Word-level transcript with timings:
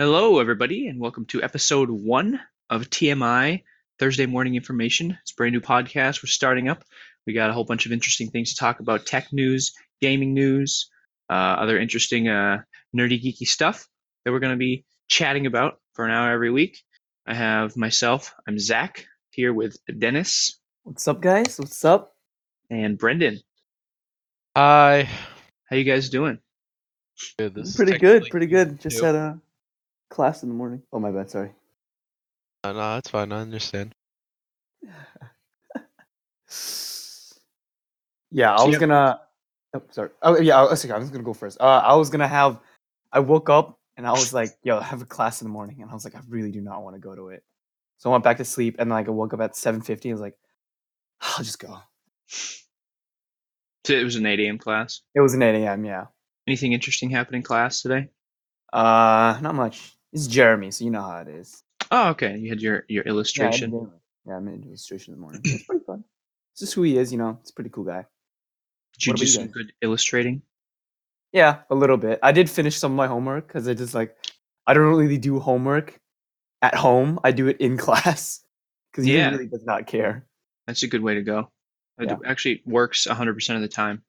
Hello, 0.00 0.38
everybody, 0.38 0.88
and 0.88 0.98
welcome 0.98 1.26
to 1.26 1.42
episode 1.42 1.90
one 1.90 2.40
of 2.70 2.88
TMI 2.88 3.64
Thursday 3.98 4.24
Morning 4.24 4.54
Information. 4.54 5.18
It's 5.20 5.32
a 5.32 5.34
brand 5.34 5.52
new 5.52 5.60
podcast 5.60 6.22
we're 6.22 6.28
starting 6.28 6.70
up. 6.70 6.84
We 7.26 7.34
got 7.34 7.50
a 7.50 7.52
whole 7.52 7.66
bunch 7.66 7.84
of 7.84 7.92
interesting 7.92 8.30
things 8.30 8.54
to 8.54 8.60
talk 8.60 8.80
about 8.80 9.04
tech 9.04 9.30
news, 9.30 9.74
gaming 10.00 10.32
news, 10.32 10.88
uh, 11.28 11.34
other 11.34 11.78
interesting 11.78 12.28
uh, 12.28 12.62
nerdy, 12.96 13.22
geeky 13.22 13.46
stuff 13.46 13.86
that 14.24 14.32
we're 14.32 14.38
going 14.38 14.54
to 14.54 14.58
be 14.58 14.86
chatting 15.08 15.44
about 15.44 15.78
for 15.92 16.06
an 16.06 16.12
hour 16.12 16.32
every 16.32 16.50
week. 16.50 16.82
I 17.26 17.34
have 17.34 17.76
myself, 17.76 18.32
I'm 18.48 18.58
Zach, 18.58 19.04
here 19.28 19.52
with 19.52 19.76
Dennis 19.98 20.58
What's 20.84 21.06
up, 21.08 21.20
guys? 21.20 21.58
What's 21.58 21.84
up? 21.84 22.14
and 22.70 22.96
Brendan. 22.96 23.40
Hi. 24.56 25.10
How 25.68 25.76
you 25.76 25.84
guys 25.84 26.08
doing? 26.08 26.38
Good, 27.38 27.54
this 27.54 27.68
is 27.68 27.76
pretty 27.76 27.98
good, 27.98 28.28
pretty 28.30 28.46
good. 28.46 28.80
Just 28.80 29.00
two. 29.00 29.04
had 29.04 29.14
a 29.14 29.38
class 30.10 30.42
in 30.42 30.48
the 30.50 30.54
morning. 30.54 30.82
Oh, 30.92 30.98
my 31.00 31.10
bad. 31.10 31.30
Sorry. 31.30 31.52
Uh, 32.64 32.72
no, 32.72 32.78
that's 32.78 33.08
fine. 33.10 33.32
I 33.32 33.40
understand. 33.40 33.94
Yeah, 38.32 38.54
I 38.54 38.58
So 38.58 38.66
was 38.66 38.74
you- 38.74 38.80
gonna. 38.80 39.20
Oh, 39.74 39.82
sorry. 39.90 40.10
Oh, 40.22 40.38
yeah. 40.40 40.58
I 40.58 40.62
was, 40.62 40.88
I 40.88 40.98
was 40.98 41.10
gonna 41.10 41.24
go 41.24 41.34
first. 41.34 41.60
Uh, 41.60 41.64
I 41.84 41.94
was 41.94 42.10
gonna 42.10 42.28
have. 42.28 42.60
I 43.12 43.18
woke 43.20 43.50
up 43.50 43.78
and 43.96 44.06
I 44.06 44.12
was 44.12 44.32
like, 44.32 44.50
"Yo, 44.62 44.78
I 44.78 44.82
have 44.84 45.02
a 45.02 45.04
class 45.04 45.40
in 45.42 45.46
the 45.48 45.52
morning," 45.52 45.82
and 45.82 45.90
I 45.90 45.94
was 45.94 46.04
like, 46.04 46.14
"I 46.14 46.20
really 46.28 46.52
do 46.52 46.60
not 46.60 46.82
want 46.84 46.94
to 46.94 47.00
go 47.00 47.14
to 47.16 47.28
it." 47.30 47.42
So 47.98 48.08
I 48.10 48.12
went 48.12 48.22
back 48.24 48.36
to 48.36 48.44
sleep, 48.44 48.76
and 48.78 48.88
then 48.90 48.94
like 48.96 49.08
I 49.08 49.10
woke 49.10 49.34
up 49.34 49.40
at 49.40 49.56
seven 49.56 49.80
fifty. 49.80 50.10
I 50.10 50.12
was 50.12 50.20
like, 50.20 50.36
"I'll 51.20 51.42
just 51.44 51.58
go." 51.58 51.78
So 52.28 53.94
It 53.94 54.04
was 54.04 54.14
an 54.14 54.26
8 54.26 54.38
a.m. 54.40 54.58
class. 54.58 55.00
It 55.14 55.20
was 55.20 55.34
an 55.34 55.42
eight 55.42 55.60
a.m. 55.64 55.84
Yeah. 55.84 56.06
Anything 56.46 56.72
interesting 56.72 57.10
happen 57.10 57.34
in 57.34 57.42
class 57.42 57.82
today? 57.82 58.10
Uh, 58.72 59.38
not 59.42 59.54
much. 59.56 59.92
It's 60.12 60.26
Jeremy, 60.26 60.70
so 60.70 60.84
you 60.84 60.90
know 60.90 61.02
how 61.02 61.18
it 61.18 61.28
is. 61.28 61.62
Oh, 61.90 62.10
okay. 62.10 62.36
You 62.36 62.50
had 62.50 62.60
your, 62.60 62.84
your 62.88 63.04
Yeah, 63.04 63.10
I 63.10 63.14
illustration. 63.14 63.90
yeah, 64.26 64.36
I 64.36 64.40
made 64.40 64.54
an 64.54 64.64
illustration 64.64 65.12
in 65.14 65.18
the 65.18 65.22
morning. 65.22 65.40
It's 65.44 65.64
pretty 65.64 65.84
fun. 65.84 66.04
It's 66.52 66.60
just 66.60 66.74
who 66.74 66.82
he 66.82 66.98
is, 66.98 67.12
you 67.12 67.18
know. 67.18 67.38
It's 67.40 67.50
a 67.50 67.54
pretty 67.54 67.70
cool 67.70 67.84
guy. 67.84 68.04
Did 68.94 69.06
you 69.06 69.12
What 69.12 69.20
do 69.20 69.26
some 69.26 69.44
guys? 69.44 69.52
good 69.52 69.72
illustrating? 69.82 70.42
Yeah, 71.32 71.60
a 71.70 71.74
little 71.74 71.96
bit. 71.96 72.18
I 72.22 72.32
did 72.32 72.50
finish 72.50 72.76
some 72.76 72.92
of 72.92 72.96
my 72.96 73.06
homework 73.06 73.46
because 73.46 73.68
I 73.68 73.74
just 73.74 73.94
like 73.94 74.16
I 74.66 74.74
don't 74.74 74.84
really 74.96 75.16
do 75.18 75.38
homework 75.38 75.98
at 76.60 76.74
home. 76.74 77.20
I 77.24 77.30
do 77.30 77.46
it 77.48 77.58
in 77.60 77.76
class 77.86 78.44
because 78.90 79.04
he 79.04 79.16
Yeah. 79.16 79.30
really 79.30 79.46
does 79.46 79.64
not 79.64 79.86
care. 79.86 80.26
That's 80.66 80.82
a 80.82 80.88
good 80.88 81.02
way 81.02 81.14
to 81.14 81.22
go. 81.22 81.50
It 81.98 82.08
Yeah. 82.08 82.16
actually 82.26 82.62
works 82.66 83.06
100% 83.06 83.54
of 83.56 83.62
the 83.62 83.68
time 83.68 84.02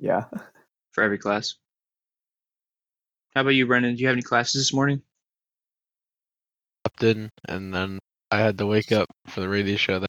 Yeah. 0.00 0.24
for 0.92 1.02
every 1.04 1.18
class. 1.18 1.54
How 3.34 3.40
about 3.40 3.50
you, 3.50 3.66
Brendan? 3.66 3.96
Do 3.96 4.00
you 4.02 4.06
have 4.08 4.14
any 4.14 4.22
classes 4.22 4.60
this 4.60 4.72
morning? 4.72 5.02
Slept 6.86 7.02
in, 7.02 7.30
and 7.48 7.74
then 7.74 7.98
I 8.30 8.38
had 8.38 8.58
to 8.58 8.66
wake 8.66 8.92
up 8.92 9.08
for 9.26 9.40
the 9.40 9.48
radio 9.48 9.76
show. 9.76 9.98
That 9.98 10.08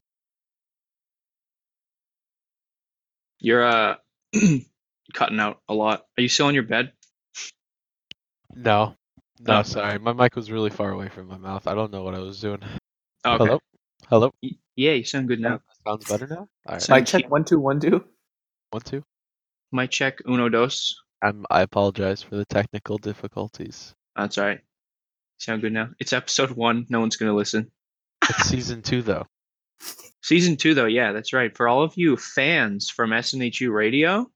You're 3.40 3.64
uh 3.64 3.96
cutting 5.14 5.40
out 5.40 5.60
a 5.68 5.74
lot. 5.74 6.04
Are 6.18 6.22
you 6.22 6.28
still 6.28 6.48
in 6.48 6.54
your 6.54 6.64
bed? 6.64 6.92
no, 8.54 8.94
no, 9.40 9.58
Oh. 9.58 9.62
sorry, 9.62 9.98
my 9.98 10.12
mic 10.12 10.34
was 10.36 10.50
really 10.50 10.70
far 10.70 10.90
away 10.90 11.08
from 11.08 11.26
my 11.28 11.36
mouth. 11.36 11.66
I 11.66 11.74
don't 11.74 11.92
know 11.92 12.02
what 12.02 12.14
I 12.14 12.20
was 12.20 12.40
doing. 12.40 12.62
Okay. 12.62 13.44
Hello, 13.44 13.60
hello. 14.08 14.32
Y- 14.42 14.50
Yeah, 14.76 14.92
you 14.92 15.04
sound 15.04 15.28
good 15.28 15.40
now. 15.40 15.60
Sounds 15.86 16.08
better 16.08 16.26
now. 16.26 16.48
All 16.66 16.72
right, 16.74 16.82
So- 16.82 16.94
Mic 16.94 17.06
check 17.06 17.28
one 17.30 17.44
two 17.44 17.58
one 17.58 17.80
two. 17.80 18.04
one, 18.70 18.82
two. 18.82 19.02
Mic 19.72 19.90
check 19.90 20.20
uno 20.28 20.48
dos. 20.48 20.94
I'm. 21.26 21.44
I 21.50 21.62
apologize 21.62 22.22
for 22.22 22.36
the 22.36 22.44
technical 22.44 22.98
difficulties. 22.98 23.94
That's 24.14 24.38
all 24.38 24.46
right. 24.46 24.60
Sound 25.38 25.62
good 25.62 25.72
now. 25.72 25.90
It's 25.98 26.12
episode 26.12 26.52
one. 26.52 26.86
No 26.88 27.00
one's 27.00 27.16
gonna 27.16 27.34
listen. 27.34 27.70
It's 28.28 28.44
season 28.44 28.82
two 28.82 29.02
though. 29.02 29.26
Season 30.26 30.56
two, 30.56 30.74
though, 30.74 30.86
yeah, 30.86 31.12
that's 31.12 31.32
right. 31.32 31.56
For 31.56 31.68
all 31.68 31.84
of 31.84 31.92
you 31.96 32.16
fans 32.16 32.90
from 32.90 33.10
SNHU 33.10 33.72
Radio, 33.72 34.28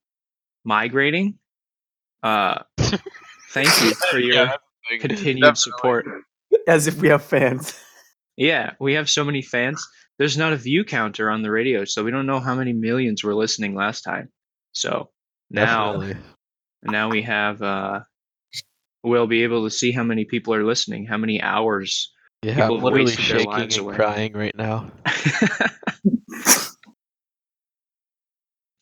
migrating, 0.65 1.37
uh, 2.23 2.61
thank 3.51 3.83
you 3.83 3.93
for 4.09 4.21
your 4.21 4.53
continued 5.01 5.59
support. 5.59 6.07
As 6.69 6.87
if 6.87 7.01
we 7.01 7.09
have 7.09 7.25
fans. 7.25 7.77
Yeah, 8.37 8.75
we 8.79 8.95
have 8.95 9.11
so 9.11 9.25
many 9.25 9.43
fans. 9.43 9.85
There's 10.19 10.39
not 10.39 10.53
a 10.53 10.57
view 10.57 10.85
counter 10.85 11.29
on 11.29 11.43
the 11.43 11.51
radio, 11.51 11.85
so 11.85 12.05
we 12.05 12.13
don't 12.13 12.27
know 12.27 12.39
how 12.39 12.55
many 12.55 12.73
millions 12.73 13.25
were 13.25 13.35
listening 13.35 13.75
last 13.75 14.03
time. 14.03 14.29
So 14.71 15.11
now, 15.51 15.95
Definitely. 15.95 16.23
Now 16.83 17.11
we 17.11 17.23
have. 17.23 17.63
Uh, 17.63 18.01
we'll 19.03 19.27
be 19.27 19.43
able 19.45 19.65
to 19.65 19.71
see 19.71 19.93
how 19.93 20.03
many 20.03 20.25
people 20.25 20.55
are 20.55 20.65
listening, 20.65 21.07
how 21.07 21.17
many 21.17 21.41
hours. 21.41 22.13
Yeah, 22.43 22.55
people 22.55 22.79
I'm 22.79 22.85
literally 22.85 23.13
shaking 23.13 23.53
and 23.53 23.79
away. 23.79 23.95
crying 23.95 24.33
right 24.33 24.57
now. 24.57 24.91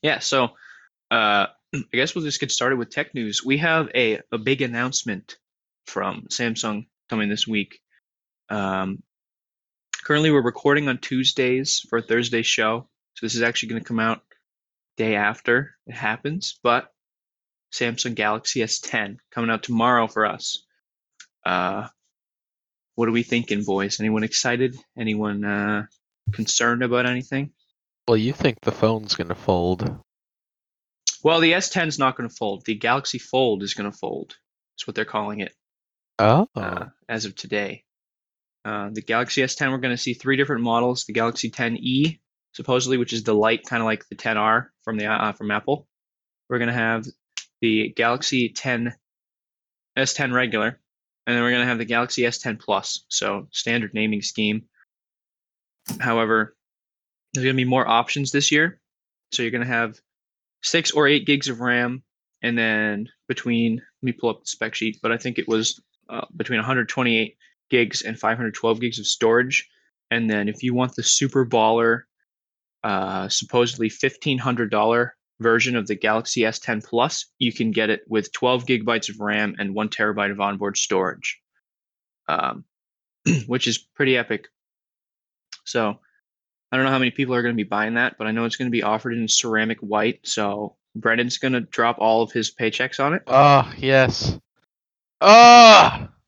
yeah, 0.02 0.20
so 0.20 0.50
uh, 1.10 1.46
I 1.74 1.82
guess 1.92 2.14
we'll 2.14 2.24
just 2.24 2.40
get 2.40 2.52
started 2.52 2.78
with 2.78 2.90
tech 2.90 3.14
news. 3.14 3.44
We 3.44 3.58
have 3.58 3.88
a, 3.94 4.20
a 4.30 4.38
big 4.38 4.62
announcement 4.62 5.36
from 5.86 6.26
Samsung 6.30 6.86
coming 7.08 7.28
this 7.28 7.46
week. 7.48 7.80
Um, 8.48 9.02
currently, 10.04 10.30
we're 10.30 10.42
recording 10.42 10.88
on 10.88 10.98
Tuesdays 10.98 11.84
for 11.88 11.98
a 11.98 12.02
Thursday 12.02 12.42
show, 12.42 12.88
so 13.14 13.26
this 13.26 13.34
is 13.34 13.42
actually 13.42 13.70
going 13.70 13.82
to 13.82 13.88
come 13.88 14.00
out 14.00 14.22
day 14.96 15.16
after 15.16 15.74
it 15.86 15.94
happens. 15.94 16.58
But 16.62 16.92
Samsung 17.72 18.14
Galaxy 18.14 18.60
S10 18.60 19.18
coming 19.30 19.50
out 19.50 19.62
tomorrow 19.62 20.06
for 20.06 20.26
us. 20.26 20.64
Uh, 21.44 21.88
what 22.94 23.08
are 23.08 23.12
we 23.12 23.22
thinking, 23.22 23.64
boys? 23.64 24.00
Anyone 24.00 24.24
excited? 24.24 24.76
Anyone 24.98 25.44
uh, 25.44 25.86
concerned 26.32 26.82
about 26.82 27.06
anything? 27.06 27.52
Well, 28.06 28.16
you 28.16 28.32
think 28.32 28.60
the 28.62 28.72
phone's 28.72 29.14
gonna 29.14 29.34
fold? 29.34 30.02
Well, 31.22 31.40
the 31.40 31.52
S10 31.52 31.88
is 31.88 31.98
not 31.98 32.16
going 32.16 32.28
to 32.28 32.34
fold. 32.34 32.64
The 32.64 32.76
Galaxy 32.76 33.18
Fold 33.18 33.64
is 33.64 33.74
going 33.74 33.90
to 33.90 33.96
fold. 33.96 34.36
That's 34.74 34.86
what 34.86 34.94
they're 34.94 35.04
calling 35.04 35.40
it 35.40 35.52
Oh, 36.20 36.48
uh, 36.54 36.86
as 37.08 37.24
of 37.24 37.34
today. 37.34 37.82
Uh, 38.64 38.90
the 38.92 39.02
Galaxy 39.02 39.42
S10, 39.42 39.70
we're 39.72 39.78
going 39.78 39.94
to 39.94 40.00
see 40.00 40.14
three 40.14 40.36
different 40.36 40.62
models. 40.62 41.04
The 41.06 41.12
Galaxy 41.12 41.50
10e, 41.50 42.20
supposedly, 42.52 42.98
which 42.98 43.12
is 43.12 43.24
the 43.24 43.34
light, 43.34 43.64
kind 43.66 43.82
of 43.82 43.86
like 43.86 44.08
the 44.08 44.14
10R 44.14 44.66
from 44.84 44.96
the 44.96 45.06
uh, 45.06 45.32
from 45.32 45.50
Apple. 45.50 45.88
We're 46.48 46.58
going 46.58 46.68
to 46.68 46.74
have 46.74 47.04
the 47.60 47.92
Galaxy 47.96 48.48
10 48.50 48.94
S10 49.96 50.32
regular, 50.32 50.78
and 51.26 51.36
then 51.36 51.42
we're 51.42 51.50
going 51.50 51.62
to 51.62 51.68
have 51.68 51.78
the 51.78 51.84
Galaxy 51.84 52.22
S10 52.22 52.60
Plus. 52.60 53.04
So 53.08 53.48
standard 53.50 53.94
naming 53.94 54.22
scheme. 54.22 54.62
However, 56.00 56.56
there's 57.32 57.44
going 57.44 57.56
to 57.56 57.64
be 57.64 57.68
more 57.68 57.86
options 57.86 58.30
this 58.30 58.52
year. 58.52 58.80
So 59.32 59.42
you're 59.42 59.50
going 59.50 59.66
to 59.66 59.72
have 59.72 59.98
six 60.62 60.90
or 60.90 61.06
eight 61.06 61.26
gigs 61.26 61.48
of 61.48 61.60
RAM, 61.60 62.02
and 62.42 62.56
then 62.56 63.08
between 63.26 63.76
let 63.76 63.82
me 64.02 64.12
pull 64.12 64.30
up 64.30 64.40
the 64.40 64.46
spec 64.46 64.74
sheet, 64.74 64.98
but 65.02 65.12
I 65.12 65.16
think 65.16 65.38
it 65.38 65.48
was 65.48 65.80
uh, 66.08 66.24
between 66.36 66.58
128 66.58 67.36
gigs 67.70 68.02
and 68.02 68.18
512 68.18 68.80
gigs 68.80 68.98
of 68.98 69.06
storage. 69.06 69.68
And 70.10 70.30
then 70.30 70.48
if 70.48 70.62
you 70.62 70.72
want 70.72 70.94
the 70.94 71.02
super 71.02 71.44
baller, 71.44 72.02
uh, 72.84 73.28
supposedly 73.28 73.90
$1,500 73.90 75.10
version 75.40 75.76
of 75.76 75.86
the 75.86 75.94
Galaxy 75.94 76.42
S10 76.42 76.84
Plus, 76.84 77.26
you 77.38 77.52
can 77.52 77.70
get 77.70 77.90
it 77.90 78.02
with 78.08 78.32
12 78.32 78.66
gigabytes 78.66 79.08
of 79.08 79.20
RAM 79.20 79.54
and 79.58 79.74
one 79.74 79.88
terabyte 79.88 80.30
of 80.30 80.40
onboard 80.40 80.76
storage, 80.76 81.40
um, 82.28 82.64
which 83.46 83.66
is 83.66 83.78
pretty 83.78 84.16
epic. 84.16 84.48
So 85.64 85.98
I 86.72 86.76
don't 86.76 86.84
know 86.84 86.92
how 86.92 86.98
many 86.98 87.10
people 87.10 87.34
are 87.34 87.42
going 87.42 87.54
to 87.54 87.62
be 87.62 87.68
buying 87.68 87.94
that, 87.94 88.16
but 88.18 88.26
I 88.26 88.32
know 88.32 88.44
it's 88.44 88.56
going 88.56 88.70
to 88.70 88.72
be 88.72 88.82
offered 88.82 89.12
in 89.12 89.28
ceramic 89.28 89.78
white. 89.80 90.20
So 90.26 90.76
Brendan's 90.94 91.38
going 91.38 91.52
to 91.52 91.60
drop 91.60 91.98
all 91.98 92.22
of 92.22 92.32
his 92.32 92.54
paychecks 92.54 93.02
on 93.02 93.14
it. 93.14 93.22
oh 93.26 93.70
yes. 93.76 94.38
Ah. 95.20 96.08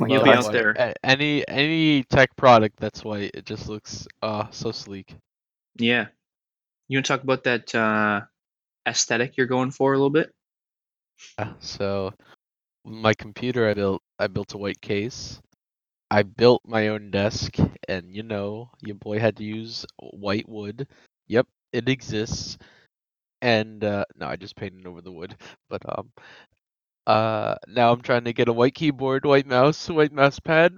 Oh 0.00 0.06
You'll 0.06 0.24
be 0.24 0.30
God. 0.30 0.44
out 0.46 0.52
there. 0.52 0.94
Any 1.04 1.46
any 1.46 2.02
tech 2.02 2.34
product 2.34 2.80
that's 2.80 3.04
white, 3.04 3.30
it 3.34 3.46
just 3.46 3.68
looks 3.68 4.08
uh 4.22 4.46
so 4.50 4.72
sleek. 4.72 5.14
Yeah. 5.76 6.06
You 6.88 6.96
want 6.96 7.06
to 7.06 7.12
talk 7.12 7.22
about 7.22 7.44
that 7.44 7.72
uh, 7.76 8.22
aesthetic 8.88 9.36
you're 9.36 9.46
going 9.46 9.70
for 9.72 9.94
a 9.94 9.98
little 9.98 10.10
bit? 10.10 10.32
Yeah, 11.38 11.54
So 11.60 12.12
my 12.84 13.14
computer 13.14 13.68
I 13.68 13.74
built 13.74 14.02
I 14.18 14.28
built 14.28 14.54
a 14.54 14.58
white 14.58 14.80
case. 14.80 15.40
I 16.10 16.22
built 16.22 16.62
my 16.66 16.88
own 16.88 17.10
desk 17.10 17.56
and 17.88 18.14
you 18.14 18.22
know, 18.22 18.70
your 18.80 18.96
boy 18.96 19.18
had 19.20 19.36
to 19.38 19.44
use 19.44 19.86
white 20.00 20.48
wood. 20.48 20.86
Yep, 21.28 21.48
it 21.72 21.88
exists. 21.88 22.58
And 23.42 23.84
uh 23.84 24.04
no, 24.16 24.26
I 24.28 24.36
just 24.36 24.56
painted 24.56 24.86
over 24.86 25.00
the 25.02 25.12
wood. 25.12 25.36
But 25.70 25.82
um 25.98 26.12
uh 27.06 27.54
now 27.68 27.92
I'm 27.92 28.02
trying 28.02 28.24
to 28.24 28.32
get 28.32 28.48
a 28.48 28.52
white 28.52 28.74
keyboard, 28.74 29.24
white 29.24 29.46
mouse, 29.46 29.88
white 29.88 30.12
mouse 30.12 30.38
pad. 30.40 30.74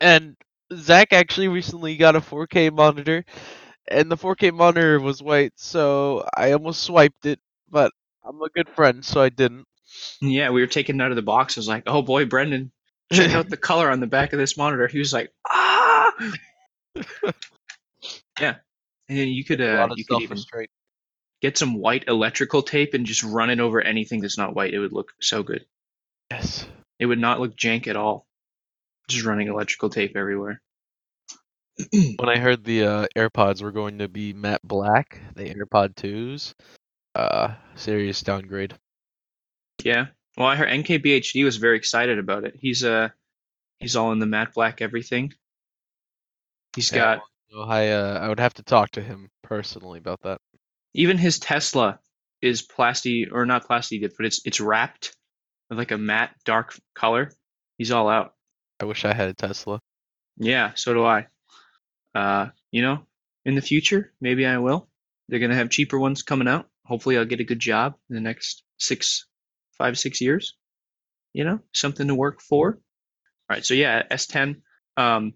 And 0.00 0.36
Zach 0.74 1.12
actually 1.12 1.48
recently 1.48 1.96
got 1.96 2.16
a 2.16 2.20
4K 2.20 2.70
monitor 2.70 3.24
and 3.88 4.10
the 4.10 4.16
4K 4.16 4.50
monitor 4.50 5.00
was 5.00 5.22
white, 5.22 5.52
so 5.56 6.24
I 6.36 6.52
almost 6.52 6.82
swiped 6.82 7.26
it, 7.26 7.40
but 7.70 7.92
I'm 8.24 8.40
a 8.42 8.48
good 8.48 8.68
friend, 8.68 9.04
so 9.04 9.20
I 9.20 9.28
didn't. 9.28 9.66
Yeah, 10.20 10.50
we 10.50 10.60
were 10.60 10.66
taking 10.66 11.00
out 11.00 11.10
of 11.10 11.16
the 11.16 11.22
box. 11.22 11.56
I 11.56 11.60
was 11.60 11.68
like, 11.68 11.84
oh 11.86 12.02
boy, 12.02 12.26
Brendan, 12.26 12.70
check 13.12 13.32
out 13.32 13.48
the 13.48 13.56
color 13.68 13.90
on 13.90 14.00
the 14.00 14.06
back 14.06 14.32
of 14.32 14.38
this 14.38 14.56
monitor. 14.56 14.86
He 14.88 14.98
was 14.98 15.12
like, 15.12 15.32
ah. 15.48 16.12
yeah, 18.40 18.56
and 19.08 19.18
then 19.18 19.28
you 19.28 19.44
could 19.44 19.60
uh, 19.60 19.88
you 19.96 20.04
could 20.04 20.22
even 20.22 20.36
self-restraint. 20.36 20.70
get 21.40 21.58
some 21.58 21.74
white 21.74 22.04
electrical 22.08 22.62
tape 22.62 22.94
and 22.94 23.06
just 23.06 23.22
run 23.22 23.50
it 23.50 23.60
over 23.60 23.80
anything 23.80 24.20
that's 24.20 24.38
not 24.38 24.54
white. 24.54 24.74
It 24.74 24.78
would 24.78 24.92
look 24.92 25.12
so 25.20 25.42
good. 25.42 25.66
Yes. 26.30 26.66
It 26.98 27.06
would 27.06 27.18
not 27.18 27.40
look 27.40 27.56
jank 27.56 27.88
at 27.88 27.96
all. 27.96 28.26
Just 29.08 29.24
running 29.24 29.48
electrical 29.48 29.90
tape 29.90 30.16
everywhere. 30.16 30.60
When 31.92 32.28
I 32.28 32.38
heard 32.38 32.62
the 32.62 32.84
uh, 32.84 33.06
AirPods 33.16 33.62
were 33.62 33.72
going 33.72 33.98
to 33.98 34.08
be 34.08 34.32
matte 34.34 34.60
black, 34.62 35.18
the 35.34 35.54
AirPod 35.54 35.94
2s, 35.94 36.54
uh, 37.14 37.54
serious 37.76 38.22
downgrade. 38.22 38.78
Yeah. 39.84 40.06
Well, 40.36 40.46
I 40.46 40.56
heard 40.56 40.68
MKBHD 40.68 41.44
was 41.44 41.56
very 41.56 41.76
excited 41.76 42.18
about 42.18 42.44
it. 42.44 42.54
He's 42.58 42.84
uh 42.84 43.08
he's 43.80 43.96
all 43.96 44.12
in 44.12 44.18
the 44.18 44.26
matte 44.26 44.54
black 44.54 44.80
everything. 44.80 45.32
He's 46.76 46.92
Yeah, 46.92 47.16
got 47.16 47.22
So 47.50 47.62
I 47.62 47.88
uh, 47.88 48.18
I 48.22 48.28
would 48.28 48.40
have 48.40 48.54
to 48.54 48.62
talk 48.62 48.90
to 48.92 49.02
him 49.02 49.30
personally 49.42 49.98
about 49.98 50.22
that. 50.22 50.40
even 50.94 51.18
his 51.18 51.38
Tesla 51.38 51.98
is 52.40 52.66
plasti 52.66 53.28
or 53.30 53.44
not 53.44 53.68
plasti 53.68 54.00
but 54.16 54.26
it's 54.26 54.40
it's 54.46 54.60
wrapped 54.60 55.16
with 55.68 55.78
like 55.78 55.90
a 55.90 55.98
matte 55.98 56.34
dark 56.44 56.78
color. 56.94 57.32
He's 57.78 57.90
all 57.90 58.08
out. 58.08 58.34
I 58.80 58.84
wish 58.86 59.04
I 59.04 59.12
had 59.14 59.28
a 59.28 59.34
Tesla. 59.34 59.80
Yeah, 60.38 60.72
so 60.74 60.94
do 60.94 61.04
I. 61.04 61.26
Uh, 62.14 62.48
you 62.70 62.82
know, 62.82 63.06
in 63.44 63.54
the 63.54 63.62
future, 63.62 64.12
maybe 64.20 64.46
I 64.46 64.58
will. 64.58 64.88
They're 65.28 65.40
gonna 65.40 65.54
have 65.56 65.70
cheaper 65.70 65.98
ones 65.98 66.22
coming 66.22 66.48
out. 66.48 66.69
Hopefully, 66.90 67.16
I'll 67.16 67.24
get 67.24 67.38
a 67.38 67.44
good 67.44 67.60
job 67.60 67.94
in 68.08 68.16
the 68.16 68.20
next 68.20 68.64
six, 68.76 69.26
five, 69.78 69.96
six 69.96 70.20
years. 70.20 70.56
You 71.32 71.44
know, 71.44 71.60
something 71.72 72.08
to 72.08 72.16
work 72.16 72.40
for. 72.40 72.72
All 72.72 73.56
right, 73.56 73.64
so 73.64 73.74
yeah, 73.74 74.02
S10. 74.10 74.56
Um, 74.96 75.34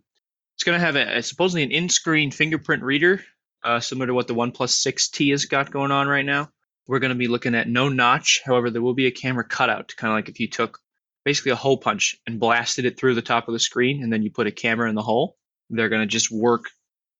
it's 0.56 0.64
gonna 0.64 0.80
have 0.80 0.96
a, 0.96 1.18
a 1.18 1.22
supposedly 1.22 1.62
an 1.62 1.70
in-screen 1.70 2.32
fingerprint 2.32 2.82
reader, 2.82 3.22
uh, 3.62 3.78
similar 3.78 4.08
to 4.08 4.14
what 4.14 4.26
the 4.26 4.34
OnePlus 4.34 4.84
6T 4.84 5.30
has 5.30 5.44
got 5.44 5.70
going 5.70 5.92
on 5.92 6.08
right 6.08 6.26
now. 6.26 6.50
We're 6.88 6.98
gonna 6.98 7.14
be 7.14 7.28
looking 7.28 7.54
at 7.54 7.68
no 7.68 7.88
notch. 7.88 8.42
However, 8.44 8.70
there 8.70 8.82
will 8.82 8.94
be 8.94 9.06
a 9.06 9.12
camera 9.12 9.44
cutout, 9.44 9.94
kind 9.96 10.10
of 10.10 10.16
like 10.16 10.28
if 10.28 10.40
you 10.40 10.48
took 10.48 10.80
basically 11.24 11.52
a 11.52 11.56
hole 11.56 11.78
punch 11.78 12.16
and 12.26 12.40
blasted 12.40 12.84
it 12.84 12.98
through 12.98 13.14
the 13.14 13.22
top 13.22 13.46
of 13.46 13.52
the 13.52 13.60
screen, 13.60 14.02
and 14.02 14.12
then 14.12 14.24
you 14.24 14.30
put 14.32 14.48
a 14.48 14.52
camera 14.52 14.88
in 14.88 14.96
the 14.96 15.02
hole. 15.02 15.36
They're 15.70 15.88
going 15.88 16.02
to 16.02 16.06
just 16.06 16.32
work 16.32 16.64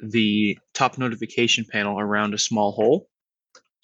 the 0.01 0.59
top 0.75 0.99
notification 0.99 1.65
panel 1.65 1.99
around 1.99 2.35
a 2.35 2.39
small 2.39 2.73
hole. 2.73 3.09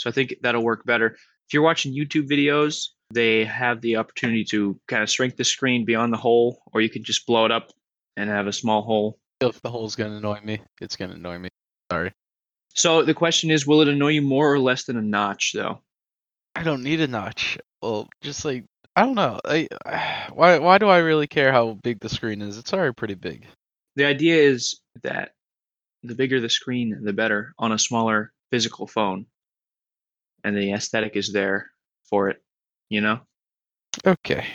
So 0.01 0.09
I 0.09 0.15
think 0.15 0.35
that'll 0.41 0.65
work 0.65 0.87
better. 0.87 1.09
If 1.09 1.53
you're 1.53 1.63
watching 1.63 1.95
YouTube 1.95 2.27
videos, 2.27 2.89
they 3.13 3.45
have 3.45 3.83
the 3.83 3.97
opportunity 3.97 4.45
to 4.47 4.81
kind 4.89 5.03
of 5.03 5.11
shrink 5.11 5.37
the 5.37 5.45
screen 5.45 5.85
beyond 5.85 6.11
the 6.11 6.17
hole, 6.17 6.63
or 6.73 6.81
you 6.81 6.89
can 6.89 7.05
just 7.05 7.27
blow 7.27 7.45
it 7.45 7.53
up 7.53 7.71
and 8.17 8.31
have 8.31 8.47
a 8.47 8.53
small 8.53 8.81
hole. 8.81 9.19
If 9.43 9.61
the 9.61 9.69
hole's 9.69 9.97
gonna 9.97 10.17
annoy 10.17 10.41
me, 10.43 10.63
it's 10.81 10.97
gonna 10.97 11.15
annoy 11.15 11.39
me. 11.39 11.51
Sorry. 11.93 12.13
So 12.75 13.03
the 13.03 13.13
question 13.13 13.51
is, 13.51 13.67
will 13.67 13.83
it 13.83 13.89
annoy 13.89 14.13
you 14.13 14.23
more 14.23 14.51
or 14.51 14.59
less 14.59 14.85
than 14.85 14.97
a 14.97 15.03
notch, 15.03 15.53
though? 15.53 15.83
I 16.57 16.63
don't 16.63 16.83
need 16.83 17.01
a 17.01 17.07
notch. 17.07 17.59
Well, 17.83 18.09
just 18.23 18.45
like 18.47 18.65
I 18.97 19.03
don't 19.03 19.17
know. 19.17 19.39
I, 19.45 19.69
why 20.33 20.59
why 20.61 20.79
do 20.79 20.89
I 20.89 20.99
really 20.99 21.27
care 21.27 21.53
how 21.53 21.79
big 21.83 22.01
the 22.01 22.09
screen 22.09 22.41
is? 22.41 22.57
It's 22.57 22.73
already 22.73 22.95
pretty 22.95 23.17
big. 23.17 23.47
The 23.97 24.07
idea 24.07 24.37
is 24.37 24.81
that 25.03 25.33
the 26.03 26.15
bigger 26.15 26.41
the 26.41 26.49
screen, 26.49 27.01
the 27.03 27.13
better 27.13 27.53
on 27.59 27.73
a 27.73 27.79
smaller 27.79 28.33
physical 28.51 28.87
phone. 28.87 29.27
And 30.45 30.57
the 30.57 30.73
aesthetic 30.73 31.17
is 31.17 31.33
there 31.33 31.71
for 32.09 32.29
it, 32.29 32.43
you 32.89 33.01
know? 33.01 33.21
Okay. 34.07 34.47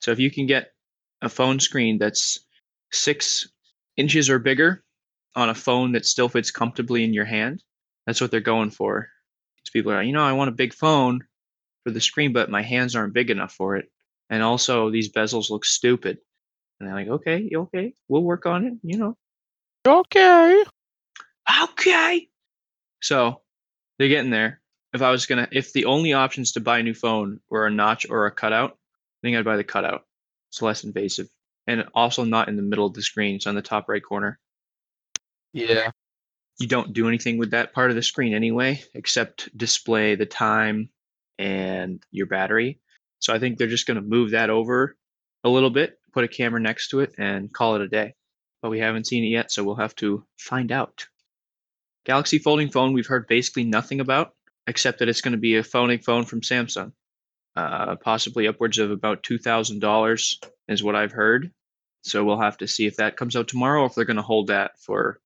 So 0.00 0.10
if 0.10 0.18
you 0.18 0.30
can 0.30 0.46
get 0.46 0.72
a 1.22 1.28
phone 1.28 1.60
screen 1.60 1.98
that's 1.98 2.40
six 2.92 3.48
inches 3.96 4.28
or 4.28 4.38
bigger 4.38 4.84
on 5.34 5.48
a 5.48 5.54
phone 5.54 5.92
that 5.92 6.06
still 6.06 6.28
fits 6.28 6.50
comfortably 6.50 7.04
in 7.04 7.14
your 7.14 7.24
hand, 7.24 7.62
that's 8.06 8.20
what 8.20 8.30
they're 8.30 8.40
going 8.40 8.70
for. 8.70 9.08
Because 9.56 9.70
people 9.70 9.92
are, 9.92 9.96
like, 9.96 10.06
you 10.06 10.12
know, 10.12 10.24
I 10.24 10.32
want 10.32 10.48
a 10.48 10.52
big 10.52 10.74
phone 10.74 11.20
for 11.84 11.90
the 11.90 12.00
screen, 12.00 12.32
but 12.32 12.50
my 12.50 12.62
hands 12.62 12.94
aren't 12.94 13.14
big 13.14 13.30
enough 13.30 13.52
for 13.52 13.76
it. 13.76 13.90
And 14.30 14.42
also, 14.42 14.90
these 14.90 15.12
bezels 15.12 15.50
look 15.50 15.64
stupid. 15.64 16.18
And 16.78 16.88
they're 16.88 16.96
like, 16.96 17.08
okay, 17.08 17.50
okay, 17.54 17.94
we'll 18.08 18.22
work 18.22 18.46
on 18.46 18.66
it, 18.66 18.74
you 18.82 18.98
know. 18.98 19.16
Okay. 19.86 20.64
Okay. 21.62 22.28
So 23.00 23.42
they're 23.98 24.08
getting 24.08 24.30
there. 24.30 24.60
If 24.94 25.02
I 25.02 25.10
was 25.10 25.26
gonna, 25.26 25.48
if 25.50 25.72
the 25.72 25.86
only 25.86 26.12
options 26.12 26.52
to 26.52 26.60
buy 26.60 26.78
a 26.78 26.82
new 26.82 26.94
phone 26.94 27.40
were 27.50 27.66
a 27.66 27.70
notch 27.70 28.08
or 28.08 28.26
a 28.26 28.30
cutout, 28.30 28.70
I 28.70 29.18
think 29.22 29.36
I'd 29.36 29.44
buy 29.44 29.56
the 29.56 29.64
cutout. 29.64 30.06
It's 30.50 30.62
less 30.62 30.84
invasive, 30.84 31.28
and 31.66 31.84
also 31.94 32.22
not 32.22 32.48
in 32.48 32.54
the 32.54 32.62
middle 32.62 32.86
of 32.86 32.94
the 32.94 33.02
screen. 33.02 33.34
It's 33.34 33.48
on 33.48 33.56
the 33.56 33.62
top 33.62 33.88
right 33.88 34.02
corner. 34.02 34.38
Yeah. 35.52 35.90
You 36.60 36.68
don't 36.68 36.92
do 36.92 37.08
anything 37.08 37.38
with 37.38 37.50
that 37.50 37.72
part 37.72 37.90
of 37.90 37.96
the 37.96 38.02
screen 38.02 38.34
anyway, 38.34 38.80
except 38.94 39.56
display 39.58 40.14
the 40.14 40.26
time 40.26 40.90
and 41.40 42.00
your 42.12 42.26
battery. 42.26 42.78
So 43.18 43.34
I 43.34 43.40
think 43.40 43.58
they're 43.58 43.66
just 43.66 43.88
gonna 43.88 44.00
move 44.00 44.30
that 44.30 44.48
over 44.48 44.96
a 45.42 45.48
little 45.48 45.70
bit, 45.70 45.98
put 46.12 46.22
a 46.22 46.28
camera 46.28 46.60
next 46.60 46.90
to 46.90 47.00
it, 47.00 47.14
and 47.18 47.52
call 47.52 47.74
it 47.74 47.82
a 47.82 47.88
day. 47.88 48.14
But 48.62 48.70
we 48.70 48.78
haven't 48.78 49.08
seen 49.08 49.24
it 49.24 49.28
yet, 49.28 49.50
so 49.50 49.64
we'll 49.64 49.74
have 49.74 49.96
to 49.96 50.24
find 50.36 50.70
out. 50.70 51.08
Galaxy 52.04 52.38
folding 52.38 52.70
phone, 52.70 52.92
we've 52.92 53.08
heard 53.08 53.26
basically 53.26 53.64
nothing 53.64 53.98
about, 53.98 54.34
except 54.66 54.98
that 54.98 55.08
it's 55.08 55.20
going 55.20 55.32
to 55.32 55.38
be 55.38 55.56
a 55.56 55.62
folding 55.62 55.98
phone 55.98 56.24
from 56.24 56.40
Samsung. 56.40 56.92
Uh, 57.56 57.94
possibly 57.96 58.48
upwards 58.48 58.78
of 58.78 58.90
about 58.90 59.22
$2,000 59.22 60.34
is 60.68 60.82
what 60.82 60.96
I've 60.96 61.12
heard. 61.12 61.52
So 62.02 62.24
we'll 62.24 62.40
have 62.40 62.58
to 62.58 62.68
see 62.68 62.86
if 62.86 62.96
that 62.96 63.16
comes 63.16 63.36
out 63.36 63.48
tomorrow 63.48 63.82
or 63.82 63.86
if 63.86 63.94
they're 63.94 64.04
going 64.04 64.16
to 64.16 64.22
hold 64.22 64.48
that 64.48 64.72
for 64.80 65.20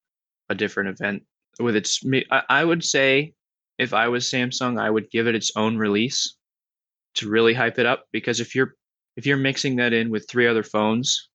a 0.49 0.55
different 0.55 0.91
event. 0.91 1.23
With 1.59 1.75
its, 1.75 2.05
I 2.31 2.65
would 2.65 2.85
say 2.85 3.35
if 3.79 3.95
I 3.95 4.09
was 4.09 4.27
Samsung, 4.27 4.81
I 4.81 4.91
would 4.91 5.11
give 5.11 5.27
it 5.27 5.35
its 5.35 5.53
own 5.57 5.77
release 5.77 6.37
to 7.15 7.29
really 7.29 7.55
hype 7.55 7.79
it 7.79 7.87
up 7.87 8.07
because 8.13 8.41
if 8.41 8.55
you're 8.55 8.75
if 9.17 9.27
you're 9.27 9.37
mixing 9.37 9.75
that 9.77 9.93
in 9.93 10.11
with 10.11 10.29
three 10.29 10.47
other 10.47 10.63
phones, 10.63 11.29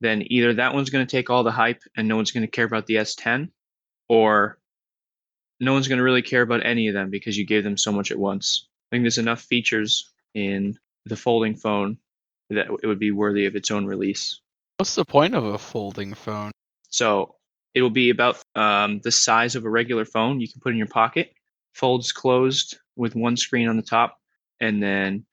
then 0.00 0.22
either 0.26 0.54
that 0.54 0.72
one's 0.72 0.88
going 0.88 1.06
to 1.06 1.10
take 1.10 1.28
all 1.28 1.44
the 1.44 1.50
hype 1.50 1.82
and 1.96 2.08
no 2.08 2.16
one's 2.16 2.30
going 2.30 2.46
to 2.46 2.50
care 2.50 2.64
about 2.64 2.86
the 2.86 2.94
S10, 2.94 3.48
or 4.08 4.58
no 5.62 5.72
one's 5.72 5.86
going 5.86 5.98
to 5.98 6.04
really 6.04 6.22
care 6.22 6.42
about 6.42 6.66
any 6.66 6.88
of 6.88 6.94
them 6.94 7.08
because 7.08 7.38
you 7.38 7.46
gave 7.46 7.62
them 7.62 7.76
so 7.76 7.92
much 7.92 8.10
at 8.10 8.18
once. 8.18 8.66
I 8.90 8.96
think 8.96 9.04
there's 9.04 9.18
enough 9.18 9.40
features 9.40 10.12
in 10.34 10.76
the 11.06 11.16
folding 11.16 11.54
phone 11.54 11.98
that 12.50 12.66
it 12.82 12.86
would 12.86 12.98
be 12.98 13.12
worthy 13.12 13.46
of 13.46 13.54
its 13.54 13.70
own 13.70 13.86
release. 13.86 14.40
What's 14.78 14.96
the 14.96 15.04
point 15.04 15.36
of 15.36 15.44
a 15.44 15.58
folding 15.58 16.14
phone? 16.14 16.50
So 16.88 17.36
it 17.74 17.82
will 17.82 17.90
be 17.90 18.10
about 18.10 18.42
um, 18.56 19.00
the 19.04 19.12
size 19.12 19.54
of 19.54 19.64
a 19.64 19.70
regular 19.70 20.04
phone 20.04 20.40
you 20.40 20.48
can 20.50 20.60
put 20.60 20.72
in 20.72 20.78
your 20.78 20.88
pocket, 20.88 21.32
folds 21.74 22.10
closed 22.10 22.78
with 22.96 23.14
one 23.14 23.36
screen 23.36 23.68
on 23.68 23.76
the 23.76 23.82
top, 23.82 24.18
and 24.60 24.82
then 24.82 25.24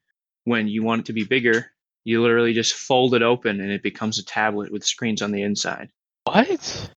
when 0.44 0.68
you 0.68 0.84
want 0.84 1.01
it 1.01 1.06
to 1.08 1.13
be 1.13 1.24
bigger, 1.24 1.72
you 2.03 2.22
literally 2.22 2.53
just 2.53 2.75
fold 2.75 3.15
it 3.15 3.24
open 3.24 3.60
and 3.60 3.72
it 3.72 3.82
becomes 3.82 4.20
a 4.20 4.25
tablet 4.25 4.72
with 4.72 4.86
screens 4.86 5.24
on 5.24 5.32
the 5.32 5.42
inside. 5.42 5.89
What? 6.25 6.92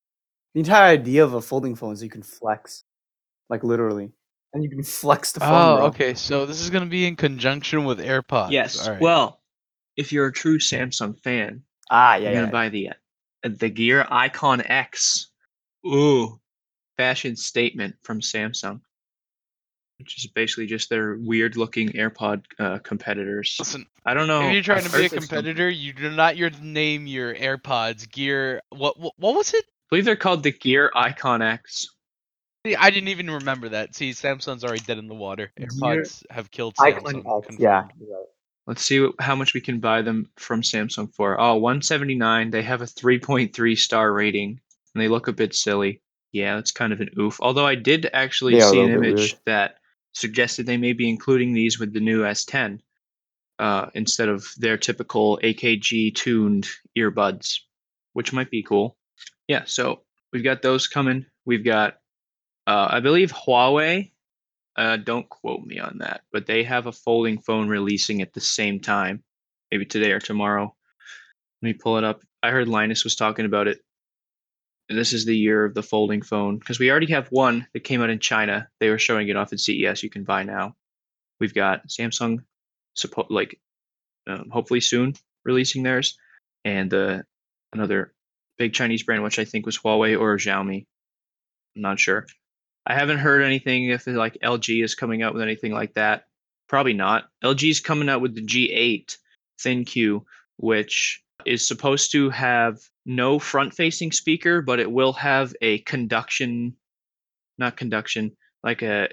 The 0.53 0.61
entire 0.61 0.93
idea 0.93 1.25
of 1.25 1.33
a 1.33 1.41
folding 1.41 1.75
phone 1.75 1.95
is 1.95 2.03
you 2.03 2.11
can 2.11 2.23
flex, 2.23 2.85
like 3.53 3.63
literally, 3.63 4.11
and 4.55 4.65
you 4.65 4.71
can 4.71 4.83
flex 5.01 5.31
the 5.33 5.41
phone. 5.41 5.51
Oh, 5.53 5.77
bro. 5.77 5.87
okay. 5.89 6.15
So 6.15 6.47
this 6.47 6.61
is 6.61 6.71
gonna 6.71 6.87
be 6.87 7.07
in 7.07 7.15
conjunction 7.17 7.85
with 7.85 8.01
AirPods. 8.01 8.51
yes. 8.51 8.85
All 8.87 8.93
right. 8.95 9.01
Well, 9.01 9.41
if 9.97 10.11
you're 10.13 10.27
a 10.27 10.33
true 10.33 10.59
Samsung 10.59 11.21
fan, 11.23 11.63
Ah, 11.91 12.15
yeah, 12.15 12.23
you're 12.23 12.31
yeah, 12.31 12.35
gonna 12.37 12.47
yeah. 12.47 12.51
buy 12.51 12.69
the 12.71 12.89
uh, 12.89 13.49
the 13.59 13.69
Gear 13.69 14.07
Icon 14.11 14.63
X. 14.65 15.29
Ooh, 15.87 16.41
fashion 16.97 17.37
statement 17.37 17.97
from 18.03 18.21
Samsung, 18.21 18.81
which 19.99 20.17
is 20.19 20.27
basically 20.29 20.67
just 20.67 20.89
their 20.89 21.17
weird 21.21 21.57
looking 21.57 21.91
AirPod 21.91 22.45
uh, 22.59 22.79
competitors. 22.79 23.57
listen, 23.59 23.85
I 24.07 24.15
don't 24.15 24.29
know. 24.29 24.47
if 24.47 24.55
you're 24.55 24.63
trying 24.63 24.85
to 24.85 24.91
be 24.91 24.99
a 24.99 25.03
heard 25.03 25.11
there's 25.11 25.27
competitor, 25.29 25.69
you 25.69 25.93
do 25.93 26.09
not 26.11 26.37
your 26.39 26.51
name 26.63 27.07
your 27.07 27.35
AirPods 27.35 28.11
Gear. 28.11 28.63
What 28.71 28.99
what, 28.99 29.13
what 29.19 29.35
was 29.35 29.53
it? 29.53 29.65
I 29.67 29.69
believe 29.91 30.05
they're 30.07 30.17
called 30.17 30.43
the 30.43 30.53
Gear 30.53 30.91
Icon 30.95 31.43
X. 31.43 31.89
See, 32.65 32.77
I 32.77 32.91
didn't 32.91 33.09
even 33.09 33.31
remember 33.31 33.71
that. 33.71 33.95
See, 33.95 34.11
Samsung's 34.11 34.63
already 34.63 34.85
dead 34.85 34.99
in 34.99 35.09
the 35.09 35.15
water. 35.15 35.51
Gear 35.57 35.67
AirPods 35.69 36.25
have 36.31 36.51
killed 36.51 36.75
Samsung. 36.77 36.87
X, 36.87 37.03
yeah. 37.59 37.83
confirmed. 37.83 38.01
you're 38.01 38.17
right. 38.17 38.27
Let's 38.67 38.85
see 38.85 39.01
what, 39.01 39.15
how 39.19 39.35
much 39.35 39.55
we 39.55 39.61
can 39.61 39.81
buy 39.81 40.03
them 40.03 40.31
from 40.37 40.63
Samsung 40.63 41.13
for. 41.13 41.41
Oh, 41.41 41.57
179. 41.57 42.51
They 42.51 42.63
have 42.63 42.81
a 42.81 42.87
3.3 42.87 43.77
star 43.77 44.13
rating, 44.13 44.61
and 44.95 45.03
they 45.03 45.09
look 45.09 45.27
a 45.27 45.33
bit 45.33 45.55
silly. 45.55 46.01
Yeah, 46.31 46.55
that's 46.55 46.71
kind 46.71 46.93
of 46.93 47.01
an 47.01 47.11
oof. 47.19 47.39
Although 47.41 47.67
I 47.67 47.75
did 47.75 48.09
actually 48.13 48.55
They 48.55 48.61
are 48.63 48.69
a 48.69 48.71
see 48.71 48.81
an 48.81 48.91
image 48.91 49.19
weird. 49.19 49.35
that 49.47 49.79
suggested 50.15 50.67
they 50.67 50.77
may 50.77 50.93
be 50.93 51.09
including 51.09 51.53
these 51.53 51.81
with 51.81 51.93
the 51.93 52.01
new 52.01 52.23
S10 52.23 52.79
uh, 53.59 53.87
instead 53.95 54.29
of 54.29 54.47
their 54.59 54.77
typical 54.79 55.39
AKG 55.43 56.15
tuned 56.15 56.69
earbuds, 56.97 57.59
which 58.13 58.33
might 58.33 58.51
be 58.51 58.63
cool. 58.63 58.97
Yeah, 59.49 59.65
so 59.67 60.03
we've 60.33 60.45
got 60.45 60.63
those 60.63 60.87
coming. 60.87 61.27
We've 61.45 61.65
got, 61.65 61.97
uh, 62.67 62.89
I 62.91 63.01
believe, 63.01 63.33
Huawei. 63.33 64.11
Uh, 64.75 64.97
don't 64.97 65.29
quote 65.29 65.65
me 65.65 65.79
on 65.79 65.99
that, 65.99 66.23
but 66.33 66.47
they 66.47 66.63
have 66.63 66.87
a 66.87 66.93
folding 66.93 67.39
phone 67.39 67.69
releasing 67.69 68.23
at 68.23 68.33
the 68.33 68.41
same 68.41 68.81
time, 68.81 69.23
maybe 69.71 69.85
today 69.85 70.13
or 70.13 70.19
tomorrow. 70.19 70.75
Let 71.61 71.67
me 71.67 71.75
pull 71.75 71.99
it 71.99 72.05
up. 72.05 72.23
I 72.43 72.51
heard 72.51 72.69
Linus 72.69 73.05
was 73.05 73.15
talking 73.15 73.45
about 73.45 73.69
it. 73.69 73.81
This 74.89 75.13
is 75.13 75.27
the 75.27 75.37
year 75.37 75.65
of 75.65 75.75
the 75.75 75.83
folding 75.83 76.23
phone 76.23 76.59
because 76.59 76.79
we 76.79 76.91
already 76.91 77.13
have 77.13 77.29
one 77.29 77.67
that 77.73 77.85
came 77.85 78.03
out 78.03 78.11
in 78.11 78.19
China. 78.19 78.69
They 78.81 78.89
were 78.89 78.99
showing 78.99 79.29
it 79.29 79.37
off 79.37 79.53
at 79.53 79.61
CES. 79.61 80.03
You 80.03 80.11
can 80.11 80.25
buy 80.25 80.43
now. 80.43 80.75
We've 81.39 81.55
got 81.55 81.89
Samsung, 81.89 82.39
suppo- 82.97 83.31
like 83.31 83.61
um, 84.27 84.49
hopefully 84.51 84.81
soon 84.81 85.15
releasing 85.45 85.83
theirs, 85.83 86.19
and 86.65 86.93
uh, 86.93 87.23
another 87.73 88.13
big 88.59 88.73
Chinese 88.73 89.03
brand, 89.03 89.23
which 89.23 89.39
I 89.39 89.45
think 89.45 89.67
was 89.67 89.79
Huawei 89.79 90.19
or 90.19 90.37
Xiaomi. 90.37 90.87
I'm 91.77 91.83
not 91.83 92.01
sure. 92.01 92.27
I 92.87 92.95
haven't 92.95 93.19
heard 93.19 93.43
anything 93.43 93.91
if 93.91 94.07
like 94.07 94.39
LG 94.43 94.83
is 94.83 94.95
coming 94.95 95.23
out 95.23 95.35
with 95.35 95.43
anything 95.43 95.73
like 95.73 95.95
that. 95.95 96.25
Probably 96.69 96.95
not. 96.95 97.25
LG's 97.45 97.81
coming 97.81 98.09
out 98.09 98.21
with 98.21 98.35
the 98.35 98.45
G8 98.45 99.17
ThinQ, 99.61 100.25
which 100.57 101.23
is 101.45 101.67
supposed 101.67 102.13
to 102.13 102.31
have 102.31 102.79
no 103.05 103.39
front-facing 103.39 104.13
speaker, 104.13 104.63
but 104.63 104.81
it 104.81 104.91
will 104.91 105.13
have 105.13 105.55
a 105.61 105.79
conduction, 105.81 106.75
not 107.59 107.77
conduction, 107.77 108.33
like 108.65 108.83
a 108.83 109.09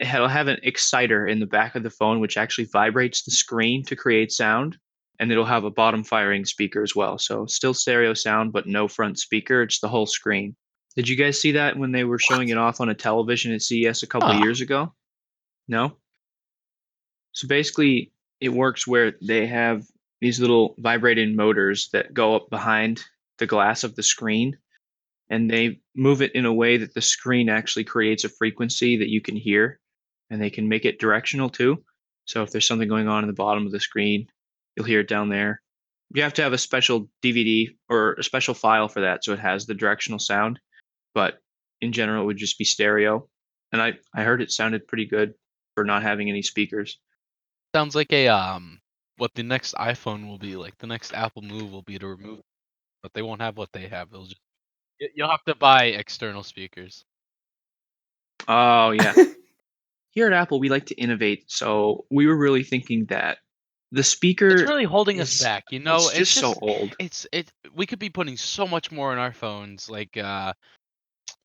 it'll 0.00 0.28
have 0.28 0.48
an 0.48 0.58
exciter 0.62 1.26
in 1.26 1.38
the 1.38 1.46
back 1.46 1.76
of 1.76 1.82
the 1.82 1.90
phone, 1.90 2.20
which 2.20 2.36
actually 2.36 2.68
vibrates 2.72 3.22
the 3.22 3.30
screen 3.30 3.84
to 3.84 3.96
create 3.96 4.32
sound, 4.32 4.76
and 5.20 5.30
it'll 5.30 5.44
have 5.44 5.64
a 5.64 5.70
bottom-firing 5.70 6.44
speaker 6.44 6.82
as 6.82 6.94
well. 6.96 7.18
So 7.18 7.46
still 7.46 7.74
stereo 7.74 8.14
sound, 8.14 8.52
but 8.52 8.66
no 8.66 8.88
front 8.88 9.18
speaker. 9.18 9.62
It's 9.62 9.80
the 9.80 9.88
whole 9.88 10.06
screen. 10.06 10.56
Did 10.98 11.08
you 11.08 11.14
guys 11.14 11.40
see 11.40 11.52
that 11.52 11.78
when 11.78 11.92
they 11.92 12.02
were 12.02 12.18
showing 12.18 12.48
it 12.48 12.58
off 12.58 12.80
on 12.80 12.88
a 12.88 12.94
television 12.94 13.52
at 13.52 13.62
CES 13.62 14.02
a 14.02 14.06
couple 14.08 14.30
of 14.30 14.40
years 14.40 14.60
ago? 14.60 14.92
No. 15.68 15.96
So 17.30 17.46
basically, 17.46 18.10
it 18.40 18.48
works 18.48 18.84
where 18.84 19.12
they 19.22 19.46
have 19.46 19.84
these 20.20 20.40
little 20.40 20.74
vibrating 20.78 21.36
motors 21.36 21.88
that 21.92 22.12
go 22.12 22.34
up 22.34 22.50
behind 22.50 23.04
the 23.38 23.46
glass 23.46 23.84
of 23.84 23.94
the 23.94 24.02
screen, 24.02 24.58
and 25.30 25.48
they 25.48 25.78
move 25.94 26.20
it 26.20 26.34
in 26.34 26.46
a 26.46 26.52
way 26.52 26.78
that 26.78 26.94
the 26.94 27.00
screen 27.00 27.48
actually 27.48 27.84
creates 27.84 28.24
a 28.24 28.28
frequency 28.28 28.96
that 28.96 29.08
you 29.08 29.20
can 29.20 29.36
hear, 29.36 29.78
and 30.30 30.42
they 30.42 30.50
can 30.50 30.68
make 30.68 30.84
it 30.84 30.98
directional 30.98 31.48
too. 31.48 31.80
So 32.24 32.42
if 32.42 32.50
there's 32.50 32.66
something 32.66 32.88
going 32.88 33.06
on 33.06 33.22
in 33.22 33.28
the 33.28 33.34
bottom 33.34 33.66
of 33.66 33.70
the 33.70 33.78
screen, 33.78 34.26
you'll 34.74 34.84
hear 34.84 34.98
it 34.98 35.08
down 35.08 35.28
there. 35.28 35.62
You 36.12 36.24
have 36.24 36.34
to 36.34 36.42
have 36.42 36.54
a 36.54 36.58
special 36.58 37.08
DVD 37.22 37.68
or 37.88 38.14
a 38.14 38.24
special 38.24 38.54
file 38.54 38.88
for 38.88 39.02
that, 39.02 39.22
so 39.22 39.32
it 39.32 39.38
has 39.38 39.64
the 39.64 39.74
directional 39.74 40.18
sound. 40.18 40.58
But 41.14 41.40
in 41.80 41.92
general, 41.92 42.22
it 42.22 42.26
would 42.26 42.36
just 42.36 42.58
be 42.58 42.64
stereo. 42.64 43.28
And 43.72 43.82
I, 43.82 43.94
I 44.14 44.22
heard 44.22 44.42
it 44.42 44.50
sounded 44.50 44.86
pretty 44.86 45.06
good 45.06 45.34
for 45.74 45.84
not 45.84 46.02
having 46.02 46.28
any 46.28 46.42
speakers. 46.42 46.98
Sounds 47.74 47.94
like 47.94 48.12
a 48.12 48.28
um 48.28 48.80
what 49.18 49.34
the 49.34 49.42
next 49.42 49.74
iPhone 49.74 50.26
will 50.26 50.38
be 50.38 50.56
like. 50.56 50.76
The 50.78 50.86
next 50.86 51.12
Apple 51.12 51.42
move 51.42 51.70
will 51.70 51.82
be 51.82 51.98
to 51.98 52.06
remove, 52.06 52.40
but 53.02 53.12
they 53.12 53.22
won't 53.22 53.42
have 53.42 53.56
what 53.56 53.72
they 53.72 53.88
have. 53.88 54.10
They'll 54.10 54.24
just 54.24 54.40
you'll 55.14 55.30
have 55.30 55.44
to 55.44 55.54
buy 55.54 55.86
external 55.86 56.42
speakers. 56.42 57.04
Oh 58.46 58.90
yeah. 58.90 59.14
Here 60.10 60.26
at 60.26 60.32
Apple, 60.32 60.58
we 60.58 60.68
like 60.68 60.86
to 60.86 60.94
innovate, 60.96 61.44
so 61.48 62.06
we 62.10 62.26
were 62.26 62.36
really 62.36 62.64
thinking 62.64 63.04
that 63.06 63.38
the 63.92 64.02
speaker 64.02 64.48
It's 64.48 64.62
really 64.62 64.84
holding 64.84 65.20
us 65.20 65.40
back, 65.42 65.64
you 65.70 65.78
know. 65.78 65.96
it's 65.96 66.16
just 66.16 66.34
so 66.34 66.54
old. 66.60 66.94
It's 66.98 67.26
it. 67.32 67.52
We 67.74 67.86
could 67.86 67.98
be 67.98 68.10
putting 68.10 68.36
so 68.36 68.66
much 68.66 68.90
more 68.90 69.12
in 69.12 69.18
our 69.18 69.32
phones, 69.32 69.88
like 69.88 70.16
uh, 70.16 70.52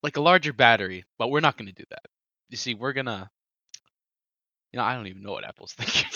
like 0.03 0.17
a 0.17 0.21
larger 0.21 0.53
battery, 0.53 1.05
but 1.17 1.31
we're 1.31 1.39
not 1.39 1.57
going 1.57 1.67
to 1.67 1.73
do 1.73 1.85
that. 1.89 2.03
You 2.49 2.57
see, 2.57 2.75
we're 2.75 2.93
gonna. 2.93 3.31
You 4.71 4.77
know, 4.77 4.83
I 4.83 4.95
don't 4.95 5.07
even 5.07 5.23
know 5.23 5.31
what 5.31 5.45
Apple's 5.45 5.73
thinking. 5.77 6.09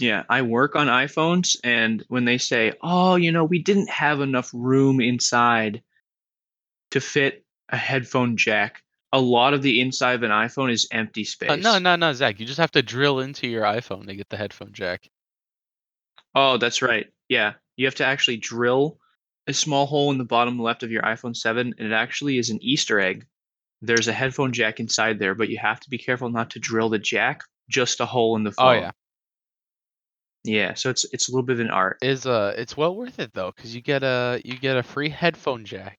Yeah, 0.00 0.22
I 0.28 0.42
work 0.42 0.76
on 0.76 0.86
iPhones, 0.86 1.58
and 1.62 2.02
when 2.08 2.24
they 2.24 2.38
say, 2.38 2.72
"Oh, 2.82 3.16
you 3.16 3.30
know, 3.30 3.44
we 3.44 3.62
didn't 3.62 3.90
have 3.90 4.20
enough 4.20 4.50
room 4.54 5.00
inside 5.00 5.82
to 6.92 7.00
fit 7.00 7.44
a 7.68 7.76
headphone 7.76 8.36
jack," 8.36 8.82
a 9.12 9.20
lot 9.20 9.52
of 9.52 9.62
the 9.62 9.80
inside 9.80 10.14
of 10.14 10.22
an 10.22 10.30
iPhone 10.30 10.72
is 10.72 10.88
empty 10.90 11.24
space. 11.24 11.50
Uh, 11.50 11.56
no, 11.56 11.78
no, 11.78 11.96
no, 11.96 12.12
Zach. 12.14 12.40
You 12.40 12.46
just 12.46 12.60
have 12.60 12.70
to 12.72 12.82
drill 12.82 13.20
into 13.20 13.46
your 13.46 13.64
iPhone 13.64 14.06
to 14.06 14.16
get 14.16 14.28
the 14.30 14.38
headphone 14.38 14.72
jack. 14.72 15.10
Oh, 16.34 16.56
that's 16.56 16.80
right. 16.80 17.06
Yeah, 17.28 17.54
you 17.76 17.86
have 17.86 17.96
to 17.96 18.06
actually 18.06 18.38
drill 18.38 18.98
a 19.50 19.54
small 19.54 19.86
hole 19.86 20.10
in 20.10 20.18
the 20.18 20.24
bottom 20.24 20.58
left 20.58 20.82
of 20.82 20.90
your 20.90 21.02
iPhone 21.02 21.36
7, 21.36 21.74
and 21.78 21.86
it 21.86 21.94
actually 21.94 22.38
is 22.38 22.50
an 22.50 22.58
Easter 22.62 22.98
egg. 23.00 23.26
There's 23.82 24.08
a 24.08 24.12
headphone 24.12 24.52
jack 24.52 24.80
inside 24.80 25.18
there, 25.18 25.34
but 25.34 25.48
you 25.48 25.58
have 25.58 25.80
to 25.80 25.90
be 25.90 25.98
careful 25.98 26.30
not 26.30 26.50
to 26.50 26.58
drill 26.58 26.88
the 26.88 26.98
jack, 26.98 27.42
just 27.68 28.00
a 28.00 28.06
hole 28.06 28.36
in 28.36 28.44
the 28.44 28.52
phone. 28.52 28.76
Oh 28.76 28.80
yeah, 28.80 28.90
Yeah, 30.44 30.74
so 30.74 30.90
it's 30.90 31.06
it's 31.12 31.28
a 31.28 31.32
little 31.32 31.46
bit 31.46 31.54
of 31.54 31.60
an 31.60 31.70
art. 31.70 31.98
is 32.02 32.26
uh, 32.26 32.54
it's 32.56 32.76
well 32.76 32.94
worth 32.94 33.18
it 33.18 33.32
though, 33.32 33.52
because 33.54 33.74
you 33.74 33.80
get 33.80 34.02
a 34.02 34.40
you 34.44 34.56
get 34.58 34.76
a 34.76 34.82
free 34.82 35.08
headphone 35.08 35.64
jack. 35.64 35.98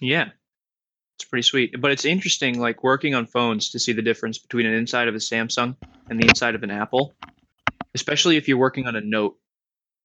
Yeah. 0.00 0.30
It's 1.16 1.24
pretty 1.24 1.42
sweet. 1.42 1.80
But 1.80 1.92
it's 1.92 2.04
interesting 2.04 2.58
like 2.58 2.82
working 2.82 3.14
on 3.14 3.26
phones 3.26 3.70
to 3.70 3.78
see 3.78 3.92
the 3.92 4.02
difference 4.02 4.38
between 4.38 4.66
an 4.66 4.74
inside 4.74 5.08
of 5.08 5.14
a 5.14 5.18
Samsung 5.18 5.76
and 6.10 6.20
the 6.20 6.26
inside 6.26 6.54
of 6.54 6.62
an 6.62 6.70
Apple. 6.70 7.14
Especially 7.94 8.36
if 8.36 8.48
you're 8.48 8.58
working 8.58 8.86
on 8.86 8.96
a 8.96 9.00
Note 9.00 9.38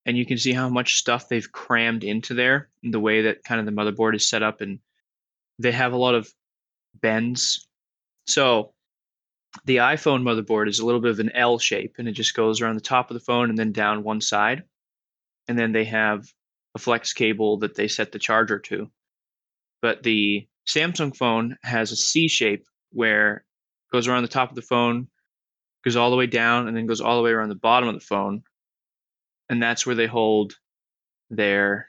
and 0.09 0.17
you 0.17 0.25
can 0.25 0.37
see 0.37 0.51
how 0.51 0.67
much 0.67 0.95
stuff 0.95 1.29
they've 1.29 1.51
crammed 1.51 2.03
into 2.03 2.33
there, 2.33 2.69
the 2.83 2.99
way 2.99 3.21
that 3.21 3.43
kind 3.43 3.59
of 3.59 3.65
the 3.65 3.71
motherboard 3.71 4.15
is 4.15 4.27
set 4.27 4.43
up 4.43 4.61
and 4.61 4.79
they 5.59 5.71
have 5.71 5.93
a 5.93 5.97
lot 5.97 6.15
of 6.15 6.29
bends. 6.99 7.67
So 8.27 8.73
the 9.65 9.77
iPhone 9.77 10.23
motherboard 10.23 10.67
is 10.67 10.79
a 10.79 10.85
little 10.85 11.01
bit 11.01 11.11
of 11.11 11.19
an 11.19 11.31
L 11.33 11.59
shape 11.59 11.95
and 11.97 12.07
it 12.07 12.13
just 12.13 12.33
goes 12.33 12.61
around 12.61 12.75
the 12.75 12.81
top 12.81 13.09
of 13.09 13.13
the 13.13 13.23
phone 13.23 13.49
and 13.49 13.57
then 13.57 13.71
down 13.71 14.03
one 14.03 14.21
side. 14.21 14.63
And 15.47 15.57
then 15.57 15.71
they 15.71 15.85
have 15.85 16.25
a 16.75 16.79
flex 16.79 17.13
cable 17.13 17.57
that 17.59 17.75
they 17.75 17.87
set 17.87 18.11
the 18.11 18.19
charger 18.19 18.59
to 18.59 18.91
but 19.81 20.03
the 20.03 20.47
Samsung 20.67 21.15
phone 21.15 21.57
has 21.63 21.91
a 21.91 21.95
C 21.95 22.27
shape 22.27 22.65
where 22.91 23.37
it 23.37 23.91
goes 23.91 24.07
around 24.07 24.23
the 24.23 24.29
top 24.29 24.49
of 24.49 24.55
the 24.55 24.61
phone, 24.61 25.07
goes 25.83 25.95
all 25.95 26.11
the 26.11 26.17
way 26.17 26.27
down, 26.27 26.67
and 26.67 26.75
then 26.75 26.85
goes 26.85 27.01
all 27.01 27.17
the 27.17 27.23
way 27.23 27.31
around 27.31 27.49
the 27.49 27.55
bottom 27.55 27.89
of 27.89 27.95
the 27.95 28.01
phone. 28.01 28.43
And 29.49 29.61
that's 29.61 29.85
where 29.85 29.95
they 29.95 30.07
hold 30.07 30.53
their 31.29 31.87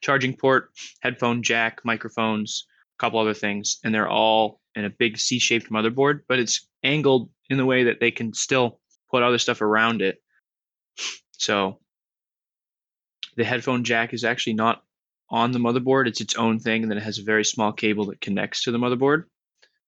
charging 0.00 0.34
port, 0.36 0.70
headphone 1.00 1.42
jack, 1.42 1.80
microphones, 1.84 2.66
a 2.98 3.02
couple 3.02 3.18
other 3.18 3.34
things. 3.34 3.78
And 3.84 3.94
they're 3.94 4.08
all 4.08 4.60
in 4.74 4.84
a 4.84 4.90
big 4.90 5.18
C 5.18 5.38
shaped 5.38 5.70
motherboard, 5.70 6.20
but 6.28 6.38
it's 6.38 6.68
angled 6.84 7.30
in 7.50 7.56
the 7.56 7.66
way 7.66 7.84
that 7.84 8.00
they 8.00 8.10
can 8.10 8.32
still 8.32 8.80
put 9.10 9.22
other 9.22 9.38
stuff 9.38 9.62
around 9.62 10.02
it. 10.02 10.22
So 11.32 11.78
the 13.36 13.44
headphone 13.44 13.84
jack 13.84 14.12
is 14.12 14.24
actually 14.24 14.54
not 14.54 14.82
on 15.30 15.52
the 15.52 15.58
motherboard. 15.58 16.06
It's 16.06 16.20
its 16.20 16.36
own 16.36 16.58
thing, 16.58 16.82
and 16.82 16.90
then 16.90 16.98
it 16.98 17.04
has 17.04 17.18
a 17.18 17.24
very 17.24 17.44
small 17.44 17.72
cable 17.72 18.06
that 18.06 18.20
connects 18.20 18.64
to 18.64 18.70
the 18.70 18.78
motherboard. 18.78 19.24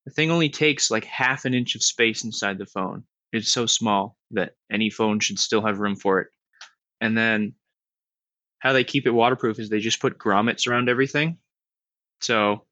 The 0.06 0.12
thing 0.12 0.30
only 0.30 0.48
takes 0.48 0.90
like 0.90 1.04
half 1.04 1.44
an 1.44 1.54
inch 1.54 1.74
of 1.74 1.82
space 1.82 2.24
inside 2.24 2.58
the 2.58 2.66
phone. 2.66 3.04
It's 3.32 3.52
so 3.52 3.66
small 3.66 4.16
that 4.32 4.54
any 4.72 4.90
phone 4.90 5.20
should 5.20 5.38
still 5.38 5.62
have 5.62 5.78
room 5.78 5.96
for 5.96 6.20
it. 6.20 6.28
And 7.00 7.16
then 7.16 7.54
how 8.58 8.72
they 8.72 8.84
keep 8.84 9.06
it 9.06 9.10
waterproof 9.10 9.58
is 9.58 9.68
they 9.68 9.80
just 9.80 10.00
put 10.00 10.18
grommets 10.18 10.66
around 10.66 10.88
everything. 10.88 11.38
So 12.20 12.66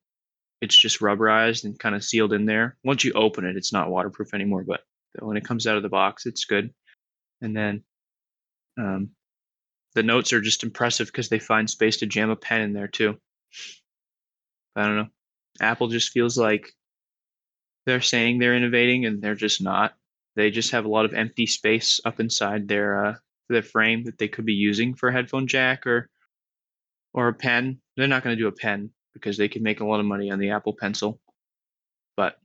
it's 0.61 0.77
just 0.77 1.01
rubberized 1.01 1.65
and 1.65 1.79
kind 1.79 1.95
of 1.95 2.05
sealed 2.05 2.33
in 2.33 2.45
there. 2.45 2.77
Once 2.85 3.05
you 3.05 3.13
open 3.13 3.45
it, 3.45 3.57
it's 3.57 3.73
not 3.73 3.91
waterproof 3.91 4.35
anymore, 4.35 4.65
but 4.65 4.81
when 5.21 5.37
it 5.37 5.45
comes 5.45 5.67
out 5.67 5.77
of 5.77 5.83
the 5.83 5.89
box, 5.89 6.27
it's 6.27 6.45
good. 6.45 6.73
And 7.41 7.57
then 7.57 7.83
um, 8.77 9.11
the 9.95 10.03
notes 10.03 10.33
are 10.33 10.41
just 10.41 10.63
impressive 10.63 11.07
because 11.07 11.29
they 11.29 11.39
find 11.39 11.69
space 11.69 11.99
to 11.99 12.07
jam 12.07 12.31
a 12.31 12.37
pen 12.37 12.61
in 12.61 12.73
there 12.73 12.89
too. 12.89 13.17
I 14.77 14.87
don't 14.87 14.97
know. 14.97 15.09
Apple 15.61 15.89
just 15.89 16.11
feels 16.11 16.37
like 16.37 16.69
they're 17.87 18.01
saying 18.01 18.39
they're 18.39 18.55
innovating 18.55 19.07
and 19.07 19.23
they're 19.23 19.35
just 19.35 19.63
not. 19.63 19.95
They 20.37 20.51
just 20.51 20.73
have 20.73 20.85
a 20.85 20.91
lot 20.91 21.05
of 21.05 21.15
empty 21.15 21.47
space 21.47 22.01
up 22.05 22.21
inside 22.21 22.69
their 22.69 23.07
uh, 23.07 23.15
their 23.49 23.63
frame 23.63 24.05
that 24.05 24.19
they 24.19 24.29
could 24.29 24.45
be 24.45 24.53
using 24.53 24.95
for 24.95 25.09
a 25.09 25.13
headphone 25.13 25.47
jack 25.47 25.87
or 25.87 26.09
or 27.15 27.29
a 27.29 27.35
pen. 27.35 27.81
They're 27.97 28.07
not 28.07 28.23
going 28.23 28.37
to 28.37 28.43
do 28.43 28.49
a 28.49 28.53
pen 28.53 28.91
because 29.15 29.37
they 29.37 29.49
can 29.49 29.63
make 29.63 29.81
a 29.81 29.87
lot 29.87 30.01
of 30.01 30.07
money 30.07 30.31
on 30.31 30.39
the 30.39 30.51
Apple 30.51 30.75
Pencil. 30.79 31.21
But 32.17 32.39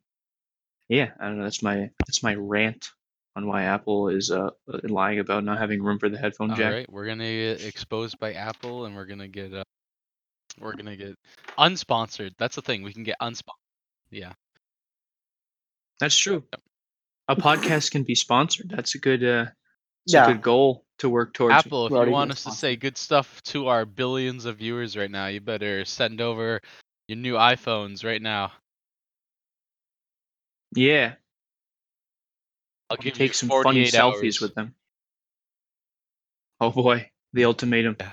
yeah, 0.90 1.12
I 1.20 1.26
don't 1.26 1.38
know. 1.38 1.44
That's 1.44 1.64
my 1.64 1.90
that's 2.00 2.24
my 2.24 2.36
rant 2.36 2.88
on 3.36 3.48
why 3.48 3.64
Apple 3.64 4.10
is 4.10 4.32
uh, 4.32 4.52
lying 4.84 5.20
about 5.20 5.44
not 5.44 5.58
having 5.58 5.82
room 5.82 6.00
for 6.00 6.10
the 6.10 6.18
headphone 6.18 6.52
All 6.52 6.58
jack. 6.58 6.74
right, 6.74 6.92
we're 6.92 7.08
gonna 7.08 7.24
get 7.24 7.66
exposed 7.66 8.20
by 8.20 8.34
Apple, 8.34 8.86
and 8.86 8.96
we're 8.96 9.06
gonna 9.06 9.28
get 9.28 9.54
uh, 9.54 9.64
we're 10.60 10.76
gonna 10.76 10.96
get 10.96 11.16
unsponsored. 11.58 12.32
That's 12.38 12.56
the 12.56 12.62
thing. 12.62 12.84
We 12.84 12.94
can 12.94 13.04
get 13.04 13.18
unsponsored. 13.22 13.58
Yeah. 14.12 14.34
That's 16.00 16.18
true. 16.18 16.44
A 17.28 17.36
podcast 17.36 17.92
can 17.92 18.04
be 18.04 18.16
sponsored. 18.16 18.70
That's 18.70 18.96
a 18.96 19.00
good 19.00 19.24
uh 19.24 19.46
it's 20.06 20.14
Yeah. 20.14 20.26
a 20.26 20.34
good 20.34 20.42
goal 20.42 20.86
to 21.00 21.10
work 21.10 21.34
towards. 21.34 21.56
Apple, 21.56 21.88
if 21.88 21.92
you 21.92 22.12
want 22.12 22.32
us 22.32 22.44
to 22.44 22.52
say 22.52 22.76
good 22.76 22.98
stuff 22.98 23.42
to 23.44 23.68
our 23.68 23.86
billions 23.86 24.46
of 24.46 24.58
viewers 24.58 24.96
right 24.98 25.12
now, 25.12 25.28
you 25.28 25.42
better 25.42 25.86
send 25.86 26.22
over 26.22 26.62
your 27.08 27.18
new 27.18 27.34
iPhones 27.34 28.04
right 28.04 28.22
now. 28.22 28.52
Yeah. 30.76 31.16
I'll 32.90 32.98
give 32.98 33.14
Take 33.14 33.32
you 33.32 33.34
some 33.34 33.50
funny 33.50 33.90
48 33.90 33.94
selfies 33.94 34.42
with 34.42 34.56
them. 34.56 34.76
Oh 36.60 36.72
boy, 36.72 37.10
the 37.34 37.46
ultimatum. 37.46 37.98
Yeah. 38.00 38.12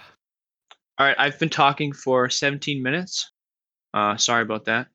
All 0.98 1.06
right, 1.06 1.16
I've 1.18 1.38
been 1.38 1.50
talking 1.50 1.92
for 1.92 2.28
17 2.28 2.82
minutes. 2.82 3.30
Uh, 3.94 4.16
sorry 4.16 4.42
about 4.42 4.66
that. 4.66 4.88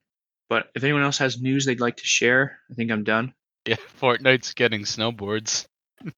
But 0.50 0.70
if 0.76 0.84
anyone 0.84 1.04
else 1.04 1.18
has 1.18 1.42
news 1.42 1.66
they'd 1.66 1.80
like 1.80 1.98
to 1.98 2.06
share, 2.06 2.60
I 2.70 2.76
think 2.76 2.92
I'm 2.92 3.04
done. 3.04 3.34
Yeah, 3.66 3.78
Fortnite's 4.02 4.54
getting 4.54 4.82
snowboards. 4.82 5.66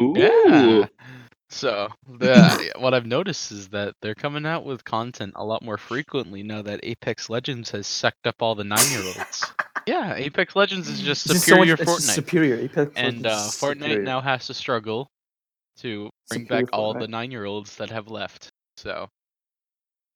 Ooh. 0.00 0.14
Yeah. 0.16 0.86
So 1.48 1.88
the 2.18 2.72
what 2.78 2.92
I've 2.92 3.06
noticed 3.06 3.52
is 3.52 3.68
that 3.68 3.94
they're 4.02 4.16
coming 4.16 4.44
out 4.44 4.64
with 4.64 4.84
content 4.84 5.32
a 5.36 5.44
lot 5.44 5.62
more 5.62 5.78
frequently 5.78 6.42
now 6.42 6.60
that 6.62 6.80
Apex 6.82 7.30
Legends 7.30 7.70
has 7.70 7.86
sucked 7.86 8.26
up 8.26 8.34
all 8.40 8.56
the 8.56 8.64
nine-year-olds. 8.64 9.52
yeah, 9.86 10.14
Apex 10.16 10.56
Legends 10.56 10.88
is 10.88 11.00
just 11.00 11.24
It's 11.26 11.34
just 11.34 11.46
so 11.46 11.56
much- 11.56 11.68
superior 11.68 11.74
it's 11.74 11.84
just 11.84 12.10
Fortnite, 12.10 12.14
superior. 12.14 12.56
Apex 12.56 12.92
and 12.96 13.22
Legends 13.22 13.26
uh, 13.26 13.46
is 13.48 13.54
Fortnite 13.60 13.82
superior. 13.82 14.02
now 14.02 14.20
has 14.20 14.46
to 14.48 14.54
struggle 14.54 15.08
to 15.78 16.10
bring 16.30 16.42
Superior 16.42 16.64
back 16.66 16.72
all 16.76 16.92
the 16.94 17.00
Fortnite. 17.06 17.10
nine-year-olds 17.10 17.76
that 17.76 17.90
have 17.90 18.08
left. 18.08 18.48
So. 18.76 19.08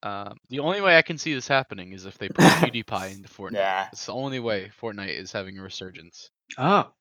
Um, 0.03 0.35
the 0.49 0.59
only 0.59 0.81
way 0.81 0.97
I 0.97 1.03
can 1.03 1.17
see 1.19 1.33
this 1.33 1.47
happening 1.47 1.93
is 1.93 2.05
if 2.07 2.17
they 2.17 2.27
put 2.27 2.37
PewDiePie 2.43 3.13
into 3.15 3.29
Fortnite. 3.29 3.53
Yeah. 3.53 3.87
It's 3.93 4.07
the 4.07 4.13
only 4.13 4.39
way 4.39 4.71
Fortnite 4.81 5.15
is 5.17 5.31
having 5.31 5.57
a 5.59 5.61
resurgence. 5.61 6.29
Oh. 6.57 6.91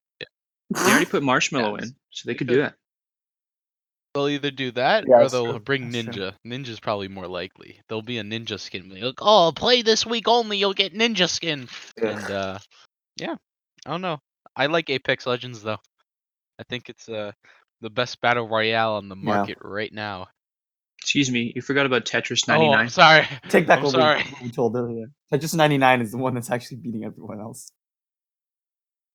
They 0.71 0.91
already 0.91 1.07
put 1.11 1.23
Marshmello 1.23 1.79
Yes, 1.79 1.89
in, 1.89 1.97
so 2.11 2.27
they 2.27 2.33
they 2.33 2.39
could 2.39 2.49
could. 2.49 2.55
do 2.55 2.61
that. 2.62 2.75
They'll 4.15 4.29
either 4.29 4.50
do 4.50 4.73
that 4.73 5.05
Yeah, 5.07 5.25
or 5.25 5.29
they'll 5.29 5.50
true. 5.53 5.61
bring 5.61 5.91
That's 5.91 6.05
true. 6.05 6.12
Ninja. 6.12 6.33
Ninja's 6.45 6.81
probably 6.81 7.07
more 7.09 7.29
likely. 7.29 7.81
There'll 7.89 8.03
be 8.03 8.19
a 8.19 8.25
Ninja 8.25 8.59
skin. 8.59 8.91
Like, 8.91 9.15
oh, 9.21 9.53
play 9.55 9.83
this 9.83 10.05
week 10.05 10.27
only. 10.27 10.57
You'll 10.59 10.75
get 10.75 10.95
Ninja 10.95 11.29
skin. 11.29 11.69
And 11.97 12.29
uh, 12.29 12.59
yeah, 13.17 13.37
I 13.87 13.91
don't 13.91 14.00
know. 14.00 14.19
I 14.57 14.67
like 14.67 14.91
Apex 14.91 15.27
Legends 15.27 15.62
though. 15.62 15.79
I 16.59 16.65
think 16.69 16.89
it's 16.89 17.09
uh 17.09 17.31
the 17.81 17.89
best 17.91 18.21
battle 18.21 18.49
royale 18.49 18.95
on 18.95 19.09
the 19.09 19.17
Yeah. 19.17 19.25
market 19.25 19.59
right 19.62 19.93
now. 19.93 20.27
Excuse 21.00 21.31
me, 21.31 21.53
you 21.55 21.62
forgot 21.62 21.87
about 21.87 22.05
Tetris 22.05 22.47
Oh, 22.49 22.53
99. 22.53 22.79
I'm 22.79 22.89
sorry. 22.91 23.27
Take 23.49 23.67
back 23.67 23.79
I'm 23.79 23.85
what 23.85 23.95
we, 23.95 24.00
what 24.03 24.43
we 24.43 24.50
told 24.50 24.77
earlier. 24.77 25.07
Tetris 25.33 25.55
99 25.55 26.03
is 26.03 26.11
the 26.11 26.19
one 26.19 26.35
that's 26.35 26.50
actually 26.50 26.77
beating 26.79 27.05
everyone 27.05 27.41
else. 27.41 27.71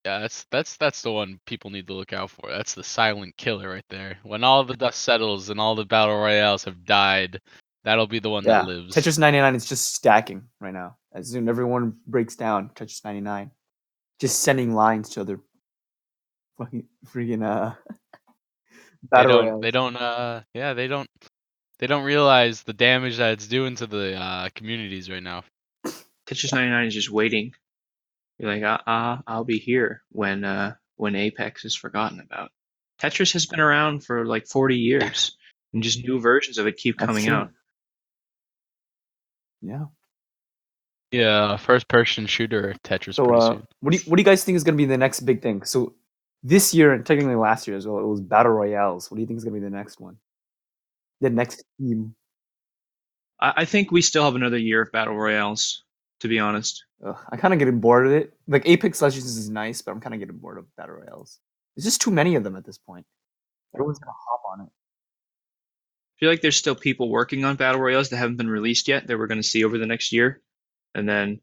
Yeah, 0.05 0.19
that's 0.19 0.45
that's 0.51 0.77
that's 0.77 1.01
the 1.01 1.11
one 1.11 1.39
people 1.47 1.71
need 1.71 1.87
to 1.87 1.93
look 1.93 2.13
out 2.13 2.29
for. 2.29 2.49
That's 2.49 2.75
the 2.75 2.83
silent 2.83 3.35
killer 3.37 3.69
right 3.69 3.85
there. 3.89 4.17
When 4.23 4.43
all 4.43 4.63
the 4.63 4.75
dust 4.77 4.99
settles 5.01 5.49
and 5.49 5.59
all 5.59 5.73
the 5.73 5.83
battle 5.85 6.15
royales 6.15 6.63
have 6.65 6.85
died, 6.85 7.41
that'll 7.83 8.05
be 8.05 8.19
the 8.19 8.29
one 8.29 8.43
Yeah. 8.43 8.59
that 8.61 8.67
lives. 8.67 8.95
Tetris 8.95 9.17
99 9.17 9.55
is 9.55 9.65
just 9.65 9.95
stacking 9.95 10.43
right 10.61 10.73
now. 10.73 10.97
As 11.13 11.31
soon 11.31 11.49
everyone 11.49 11.97
breaks 12.05 12.35
down, 12.35 12.69
Tetris 12.75 13.03
99, 13.03 13.49
just 14.19 14.41
sending 14.41 14.75
lines 14.75 15.09
to 15.11 15.21
other 15.21 15.39
fucking 16.59 16.85
freaking 17.07 17.43
uh 17.43 17.73
they 19.01 19.07
battle 19.09 19.31
don't 19.31 19.45
royales. 19.45 19.61
they 19.61 19.71
don't 19.71 19.95
uh 19.97 20.41
yeah 20.53 20.73
they 20.73 20.87
don't 20.87 21.09
they 21.79 21.87
don't 21.87 22.03
realize 22.05 22.63
the 22.63 22.71
damage 22.73 23.17
that 23.17 23.33
it's 23.33 23.47
doing 23.47 23.75
to 23.75 23.85
the 23.87 24.15
uh 24.15 24.47
communities 24.55 25.09
right 25.09 25.23
now 25.23 25.43
Tetris 26.27 26.53
99 26.53 26.85
is 26.87 26.93
just 26.93 27.11
waiting. 27.11 27.53
You're 28.37 28.53
like, 28.53 28.63
ah, 28.65 29.19
uh, 29.19 29.21
I'll 29.27 29.45
be 29.45 29.59
here 29.59 30.03
when 30.11 30.43
uh 30.43 30.75
when 30.97 31.15
Apex 31.15 31.65
is 31.65 31.75
forgotten 31.75 32.19
about. 32.19 32.51
Tetris 33.01 33.33
has 33.33 33.45
been 33.45 33.59
around 33.59 34.03
for 34.05 34.25
like 34.25 34.47
40 34.47 34.77
years, 34.77 35.37
and 35.73 35.83
just 35.83 36.03
new 36.03 36.19
versions 36.19 36.57
of 36.57 36.67
it 36.67 36.77
keep 36.77 36.97
That's 36.97 37.07
coming 37.07 37.25
true. 37.25 37.33
out. 37.33 37.51
Yeah. 39.61 39.85
yeah 41.11 41.57
first 41.57 41.87
person 41.87 42.27
shooter 42.27 42.75
tetris 42.83 43.15
So 43.15 43.33
uh, 43.33 43.59
what 43.79 43.91
do 43.91 43.97
you 43.97 44.03
what 44.05 44.17
do 44.17 44.21
you 44.21 44.25
guys 44.25 44.43
think 44.43 44.57
is 44.57 44.63
gonna 44.63 44.77
be 44.77 44.85
the 44.85 44.97
next 44.97 45.21
big 45.21 45.41
thing? 45.41 45.63
So 45.63 45.95
this 46.43 46.73
year 46.73 46.93
and 46.93 47.05
technically 47.05 47.35
last 47.35 47.67
year 47.67 47.77
as 47.77 47.87
well, 47.87 47.99
it 47.99 48.07
was 48.07 48.21
battle 48.21 48.51
royales. 48.51 49.09
What 49.09 49.15
do 49.15 49.21
you 49.21 49.27
think 49.27 49.37
is 49.37 49.45
gonna 49.45 49.55
be 49.55 49.61
the 49.61 49.69
next 49.69 49.99
one? 49.99 50.17
The 51.21 51.29
next 51.31 51.63
team. 51.79 52.15
I, 53.39 53.53
I 53.57 53.65
think 53.65 53.91
we 53.91 54.01
still 54.01 54.25
have 54.25 54.35
another 54.35 54.57
year 54.57 54.81
of 54.81 54.91
battle 54.91 55.15
royales. 55.15 55.84
To 56.21 56.27
be 56.27 56.39
honest, 56.39 56.85
Ugh, 57.05 57.17
I 57.29 57.37
kind 57.37 57.53
of 57.53 57.59
getting 57.59 57.79
bored 57.79 58.07
of 58.07 58.13
it. 58.13 58.33
Like 58.47 58.63
Apex 58.65 59.01
Legends 59.01 59.37
is 59.37 59.49
nice, 59.49 59.81
but 59.81 59.91
I'm 59.91 59.99
kind 59.99 60.13
of 60.13 60.19
getting 60.19 60.37
bored 60.37 60.57
of 60.57 60.73
battle 60.75 60.95
royales. 60.95 61.39
There's 61.75 61.85
just 61.85 62.01
too 62.01 62.11
many 62.11 62.35
of 62.35 62.43
them 62.43 62.55
at 62.55 62.65
this 62.65 62.77
point. 62.77 63.05
Everyone's 63.73 63.99
gonna 63.99 64.13
hop 64.13 64.41
on 64.53 64.65
it. 64.65 64.69
I 66.15 66.19
feel 66.19 66.29
like 66.29 66.41
there's 66.41 66.55
still 66.55 66.75
people 66.75 67.09
working 67.09 67.43
on 67.43 67.57
battle 67.57 67.81
royales 67.81 68.09
that 68.09 68.17
haven't 68.17 68.37
been 68.37 68.49
released 68.49 68.87
yet 68.87 69.07
that 69.07 69.17
we're 69.17 69.27
going 69.27 69.41
to 69.41 69.47
see 69.47 69.65
over 69.65 69.77
the 69.77 69.85
next 69.85 70.13
year, 70.13 70.41
and 70.93 71.09
then 71.09 71.41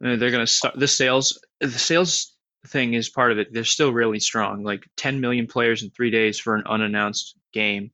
they're 0.00 0.16
going 0.32 0.44
to 0.44 0.48
start 0.48 0.76
the 0.76 0.88
sales. 0.88 1.40
The 1.60 1.70
sales 1.70 2.34
thing 2.66 2.94
is 2.94 3.08
part 3.08 3.30
of 3.30 3.38
it. 3.38 3.52
They're 3.52 3.64
still 3.64 3.92
really 3.92 4.18
strong. 4.18 4.64
Like 4.64 4.84
10 4.96 5.20
million 5.20 5.46
players 5.46 5.84
in 5.84 5.90
three 5.90 6.10
days 6.10 6.40
for 6.40 6.56
an 6.56 6.64
unannounced 6.66 7.36
game, 7.52 7.92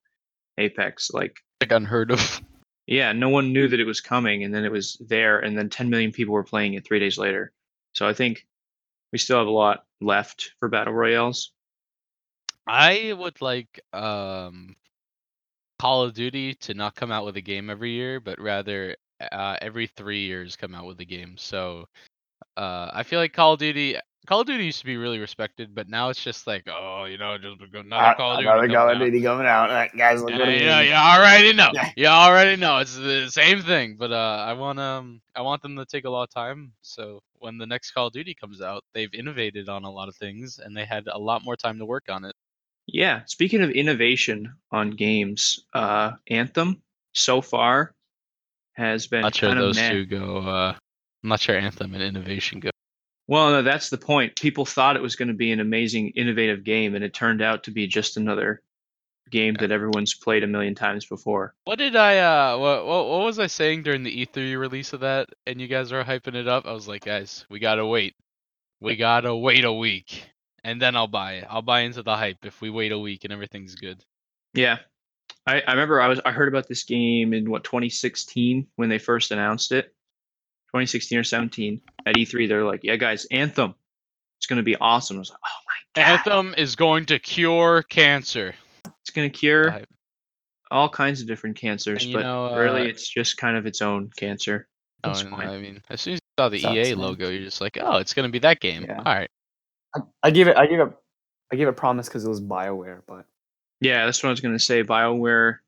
Apex. 0.56 1.10
Like 1.12 1.36
like 1.60 1.72
unheard 1.72 2.10
of 2.10 2.40
Yeah, 2.86 3.12
no 3.12 3.28
one 3.28 3.52
knew 3.52 3.68
that 3.68 3.80
it 3.80 3.84
was 3.86 4.00
coming, 4.00 4.44
and 4.44 4.54
then 4.54 4.64
it 4.64 4.70
was 4.70 4.96
there, 5.08 5.40
and 5.40 5.58
then 5.58 5.68
10 5.68 5.90
million 5.90 6.12
people 6.12 6.34
were 6.34 6.44
playing 6.44 6.74
it 6.74 6.86
three 6.86 7.00
days 7.00 7.18
later. 7.18 7.52
So 7.92 8.06
I 8.06 8.12
think 8.14 8.46
we 9.12 9.18
still 9.18 9.38
have 9.38 9.46
a 9.46 9.50
lot 9.50 9.84
left 10.00 10.52
for 10.60 10.68
battle 10.68 10.92
royales. 10.92 11.52
i 12.66 13.12
would 13.16 13.40
like 13.40 13.80
um 13.92 14.74
call 15.78 16.02
of 16.02 16.14
duty 16.14 16.54
to 16.54 16.74
not 16.74 16.94
come 16.94 17.12
out 17.12 17.24
with 17.24 17.36
a 17.36 17.40
game 17.40 17.70
every 17.70 17.90
year 17.92 18.18
but 18.20 18.40
rather 18.40 18.96
uh 19.32 19.56
every 19.62 19.86
three 19.86 20.24
years 20.26 20.56
come 20.56 20.74
out 20.74 20.86
with 20.86 20.98
a 21.00 21.04
game 21.04 21.36
so 21.36 21.86
uh 22.56 22.90
i 22.92 23.02
feel 23.02 23.20
like 23.20 23.32
call 23.32 23.52
of 23.52 23.58
duty 23.58 23.96
Call 24.26 24.40
of 24.40 24.46
Duty 24.46 24.64
used 24.64 24.80
to 24.80 24.84
be 24.84 24.96
really 24.96 25.18
respected, 25.18 25.74
but 25.74 25.88
now 25.88 26.08
it's 26.10 26.22
just 26.22 26.46
like, 26.46 26.66
oh, 26.68 27.04
you 27.04 27.18
know, 27.18 27.38
just 27.38 27.60
another 27.74 28.14
Call 28.16 28.32
of 28.32 28.38
Duty. 28.38 28.48
Another 28.48 28.60
coming 28.60 28.74
Call 28.74 28.90
of 28.90 28.96
out. 28.96 28.98
Duty 28.98 29.22
coming 29.22 29.46
out. 29.46 29.70
Like, 29.70 29.96
guys, 29.96 30.22
look 30.22 30.30
Yeah, 30.32 30.48
yeah, 30.48 30.80
you 30.80 30.92
already 30.92 31.52
know. 31.52 31.70
Yeah. 31.72 31.90
You 31.96 32.06
already 32.06 32.56
know. 32.56 32.78
It's 32.78 32.96
the 32.96 33.28
same 33.30 33.62
thing. 33.62 33.96
But 33.98 34.12
uh, 34.12 34.44
I 34.46 34.52
want 34.54 34.78
um, 34.78 35.20
I 35.34 35.42
want 35.42 35.62
them 35.62 35.76
to 35.76 35.86
take 35.86 36.04
a 36.04 36.10
lot 36.10 36.24
of 36.24 36.30
time. 36.30 36.72
So 36.82 37.22
when 37.38 37.58
the 37.58 37.66
next 37.66 37.92
Call 37.92 38.08
of 38.08 38.12
Duty 38.12 38.34
comes 38.34 38.60
out, 38.60 38.84
they've 38.92 39.12
innovated 39.14 39.68
on 39.68 39.84
a 39.84 39.90
lot 39.90 40.08
of 40.08 40.16
things, 40.16 40.58
and 40.58 40.76
they 40.76 40.84
had 40.84 41.06
a 41.06 41.18
lot 41.18 41.44
more 41.44 41.56
time 41.56 41.78
to 41.78 41.86
work 41.86 42.04
on 42.08 42.24
it. 42.24 42.34
Yeah, 42.86 43.22
speaking 43.26 43.62
of 43.62 43.70
innovation 43.70 44.54
on 44.70 44.90
games, 44.90 45.64
uh, 45.74 46.12
Anthem 46.28 46.82
so 47.12 47.40
far 47.40 47.94
has 48.74 49.06
been 49.06 49.22
not 49.22 49.34
sure 49.34 49.48
kind 49.48 49.58
of 49.58 49.66
those 49.66 49.76
meh. 49.76 49.90
two 49.90 50.06
go. 50.06 50.38
Uh, 50.38 50.74
I'm 51.22 51.28
not 51.28 51.40
sure 51.40 51.56
Anthem 51.56 51.94
and 51.94 52.02
Innovation 52.02 52.60
go. 52.60 52.70
Well, 53.28 53.50
no, 53.50 53.62
that's 53.62 53.90
the 53.90 53.98
point. 53.98 54.36
People 54.36 54.64
thought 54.64 54.96
it 54.96 55.02
was 55.02 55.16
going 55.16 55.28
to 55.28 55.34
be 55.34 55.50
an 55.50 55.60
amazing, 55.60 56.10
innovative 56.10 56.62
game, 56.62 56.94
and 56.94 57.02
it 57.02 57.12
turned 57.12 57.42
out 57.42 57.64
to 57.64 57.72
be 57.72 57.86
just 57.86 58.16
another 58.16 58.62
game 59.30 59.54
that 59.58 59.72
everyone's 59.72 60.14
played 60.14 60.44
a 60.44 60.46
million 60.46 60.74
times 60.74 61.04
before. 61.04 61.54
What 61.64 61.78
did 61.78 61.96
I 61.96 62.18
uh 62.18 62.58
what, 62.58 62.86
what 62.86 63.08
what 63.08 63.24
was 63.24 63.38
I 63.38 63.48
saying 63.48 63.82
during 63.82 64.02
the 64.02 64.26
E3 64.26 64.56
release 64.56 64.92
of 64.92 65.00
that 65.00 65.28
and 65.46 65.60
you 65.60 65.66
guys 65.66 65.92
are 65.92 66.04
hyping 66.04 66.36
it 66.36 66.48
up? 66.48 66.66
I 66.66 66.72
was 66.72 66.86
like, 66.86 67.04
guys, 67.04 67.44
we 67.50 67.58
gotta 67.58 67.84
wait. 67.84 68.14
We 68.80 68.96
gotta 68.96 69.34
wait 69.34 69.64
a 69.64 69.72
week. 69.72 70.24
And 70.62 70.80
then 70.80 70.96
I'll 70.96 71.06
buy 71.06 71.34
it. 71.34 71.46
I'll 71.48 71.62
buy 71.62 71.80
into 71.80 72.02
the 72.02 72.16
hype 72.16 72.44
if 72.44 72.60
we 72.60 72.70
wait 72.70 72.92
a 72.92 72.98
week 72.98 73.24
and 73.24 73.32
everything's 73.32 73.74
good. 73.74 74.04
Yeah, 74.54 74.78
I, 75.46 75.60
I 75.66 75.72
remember 75.72 76.00
I 76.00 76.08
was 76.08 76.20
I 76.24 76.32
heard 76.32 76.48
about 76.48 76.68
this 76.68 76.84
game 76.84 77.32
in 77.32 77.50
what 77.50 77.64
2016 77.64 78.66
when 78.76 78.88
they 78.88 78.98
first 78.98 79.30
announced 79.30 79.72
it, 79.72 79.94
2016 80.68 81.18
or 81.18 81.24
17 81.24 81.80
at 82.06 82.14
E3. 82.16 82.48
They're 82.48 82.64
like, 82.64 82.80
"Yeah, 82.82 82.96
guys, 82.96 83.26
Anthem, 83.30 83.74
it's 84.38 84.46
going 84.46 84.58
to 84.58 84.62
be 84.62 84.76
awesome." 84.76 85.16
I 85.16 85.20
was 85.20 85.30
like, 85.30 85.38
"Oh 85.44 85.60
my 85.66 86.02
god, 86.02 86.10
Anthem 86.10 86.54
is 86.56 86.76
going 86.76 87.06
to 87.06 87.18
cure 87.18 87.82
cancer. 87.82 88.54
it's 89.00 89.10
going 89.10 89.30
to 89.30 89.36
cure 89.36 89.70
hype. 89.70 89.88
all 90.70 90.88
kinds 90.88 91.20
of 91.20 91.26
different 91.26 91.56
cancers, 91.56 92.04
And 92.04 92.12
but 92.12 92.22
know, 92.22 92.56
really, 92.56 92.82
uh, 92.82 92.86
it's 92.86 93.08
just 93.08 93.36
kind 93.36 93.56
of 93.56 93.66
its 93.66 93.82
own 93.82 94.10
cancer." 94.16 94.68
Oh, 95.04 95.08
That's 95.08 95.22
and, 95.22 95.30
fine. 95.30 95.48
I 95.48 95.58
mean, 95.58 95.82
as 95.90 96.00
soon 96.00 96.14
as 96.14 96.20
you 96.20 96.42
saw 96.42 96.48
the 96.48 96.58
Sucks, 96.60 96.74
EA 96.74 96.94
man. 96.94 96.98
logo, 96.98 97.28
you're 97.28 97.44
just 97.44 97.60
like, 97.60 97.78
oh, 97.80 97.98
it's 97.98 98.14
gonna 98.14 98.28
be 98.28 98.38
that 98.40 98.60
game. 98.60 98.84
Yeah. 98.84 98.98
All 98.98 99.14
right. 99.14 99.30
I, 99.94 100.00
I 100.22 100.30
gave 100.30 100.48
it. 100.48 100.56
I 100.56 100.66
gave 100.66 100.80
it. 100.80 100.88
I 101.52 101.56
gave 101.56 101.68
it 101.68 101.76
promise 101.76 102.08
because 102.08 102.24
it 102.24 102.28
was 102.28 102.40
Bioware, 102.40 103.02
but 103.06 103.24
Yeah, 103.80 104.04
that's 104.04 104.22
what 104.22 104.28
I 104.28 104.32
was 104.32 104.40
going 104.40 104.56
to 104.56 104.64
say. 104.64 104.82
BioWare 104.82 105.58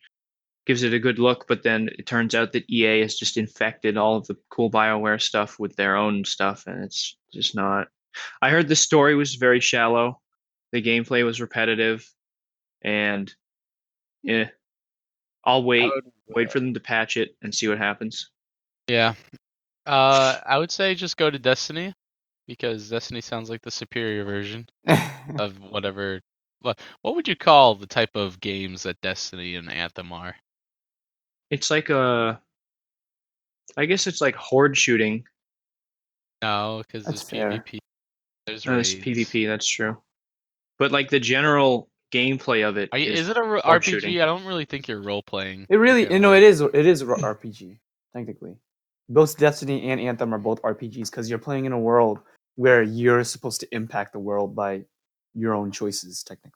gives 0.69 0.83
it 0.83 0.93
a 0.93 0.99
good 0.99 1.19
look, 1.19 1.47
but 1.49 1.63
then 1.63 1.89
it 1.99 2.05
turns 2.05 2.35
out 2.35 2.53
that 2.53 2.69
EA 2.71 3.01
has 3.01 3.17
just 3.17 3.39
infected 3.39 3.97
all 3.97 4.17
of 4.17 4.27
the 4.27 4.37
cool 4.51 4.71
BioWare 4.71 5.21
stuff 5.21 5.59
with 5.59 5.75
their 5.77 5.97
own 5.97 6.27
stuff, 6.27 6.65
and 6.67 6.85
it's 6.85 7.17
just 7.33 7.57
not. 7.57 7.89
I 8.43 8.51
heard 8.51 8.69
the 8.69 8.77
story 8.77 9.15
was 9.15 9.37
very 9.37 9.61
shallow, 9.61 10.21
the 10.73 10.83
gameplay 10.83 11.25
was 11.25 11.41
repetitive, 11.41 12.07
and 12.83 13.33
yeah, 14.23 14.51
I'll 15.43 15.65
wait, 15.65 15.91
wait 16.29 16.53
for 16.53 16.61
them 16.61 16.75
to 16.75 16.81
patch 16.81 17.17
it 17.17 17.35
and 17.41 17.55
see 17.55 17.67
what 17.67 17.79
happens. 17.79 18.31
Yeah. 18.89 19.15
Uh, 19.87 20.39
I 20.45 20.59
would 20.59 20.71
say 20.71 20.95
just 20.95 21.17
go 21.17 21.31
to 21.31 21.39
Destiny 21.39 21.95
because 22.47 22.91
Destiny 22.91 23.23
sounds 23.23 23.49
like 23.49 23.63
the 23.63 23.71
superior 23.71 24.25
version 24.25 24.69
of 25.39 25.59
whatever. 25.71 26.21
What 26.61 26.79
what 27.01 27.15
would 27.15 27.27
you 27.27 27.37
call 27.37 27.75
the 27.75 27.87
type 27.87 28.17
of 28.17 28.39
games 28.41 28.83
that 28.83 29.01
Destiny 29.01 29.55
and 29.55 29.73
Anthem 29.73 30.13
are? 30.13 30.37
It's 31.51 31.71
like 31.71 31.91
a, 31.91 32.41
I 33.77 33.87
guess 33.87 34.07
it's 34.07 34.21
like 34.21 34.35
horde 34.37 34.77
shooting. 34.77 35.25
Oh, 36.43 36.47
no, 36.79 36.83
because 36.87 37.05
That's 37.05 37.23
fair. 37.23 37.51
PvP. 37.51 37.79
There's 38.47 38.67
No, 38.67 38.79
it's 38.79 38.95
raids. 38.95 39.05
PvP. 39.05 39.47
That's 39.47 39.67
true. 39.67 39.97
But 40.79 40.93
like 40.93 41.11
the 41.11 41.21
general 41.21 41.89
gameplay 42.13 42.67
of 42.67 42.77
it 42.79 42.89
Are 42.93 42.99
you, 42.99 43.13
is, 43.13 43.21
is 43.21 43.29
it 43.29 43.37
a 43.37 43.43
ro- 43.43 43.61
RPG? 43.63 43.83
shooting. 43.83 44.21
I 44.21 44.25
don't 44.27 44.45
really 44.45 44.65
think 44.65 44.89
you're 44.89 45.03
role 45.03 45.23
playing. 45.23 45.67
It 45.69 45.77
really, 45.77 46.11
you 46.11 46.19
know, 46.19 46.33
it 46.33 46.43
is. 46.43 46.61
It 46.61 46.87
is 46.87 47.03
RPG 47.03 47.79
technically. 48.15 48.57
Both 49.11 49.39
Destiny 49.39 49.91
and 49.91 50.01
Anthem 50.01 50.35
are 50.35 50.39
both 50.39 50.61
RPGs 50.63 51.11
because 51.11 51.29
you're 51.31 51.39
playing 51.39 51.65
in 51.65 51.73
a 51.73 51.79
world 51.79 52.21
where 52.57 52.83
you're 52.83 53.25
supposed 53.25 53.61
to 53.61 53.75
impact 53.75 54.13
the 54.13 54.19
world 54.19 54.55
by 54.55 54.85
your 55.35 55.55
own 55.55 55.71
choices. 55.71 56.23
Technically, 56.23 56.53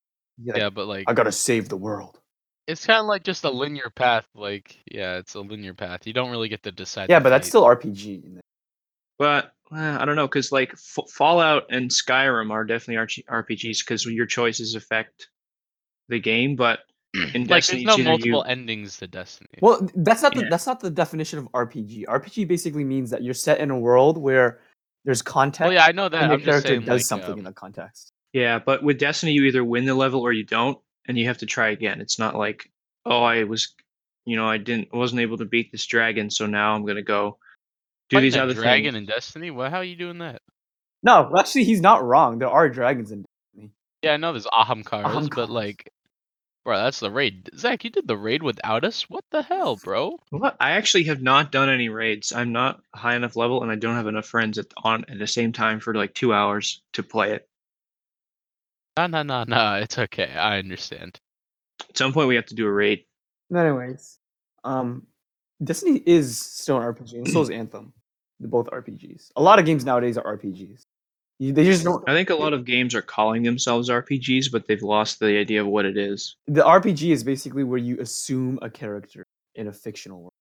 like, 0.47 0.57
Yeah, 0.59 0.71
but 0.71 0.87
like 0.87 1.05
I 1.09 1.13
gotta 1.15 1.33
save 1.33 1.69
the 1.69 1.77
world. 1.77 2.19
It's 2.67 2.87
kind 2.87 3.01
of 3.01 3.07
like 3.07 3.25
just 3.25 3.45
a 3.45 3.51
linear 3.51 3.91
path. 3.95 4.27
Like 4.35 4.79
yeah, 4.91 5.17
it's 5.19 5.35
a 5.35 5.41
linear 5.41 5.75
path. 5.75 6.07
You 6.07 6.13
don't 6.13 6.31
really 6.31 6.49
get 6.49 6.63
to 6.65 6.73
decide. 6.73 7.11
Yeah, 7.11 7.19
the 7.19 7.25
but 7.25 7.31
that's 7.31 7.47
fate. 7.47 7.51
still 7.51 7.65
RPG. 7.65 8.39
but 9.19 9.53
uh, 9.75 9.99
I 10.01 10.05
don't 10.05 10.17
know 10.17 10.27
because 10.27 10.53
like 10.53 10.73
F- 10.73 11.11
Fallout 11.11 11.65
and 11.71 11.91
Skyrim 11.91 12.51
are 12.51 12.65
definitely 12.65 12.97
RG- 13.05 13.25
RPGs 13.27 13.79
because 13.81 14.05
your 14.07 14.27
choices 14.27 14.75
affect 14.75 15.29
the 16.09 16.21
game. 16.21 16.57
But 16.57 16.81
in 17.35 17.43
like 17.43 17.49
Destiny, 17.49 17.85
there's 17.85 17.99
it's 17.99 18.05
no 18.07 18.13
either 18.15 18.27
you- 18.27 18.33
multiple 18.33 18.45
endings 18.47 18.97
to 18.99 19.07
Destiny. 19.07 19.49
Well, 19.61 19.89
that's 19.97 20.23
not 20.23 20.35
the 20.35 20.43
Yeah. 20.43 20.49
that's 20.51 20.67
not 20.67 20.81
the 20.81 20.91
definition 20.91 21.39
of 21.39 21.51
RPG. 21.53 22.05
RPG 22.07 22.47
basically 22.49 22.85
means 22.85 23.11
that 23.11 23.23
you're 23.23 23.35
set 23.35 23.61
in 23.61 23.71
a 23.71 23.79
world 23.79 24.19
where 24.19 24.61
there's 25.05 25.21
context 25.23 25.61
well, 25.69 25.73
yeah, 25.73 25.85
I 25.85 25.93
know 25.93 26.09
that. 26.09 26.23
and 26.23 26.31
your 26.31 26.33
I'm 26.35 26.39
just 26.41 26.47
character 26.49 26.69
saying, 26.69 26.81
does 26.83 26.89
like, 26.89 27.03
something 27.03 27.33
in 27.33 27.39
um, 27.41 27.45
the 27.45 27.53
context. 27.53 28.13
Yeah, 28.33 28.59
but 28.61 28.83
with 28.83 28.99
Destiny, 28.99 29.33
you 29.33 29.43
either 29.45 29.65
win 29.65 29.85
the 29.85 29.95
level 29.95 30.21
or 30.21 30.33
you 30.33 30.45
don't, 30.45 30.79
and 31.07 31.19
you 31.19 31.27
have 31.27 31.39
to 31.39 31.47
try 31.47 31.71
again. 31.71 32.01
It's 32.01 32.19
not 32.19 32.37
like, 32.37 32.71
oh, 33.05 33.23
I 33.23 33.45
was, 33.45 33.75
you 34.25 34.37
know, 34.37 34.49
I 34.49 34.59
didn't, 34.59 34.93
wasn't 34.93 35.21
able 35.21 35.39
to 35.39 35.45
beat 35.45 35.73
this 35.73 35.87
dragon, 35.87 36.31
so 36.31 36.47
now 36.47 36.75
I'm 36.75 36.85
gonna 36.87 37.03
go 37.03 37.39
do 38.09 38.17
fighting 38.17 38.27
these 38.27 38.37
a 38.37 38.43
other 38.43 38.55
dragon 38.55 38.95
things. 38.95 39.09
in 39.09 39.15
Destiny. 39.15 39.51
Well, 39.51 39.71
how 39.71 39.79
are 39.79 39.85
you 39.85 39.97
doing 39.97 40.19
that? 40.19 40.41
No, 41.03 41.33
actually, 41.37 41.65
he's 41.65 41.81
not 41.81 42.05
wrong. 42.05 42.39
There 42.39 42.49
are 42.49 42.69
dragons 42.69 43.11
in 43.11 43.25
Destiny. 43.55 43.73
Yeah, 44.03 44.13
I 44.15 44.17
know 44.17 44.33
there's 44.33 44.47
Ahamkaras, 44.47 45.05
Ahamkaras. 45.05 45.35
but 45.35 45.51
like, 45.51 45.93
bro, 46.65 46.77
that's 46.77 47.01
the 47.01 47.11
raid. 47.11 47.51
Zach, 47.57 47.83
you 47.85 47.91
did 47.91 48.07
the 48.07 48.17
raid 48.17 48.43
without 48.43 48.85
us. 48.85 49.09
What 49.11 49.25
the 49.31 49.43
hell, 49.43 49.77
bro? 49.77 50.19
What? 50.31 50.57
I 50.61 50.73
actually 50.73 51.05
have 51.05 51.23
not 51.23 51.51
done 51.53 51.69
any 51.69 51.89
raids. 51.89 52.33
I'm 52.33 52.53
not 52.53 52.81
high 52.95 53.17
enough 53.17 53.35
level, 53.37 53.63
and 53.63 53.71
I 53.73 53.77
don't 53.77 53.97
have 53.97 54.07
enough 54.07 54.27
friends 54.27 54.59
at 54.59 54.67
on 54.77 55.05
at 55.09 55.19
the 55.19 55.27
same 55.27 55.53
time 55.53 55.81
for 55.81 55.95
like 55.95 56.15
two 56.15 56.33
hours 56.33 56.83
to 56.93 57.03
play 57.03 57.33
it. 57.33 57.49
No, 58.97 59.07
no, 59.07 59.23
no, 59.23 59.45
no. 59.45 59.75
It's 59.75 59.99
okay. 59.99 60.33
I 60.33 60.59
understand. 60.59 61.19
At 61.89 61.97
some 61.97 62.13
point, 62.13 62.29
we 62.29 62.37
have 62.37 62.47
to 62.47 62.55
do 62.55 62.67
a 62.67 62.73
raid. 62.73 63.05
Anyways, 63.55 64.19
um, 64.65 65.07
Destiny 65.63 66.03
is 66.07 66.39
still 66.39 66.79
an 66.79 66.83
RPG, 66.83 67.15
and 67.15 67.29
so 67.29 67.43
is 67.43 67.51
Anthem. 67.51 67.93
They're 68.41 68.49
both 68.49 68.67
RPGs. 68.67 69.31
A 69.37 69.43
lot 69.43 69.59
of 69.59 69.67
games 69.67 69.85
nowadays 69.85 70.19
are 70.19 70.37
RPGs. 70.37 70.83
You, 71.39 71.53
they 71.53 71.65
just 71.65 71.85
don't. 71.85 72.09
I 72.09 72.13
think 72.13 72.31
a 72.31 72.35
lot 72.35 72.53
of 72.53 72.65
games 72.65 72.95
are 72.95 73.03
calling 73.03 73.43
themselves 73.43 73.89
RPGs, 73.89 74.51
but 74.53 74.67
they've 74.67 74.83
lost 74.83 75.19
the 75.19 75.39
idea 75.39 75.61
of 75.61 75.67
what 75.67 75.85
it 75.85 75.97
is. 75.97 76.37
The 76.47 76.63
RPG 76.63 77.11
is 77.11 77.25
basically 77.25 77.65
where 77.65 77.79
you 77.79 78.01
assume 78.01 78.59
a 78.63 78.71
character 78.71 79.25
in 79.55 79.69
a 79.69 79.73
fictional 79.73 80.21
world. 80.21 80.33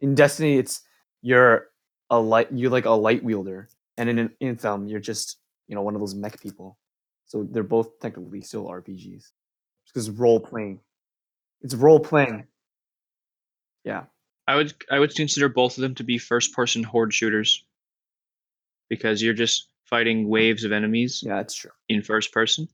In 0.00 0.14
Destiny, 0.14 0.58
it's 0.58 0.82
you're 1.22 1.68
a 2.08 2.18
light. 2.18 2.48
You're 2.52 2.70
like 2.70 2.86
a 2.86 2.90
light 2.90 3.22
wielder, 3.22 3.68
and 3.96 4.08
in 4.08 4.18
an 4.18 4.30
Anthem, 4.40 4.86
you're 4.88 5.00
just 5.00 5.36
you 5.68 5.74
know 5.74 5.82
one 5.82 5.94
of 5.94 6.00
those 6.00 6.14
mech 6.14 6.40
people. 6.40 6.78
So 7.30 7.46
they're 7.48 7.62
both 7.62 8.00
technically 8.00 8.40
still 8.40 8.66
RPGs 8.66 9.30
because 9.86 10.10
role 10.10 10.40
playing. 10.40 10.80
It's 11.62 11.76
role 11.76 12.00
playing. 12.00 12.48
Yeah. 13.84 14.06
I 14.48 14.56
would 14.56 14.74
I 14.90 14.98
would 14.98 15.14
consider 15.14 15.48
both 15.48 15.78
of 15.78 15.82
them 15.82 15.94
to 15.94 16.02
be 16.02 16.18
first 16.18 16.52
person 16.54 16.82
horde 16.82 17.14
shooters 17.14 17.64
because 18.88 19.22
you're 19.22 19.32
just 19.32 19.68
fighting 19.84 20.28
waves 20.28 20.64
of 20.64 20.72
enemies 20.72 21.22
Yeah, 21.24 21.36
that's 21.36 21.54
true. 21.54 21.70
in 21.88 22.02
first 22.02 22.32
person. 22.32 22.66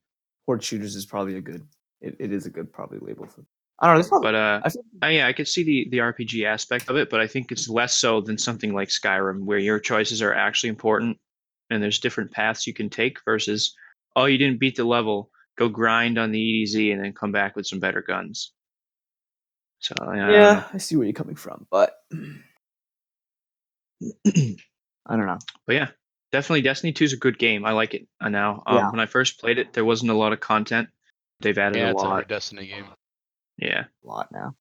Horde 0.47 0.65
shooters 0.65 0.97
is 0.97 1.05
probably 1.05 1.37
a 1.37 1.43
good. 1.43 1.67
It, 2.01 2.17
it 2.19 2.33
is 2.33 2.47
a 2.47 2.51
good 2.51 2.73
probably 2.73 2.99
label 3.01 3.27
for. 3.27 3.45
I 3.79 3.89
don't 3.93 4.01
know. 4.01 4.09
Probably, 4.09 4.27
But 4.29 4.35
uh, 4.37 4.61
I 4.65 4.69
feel, 4.71 4.83
uh, 5.03 5.07
yeah, 5.09 5.27
I 5.27 5.35
could 5.35 5.49
see 5.49 5.65
the 5.65 5.89
the 5.91 5.99
RPG 5.99 6.47
aspect 6.47 6.89
of 6.89 6.97
it, 6.97 7.11
but 7.11 7.21
I 7.21 7.27
think 7.27 7.53
it's 7.53 7.69
less 7.69 7.95
so 7.95 8.23
than 8.23 8.39
something 8.39 8.73
like 8.73 8.89
Skyrim, 8.89 9.41
where 9.45 9.59
your 9.59 9.79
choices 9.79 10.23
are 10.23 10.33
actually 10.33 10.71
important 10.71 11.19
and 11.69 11.83
there's 11.83 11.99
different 11.99 12.31
paths 12.31 12.67
you 12.67 12.73
can 12.73 12.89
take 12.89 13.23
versus 13.27 13.75
oh 14.17 14.25
you 14.27 14.39
didn't 14.39 14.61
beat 14.61 14.77
the 14.77 14.85
level, 14.85 15.31
go 15.59 15.69
grind 15.69 16.19
on 16.19 16.33
the 16.33 16.41
EDZ 16.65 16.93
and 16.93 17.05
then 17.05 17.13
come 17.13 17.33
back 17.33 17.55
with 17.57 17.67
some 17.67 17.81
better 17.81 18.03
guns. 18.03 18.53
So 19.81 19.95
yeah, 20.01 20.27
I 20.27 20.33
yeah, 20.33 20.55
know. 20.55 20.65
I 20.75 20.79
see 20.79 20.97
where 20.97 21.07
you're 21.07 21.13
coming 21.15 21.37
from, 21.37 21.67
but 21.71 21.95
I 24.03 25.17
don't 25.17 25.27
know. 25.27 25.39
but 25.67 25.75
yeah, 25.75 25.89
definitely 26.33 26.63
Destiny 26.63 26.93
2 26.93 27.05
is 27.05 27.13
a 27.13 27.17
good 27.19 27.39
game. 27.39 27.65
I 27.65 27.73
like 27.73 27.95
it 27.95 28.09
now. 28.21 28.63
Um, 28.67 28.77
Yeah. 28.77 28.91
When 28.91 29.01
I 29.01 29.07
first 29.07 29.39
played 29.41 29.59
it, 29.59 29.73
there 29.73 29.85
wasn't 29.85 30.11
a 30.11 30.15
lot 30.15 30.33
of 30.33 30.41
content. 30.41 30.89
They've 31.41 31.57
added 31.57 31.77
Yeah, 31.79 31.89
a 31.89 31.93
it's 31.93 32.03
every 32.03 32.25
lot. 32.25 32.29
Destiny 32.29 32.67
game. 32.67 32.87
Yeah. 33.59 33.85
A 34.05 34.07
lot 34.07 34.33
now. 34.33 34.55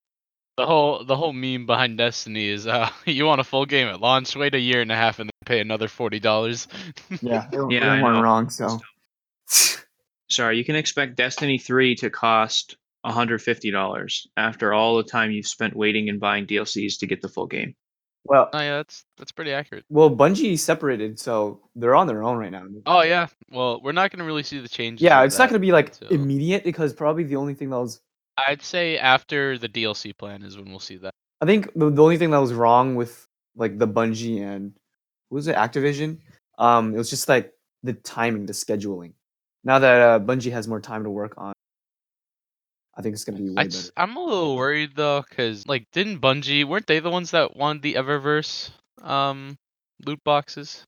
The 0.58 0.66
whole 0.66 1.04
the 1.04 1.18
whole 1.18 1.34
meme 1.34 1.66
behind 1.66 1.98
Destiny 1.98 2.48
is 2.48 2.66
uh 2.68 2.90
you 3.06 3.26
want 3.26 3.42
a 3.42 3.44
full 3.44 3.66
game 3.66 3.88
at 3.88 4.00
launch, 4.00 4.36
wait 4.36 4.56
a 4.56 4.60
year 4.60 4.82
and 4.82 4.92
a 4.92 4.96
half 4.96 5.20
and 5.20 5.30
then 5.30 5.46
pay 5.46 5.60
another 5.60 5.88
forty 5.88 6.20
dollars. 6.20 6.68
Yeah, 7.22 7.48
they 7.52 7.58
Yeah, 7.68 7.92
I 7.92 8.02
weren't 8.02 8.18
know. 8.18 8.22
wrong. 8.22 8.50
So 8.50 8.80
Sorry, 10.36 10.58
you 10.58 10.66
can 10.66 10.76
expect 10.76 11.16
Destiny 11.16 11.58
3 11.58 11.96
to 11.96 12.10
cost 12.10 12.76
$150 13.06 14.28
after 14.38 14.74
all 14.74 14.98
the 14.98 15.04
time 15.04 15.32
you've 15.32 15.48
spent 15.48 15.76
waiting 15.76 16.10
and 16.10 16.20
buying 16.20 16.46
DLCs 16.46 17.00
to 17.00 17.08
get 17.08 17.22
the 17.22 17.30
full 17.30 17.48
game. 17.48 17.76
well, 18.26 18.50
oh 18.52 18.60
yeah, 18.60 18.78
that's 18.78 19.06
that's 19.18 19.32
pretty 19.32 19.54
accurate. 19.54 19.86
well, 19.90 20.10
Bungie 20.10 20.58
separated, 20.60 21.20
so 21.20 21.62
they're 21.76 21.96
on 21.96 22.08
their 22.08 22.24
own 22.24 22.38
right 22.38 22.52
now. 22.52 22.66
Oh 22.86 23.04
yeah. 23.04 23.28
Well, 23.52 23.80
we're 23.82 23.92
not 23.92 24.12
gonna 24.12 24.26
really 24.26 24.44
see 24.44 24.60
the 24.60 24.68
changes. 24.70 25.04
yeah, 25.04 25.20
of 25.22 25.28
it's 25.28 25.38
not 25.38 25.48
gonna 25.50 25.60
be 25.60 25.72
like 25.72 25.90
until- 25.90 26.10
immediate 26.10 26.64
because 26.64 26.92
probably 26.94 27.24
the 27.24 27.36
only 27.38 27.54
thing 27.54 27.70
that 27.70 27.78
was 27.80 28.02
I'd 28.38 28.62
say 28.62 28.98
after 28.98 29.58
the 29.58 29.70
DLC 29.70 30.18
plan 30.18 30.44
is 30.44 30.58
when 30.58 30.70
we'll 30.70 30.80
see 30.80 30.98
that. 30.98 31.14
I 31.42 31.46
think 31.46 31.72
the, 31.76 31.90
the 31.90 32.04
only 32.04 32.18
thing 32.18 32.32
that 32.32 32.40
was 32.40 32.52
wrong 32.54 32.96
with 32.96 33.26
like 33.56 33.78
the 33.78 33.88
Bungie 33.88 34.42
and 34.42 34.74
what 35.30 35.38
was 35.38 35.48
it 35.48 35.56
Activision? 35.56 36.20
Um, 36.58 36.94
it 36.94 36.98
was 36.98 37.10
just 37.10 37.30
like 37.30 37.54
the 37.84 37.94
timing, 37.94 38.46
the 38.46 38.54
scheduling. 38.54 39.14
Now 39.66 39.80
that 39.80 40.02
uh, 40.02 40.20
Bungie 40.20 40.52
has 40.52 40.68
more 40.68 40.80
time 40.80 41.04
to 41.04 41.10
work 41.10 41.34
on, 41.38 41.54
I 42.96 43.02
think 43.02 43.14
it's 43.14 43.26
gonna 43.26 43.40
be 43.40 43.50
way 43.50 43.56
I'd, 43.58 43.72
better. 43.72 43.90
I'm 43.98 44.16
a 44.16 44.24
little 44.24 44.56
worried 44.56 44.92
though, 44.96 45.24
cause 45.36 45.66
like 45.68 45.88
didn't 45.92 46.22
Bungie 46.22 46.64
weren't 46.64 46.88
they 46.88 47.00
the 47.00 47.10
ones 47.10 47.32
that 47.32 47.58
wanted 47.58 47.82
the 47.82 47.96
Eververse 47.96 48.70
um 49.02 49.58
loot 50.06 50.24
boxes? 50.24 50.86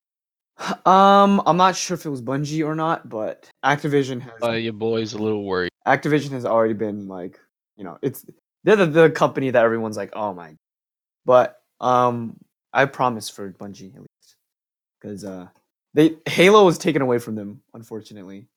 Um, 0.85 1.41
I'm 1.45 1.57
not 1.57 1.75
sure 1.75 1.95
if 1.95 2.05
it 2.05 2.09
was 2.09 2.21
Bungie 2.21 2.65
or 2.65 2.73
not, 2.73 3.07
but 3.09 3.47
Activision 3.63 4.21
has 4.21 4.31
Uh, 4.41 4.51
your 4.53 4.73
boy's 4.73 5.13
a 5.13 5.17
little 5.19 5.43
worried. 5.43 5.71
Activision 5.85 6.31
has 6.31 6.45
already 6.45 6.73
been 6.73 7.07
like, 7.07 7.39
you 7.75 7.83
know, 7.83 7.99
it's 8.01 8.25
they're 8.63 8.75
the, 8.75 8.85
the 8.87 9.09
company 9.11 9.51
that 9.51 9.63
everyone's 9.63 9.97
like, 9.97 10.09
oh 10.15 10.33
my. 10.33 10.55
But 11.25 11.59
um, 11.79 12.37
I 12.73 12.85
promise 12.85 13.29
for 13.29 13.51
Bungie 13.51 13.93
at 13.95 14.01
least, 14.01 14.35
because 14.99 15.23
uh, 15.23 15.47
they 15.93 16.15
Halo 16.25 16.65
was 16.65 16.77
taken 16.77 17.01
away 17.01 17.19
from 17.19 17.35
them 17.35 17.61
unfortunately, 17.75 18.47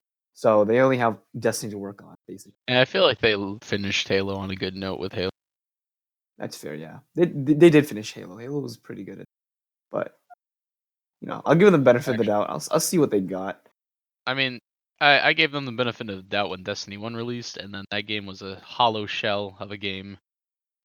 so 0.40 0.64
they 0.64 0.80
only 0.80 0.96
have 0.96 1.18
Destiny 1.38 1.70
to 1.72 1.76
work 1.76 2.02
on 2.02 2.14
basically. 2.26 2.54
And 2.66 2.78
I 2.78 2.86
feel 2.86 3.02
like 3.02 3.20
they 3.20 3.36
finished 3.60 4.08
Halo 4.08 4.36
on 4.36 4.50
a 4.50 4.56
good 4.56 4.74
note 4.74 4.98
with 4.98 5.12
Halo. 5.12 5.28
That's 6.38 6.56
fair, 6.56 6.74
yeah. 6.74 7.00
They 7.14 7.26
they 7.26 7.52
they 7.52 7.68
did 7.68 7.86
finish 7.86 8.14
Halo. 8.14 8.38
Halo 8.38 8.60
was 8.60 8.78
pretty 8.78 9.04
good 9.04 9.20
at, 9.20 9.26
but 9.92 10.18
you 11.20 11.28
know, 11.28 11.42
I'll 11.44 11.54
give 11.54 11.70
them 11.70 11.78
the 11.78 11.84
benefit 11.84 12.12
of 12.12 12.16
the 12.16 12.24
doubt. 12.24 12.48
I'll 12.48 12.62
I'll 12.70 12.80
see 12.80 12.96
what 12.96 13.10
they 13.10 13.20
got. 13.20 13.60
I 14.26 14.32
mean, 14.32 14.60
I, 14.98 15.20
I 15.20 15.32
gave 15.34 15.52
them 15.52 15.66
the 15.66 15.72
benefit 15.72 16.08
of 16.08 16.16
the 16.16 16.22
doubt 16.22 16.48
when 16.48 16.62
Destiny 16.62 16.96
1 16.96 17.14
released, 17.14 17.58
and 17.58 17.74
then 17.74 17.84
that 17.90 18.06
game 18.06 18.24
was 18.24 18.40
a 18.40 18.56
hollow 18.64 19.04
shell 19.04 19.58
of 19.60 19.72
a 19.72 19.76
game. 19.76 20.16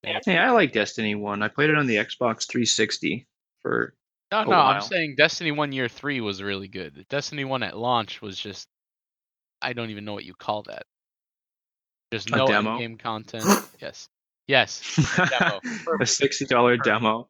Hey, 0.04 0.38
I 0.38 0.52
like 0.52 0.74
Destiny 0.74 1.16
1. 1.16 1.42
I 1.42 1.48
played 1.48 1.70
it 1.70 1.78
on 1.78 1.88
the 1.88 1.96
Xbox 1.96 2.46
360 2.46 3.26
for 3.62 3.94
No, 4.34 4.42
a 4.42 4.46
no, 4.46 4.52
I'm 4.52 4.82
saying 4.82 5.16
Destiny 5.18 5.54
1 5.54 5.72
Year 5.72 5.88
3 5.88 6.20
was 6.20 6.44
really 6.44 6.68
good. 6.68 7.06
Destiny 7.10 7.46
1 7.46 7.64
at 7.64 7.78
launch 7.78 8.22
was 8.22 8.38
just. 8.38 8.68
I 9.66 9.74
don't 9.74 9.90
even 9.90 10.06
know 10.06 10.14
what 10.14 10.26
you 10.26 10.34
call 10.34 10.64
that. 10.64 10.84
There's 12.12 12.30
no 12.30 12.46
in-game 12.48 12.98
content. 13.10 13.46
yes. 13.82 14.08
Yes. 14.48 14.82
A 15.18 15.60
$60 16.06 16.84
demo. 16.84 17.28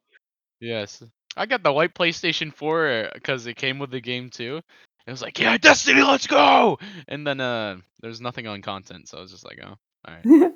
Yes. 0.60 1.02
I 1.36 1.46
got 1.46 1.62
the 1.62 1.72
white 1.72 1.94
PlayStation 1.94 2.52
4 2.54 3.10
because 3.14 3.46
it 3.46 3.54
came 3.56 3.78
with 3.78 3.90
the 3.90 4.00
game 4.00 4.30
too. 4.30 4.60
It 5.06 5.10
was 5.10 5.22
like, 5.22 5.38
yeah, 5.38 5.56
Destiny, 5.56 6.02
let's 6.02 6.26
go! 6.26 6.78
And 7.08 7.26
then 7.26 7.40
uh, 7.40 7.76
there's 8.00 8.20
nothing 8.20 8.46
on 8.48 8.60
content, 8.60 9.08
so 9.08 9.18
I 9.18 9.20
was 9.20 9.30
just 9.30 9.44
like, 9.44 9.60
oh, 9.64 9.76
alright. 10.06 10.52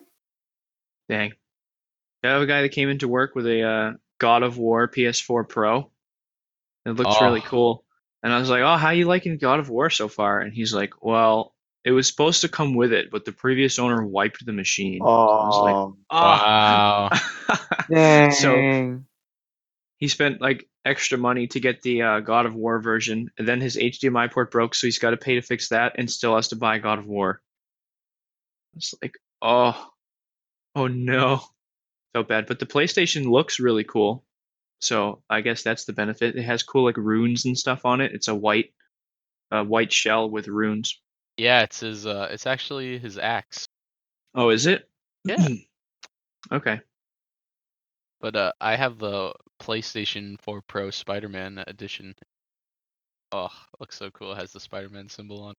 Dang. 1.09 1.33
I 2.25 2.29
have 2.29 2.43
a 2.43 2.47
guy 2.47 2.63
that 2.63 2.73
came 2.73 2.89
into 2.91 3.09
work 3.09 3.35
with 3.35 3.47
a 3.47 3.63
uh, 3.63 3.93
God 4.19 4.43
of 4.43 4.59
War 4.59 4.89
PS4 4.89 5.49
Pro. 5.49 5.91
It 6.85 6.91
looks 6.91 7.21
really 7.21 7.41
Oh. 7.41 7.49
cool. 7.49 7.85
And 8.23 8.33
I 8.33 8.39
was 8.39 8.51
like, 8.51 8.61
"Oh, 8.63 8.77
how 8.77 8.91
you 8.91 9.07
liking 9.07 9.39
God 9.39 9.61
of 9.61 9.71
War 9.71 9.89
so 9.89 10.07
far?" 10.09 10.41
And 10.41 10.53
he's 10.53 10.75
like, 10.75 11.03
"Well, 11.03 11.55
it 11.85 11.93
was 11.93 12.07
supposed 12.07 12.43
to 12.43 12.49
come 12.49 12.75
with 12.75 12.93
it, 12.93 13.11
but 13.11 13.25
the 13.25 13.33
previous 13.33 13.79
owner 13.79 14.05
wiped 14.05 14.45
the 14.45 14.53
machine." 14.53 15.01
I 15.03 15.07
was 15.07 15.63
like, 15.63 15.75
Oh, 15.75 15.97
Wow. 16.11 17.11
dang. 17.91 18.31
so 18.33 19.03
he 19.99 20.09
spent 20.09 20.41
like 20.41 20.69
extra 20.85 21.19
money 21.19 21.47
to 21.49 21.61
get 21.61 21.83
the 21.83 22.03
uh, 22.03 22.21
God 22.21 22.47
of 22.47 22.55
War 22.55 22.81
version, 22.81 23.31
and 23.39 23.47
then 23.47 23.61
his 23.61 23.77
HDMI 23.77 24.33
port 24.33 24.51
broke, 24.51 24.75
so 24.75 24.87
he's 24.87 24.99
got 24.99 25.11
to 25.11 25.17
pay 25.17 25.35
to 25.35 25.43
fix 25.43 25.69
that, 25.69 25.93
and 25.97 26.11
still 26.11 26.35
has 26.37 26.49
to 26.49 26.57
buy 26.57 26.79
God 26.79 26.99
of 26.99 27.07
War. 27.07 27.41
It's 28.77 28.95
like, 29.03 29.15
oh, 29.43 29.89
oh 30.75 30.87
no, 30.87 31.43
so 32.15 32.23
bad. 32.23 32.47
But 32.47 32.59
the 32.61 32.67
PlayStation 32.67 33.31
looks 33.31 33.61
really 33.61 33.85
cool, 33.85 34.25
so 34.81 35.23
I 35.29 35.41
guess 35.43 35.63
that's 35.63 35.85
the 35.85 35.93
benefit. 35.93 36.37
It 36.37 36.43
has 36.45 36.63
cool 36.63 36.85
like 36.85 36.97
runes 36.97 37.45
and 37.45 37.59
stuff 37.59 37.85
on 37.85 38.01
it. 38.01 38.13
It's 38.13 38.29
a 38.29 38.35
white, 38.35 38.73
a 39.51 39.65
white 39.65 39.93
shell 39.93 40.31
with 40.31 40.49
runes. 40.49 41.01
Yeah, 41.41 41.63
it's 41.63 41.81
his. 41.81 42.07
Uh, 42.07 42.29
it's 42.31 42.47
actually 42.47 42.99
his 42.99 43.17
axe. 43.17 43.67
Oh, 44.35 44.51
is 44.51 44.67
it? 44.67 44.87
Yeah. 45.25 45.49
okay. 46.53 46.83
But 48.21 48.37
uh, 48.37 48.53
I 48.61 48.77
have 48.77 48.99
the 48.99 49.33
PlayStation 49.59 50.39
4 50.43 50.61
Pro 50.61 50.91
Spider-Man 50.91 51.65
edition. 51.67 52.15
Oh, 53.33 53.49
looks 53.79 53.97
so 53.99 54.11
cool. 54.11 54.33
It 54.33 54.37
has 54.37 54.53
the 54.53 54.61
Spider-Man 54.61 55.09
symbol 55.09 55.43
on. 55.43 55.55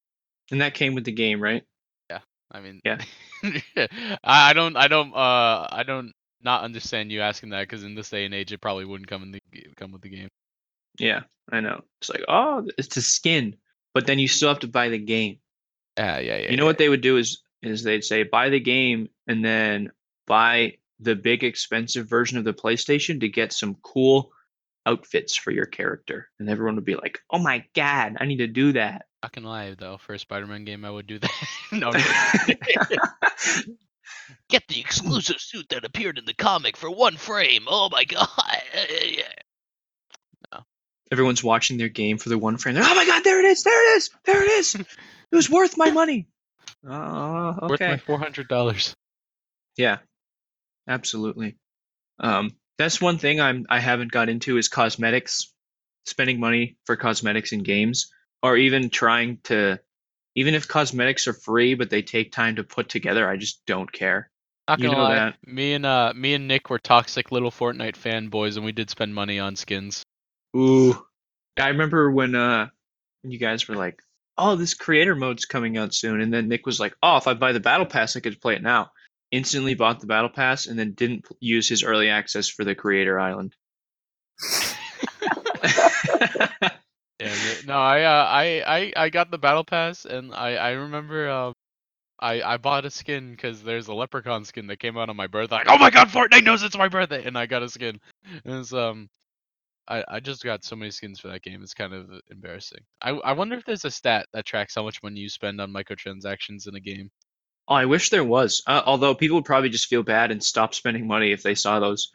And 0.52 0.62
that 0.62 0.76
came 0.76 0.94
with 0.94 1.04
the 1.04 1.12
game, 1.12 1.42
right? 1.42 1.64
Yeah. 2.12 2.20
I 2.52 2.62
mean, 2.62 2.80
Yeah. 2.86 3.02
I, 4.24 4.54
don't, 4.54 4.78
I 4.78 4.88
don't, 4.88 5.16
uh, 5.16 5.68
I 5.72 5.82
don't 5.84 6.12
not 6.44 6.64
understand 6.64 7.12
you 7.12 7.22
asking 7.22 7.50
that 7.50 7.62
because 7.62 7.84
in 7.84 7.96
this 7.96 8.12
day 8.12 8.26
and 8.26 8.36
age, 8.36 8.52
it 8.52 8.62
probably 8.62 8.86
wouldn't 8.86 9.10
come 9.10 9.24
in 9.24 9.32
the 9.32 9.42
come 9.78 9.92
with 9.92 10.04
the 10.04 10.10
game. 10.10 10.30
Yeah, 11.00 11.22
I 11.52 11.60
know. 11.60 11.82
It's 12.02 12.10
like, 12.10 12.24
oh, 12.28 12.68
it's 12.78 12.98
a 12.98 13.02
skin, 13.02 13.56
but 13.96 14.06
then 14.06 14.20
you 14.20 14.28
still 14.28 14.50
have 14.50 14.60
to 14.60 14.68
buy 14.68 14.90
the 14.90 15.00
game. 15.00 15.40
Yeah, 15.98 16.20
yeah, 16.20 16.38
yeah. 16.38 16.52
you 16.52 16.58
know 16.58 16.66
what 16.66 16.78
they 16.78 16.90
would 16.90 17.02
do 17.02 17.18
is 17.18 17.42
is 17.62 17.84
they'd 17.84 18.04
say 18.04 18.24
buy 18.24 18.50
the 18.50 18.60
game 18.60 19.10
and 19.28 19.44
then 19.44 19.92
buy 20.26 20.78
the 21.00 21.16
big 21.16 21.44
expensive 21.44 22.08
version 22.08 22.38
of 22.38 22.44
the 22.44 22.54
PlayStation 22.54 23.20
to 23.20 23.30
get 23.30 23.54
some 23.54 23.76
cool 23.82 24.32
outfits 24.86 25.36
for 25.36 25.52
your 25.52 25.66
character, 25.66 26.30
and 26.40 26.50
everyone 26.50 26.76
would 26.76 26.86
be 26.86 26.96
like, 26.96 27.20
"Oh 27.30 27.40
my 27.40 27.66
god, 27.76 28.18
I 28.20 28.26
need 28.26 28.38
to 28.38 28.48
do 28.48 28.72
that." 28.74 29.06
Not 29.22 29.34
gonna 29.34 29.50
lie 29.50 29.76
though, 29.78 29.98
for 29.98 30.14
a 30.14 30.20
Spider-Man 30.20 30.66
game, 30.66 30.84
I 30.86 30.90
would 30.90 31.08
do 31.08 31.20
that. 31.20 31.32
no, 31.72 31.92
no. 31.92 32.00
Get 34.50 34.68
the 34.68 34.80
exclusive 34.80 35.40
suit 35.40 35.70
that 35.70 35.86
appeared 35.86 36.18
in 36.18 36.26
the 36.26 36.34
comic 36.34 36.76
for 36.76 36.90
one 36.90 37.18
frame. 37.18 37.66
Oh 37.68 37.90
my 37.92 38.04
god. 38.06 38.28
Everyone's 41.12 41.44
watching 41.44 41.78
their 41.78 41.90
game 41.90 42.18
for 42.18 42.30
the 42.30 42.38
one 42.38 42.58
frame. 42.58 42.76
They're, 42.76 42.86
oh 42.86 42.96
my 42.96 43.06
god, 43.06 43.24
there 43.24 43.40
it 43.40 43.46
is, 43.46 43.64
there 43.64 43.94
it 43.94 43.98
is, 43.98 44.10
there 44.26 44.44
it 44.44 44.52
is. 44.52 44.78
It 45.32 45.36
was 45.36 45.50
worth 45.50 45.78
my 45.78 45.92
money. 45.92 46.28
Oh, 46.88 47.58
Worth 47.70 47.80
my 47.82 47.98
four 47.98 48.20
hundred 48.20 48.48
dollars. 48.48 48.94
Yeah, 49.78 50.00
absolutely. 50.88 51.58
Um, 52.20 52.52
that's 52.78 53.00
one 53.02 53.18
thing 53.18 53.40
I'm 53.40 53.66
I 53.70 53.80
haven't 53.80 54.12
got 54.12 54.30
into 54.30 54.58
is 54.58 54.68
cosmetics, 54.68 55.54
spending 56.06 56.40
money 56.40 56.78
for 56.86 56.96
cosmetics 56.96 57.52
in 57.52 57.64
games, 57.64 58.12
or 58.44 58.58
even 58.58 58.90
trying 58.90 59.38
to, 59.46 59.80
even 60.36 60.54
if 60.56 60.68
cosmetics 60.68 61.28
are 61.28 61.34
free 61.34 61.76
but 61.76 61.90
they 61.90 62.02
take 62.02 62.32
time 62.32 62.56
to 62.58 62.64
put 62.64 62.90
together, 62.90 63.28
I 63.28 63.38
just 63.38 63.66
don't 63.66 63.92
care. 63.92 64.30
Not 64.68 64.80
You 64.80 64.90
gonna 64.90 64.98
know 64.98 65.04
lie, 65.04 65.16
that. 65.16 65.36
me 65.46 65.74
and 65.74 65.86
uh, 65.86 66.14
me 66.16 66.34
and 66.34 66.48
Nick 66.48 66.70
were 66.70 66.80
toxic 66.80 67.32
little 67.32 67.52
Fortnite 67.52 67.96
fanboys, 67.96 68.56
and 68.56 68.66
we 68.66 68.72
did 68.72 68.90
spend 68.90 69.14
money 69.14 69.40
on 69.40 69.56
skins. 69.56 70.04
Ooh, 70.56 71.06
I 71.58 71.70
remember 71.70 72.10
when 72.12 72.36
uh 72.36 72.70
when 73.22 73.32
you 73.32 73.40
guys 73.40 73.68
were 73.68 73.76
like, 73.76 74.02
"Oh, 74.38 74.56
this 74.56 74.74
creator 74.74 75.16
mode's 75.16 75.46
coming 75.46 75.78
out 75.78 75.94
soon," 75.94 76.22
and 76.22 76.34
then 76.34 76.48
Nick 76.48 76.66
was 76.66 76.80
like, 76.80 76.96
"Oh, 77.04 77.18
if 77.18 77.28
I 77.28 77.34
buy 77.34 77.52
the 77.52 77.60
battle 77.60 77.86
pass, 77.86 78.16
I 78.16 78.20
could 78.20 78.42
play 78.42 78.56
it 78.56 78.64
now." 78.64 78.92
Instantly 79.32 79.76
bought 79.76 80.02
the 80.02 80.08
battle 80.08 80.30
pass 80.30 80.68
and 80.68 80.78
then 80.78 80.92
didn't 80.92 81.26
use 81.40 81.70
his 81.70 81.84
early 81.84 82.10
access 82.10 82.50
for 82.50 82.66
the 82.66 82.76
creator 82.76 83.20
island. 83.20 83.56
No, 87.66 87.76
I, 87.76 88.04
uh, 88.04 88.26
I, 88.26 88.64
I, 88.66 88.94
I 89.04 89.10
got 89.10 89.32
the 89.32 89.38
battle 89.38 89.64
pass, 89.64 90.06
and 90.06 90.34
I, 90.34 90.56
I 90.56 90.72
remember, 90.72 91.30
um, 91.30 91.54
I, 92.20 92.42
I 92.42 92.58
bought 92.58 92.86
a 92.86 92.90
skin 92.90 93.32
because 93.32 93.64
there's 93.64 93.88
a 93.88 93.94
leprechaun 93.94 94.46
skin 94.46 94.68
that 94.68 94.80
came 94.80 94.98
out 94.98 95.10
on 95.10 95.16
my 95.16 95.28
birthday. 95.28 95.56
Like, 95.56 95.68
oh 95.70 95.78
my 95.78 95.90
god, 95.90 96.10
Fortnite 96.10 96.44
knows 96.44 96.64
it's 96.64 96.78
my 96.78 96.88
birthday, 96.88 97.26
and 97.26 97.38
I 97.38 97.46
got 97.46 97.64
a 97.64 97.70
skin. 97.70 98.00
And 98.46 98.60
it's, 98.60 98.74
um, 98.74 99.10
I, 99.88 100.04
I 100.08 100.20
just 100.20 100.44
got 100.44 100.64
so 100.64 100.76
many 100.76 100.92
skins 100.92 101.20
for 101.20 101.28
that 101.30 101.42
game. 101.42 101.62
It's 101.64 101.74
kind 101.74 101.94
of 101.94 102.10
embarrassing. 102.30 102.82
I, 103.02 103.12
I 103.12 103.34
wonder 103.34 103.56
if 103.56 103.66
there's 103.66 103.86
a 103.86 103.92
stat 103.92 104.28
that 104.34 104.46
tracks 104.46 104.76
how 104.76 104.84
much 104.84 105.04
money 105.04 105.20
you 105.20 105.30
spend 105.30 105.60
on 105.60 105.74
microtransactions 105.74 106.68
in 106.68 106.76
a 106.76 106.80
game. 106.80 107.10
Oh, 107.68 107.76
I 107.76 107.86
wish 107.86 108.10
there 108.10 108.24
was. 108.24 108.64
Uh, 108.68 108.82
although 108.86 109.16
people 109.16 109.38
would 109.38 109.46
probably 109.46 109.70
just 109.70 109.88
feel 109.88 110.04
bad 110.04 110.32
and 110.32 110.44
stop 110.44 110.74
spending 110.74 111.08
money 111.08 111.32
if 111.32 111.44
they 111.44 111.56
saw 111.56 111.80
those. 111.80 112.12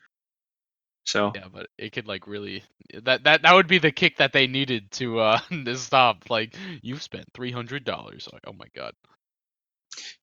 So 1.05 1.33
Yeah, 1.35 1.46
but 1.52 1.68
it 1.79 1.92
could 1.92 2.09
like 2.09 2.26
really 2.26 2.64
that 3.05 3.24
that 3.24 3.42
that 3.42 3.55
would 3.55 3.68
be 3.68 3.79
the 3.79 3.92
kick 3.92 4.16
that 4.16 4.33
they 4.33 4.46
needed 4.46 4.90
to 4.92 5.20
uh 5.20 5.38
to 5.50 5.76
stop. 5.76 6.29
Like 6.29 6.57
you've 6.83 7.02
spent 7.02 7.26
three 7.33 7.52
hundred 7.52 7.85
dollars. 7.85 8.29
Like 8.33 8.42
oh 8.46 8.52
my 8.52 8.66
god. 8.74 8.92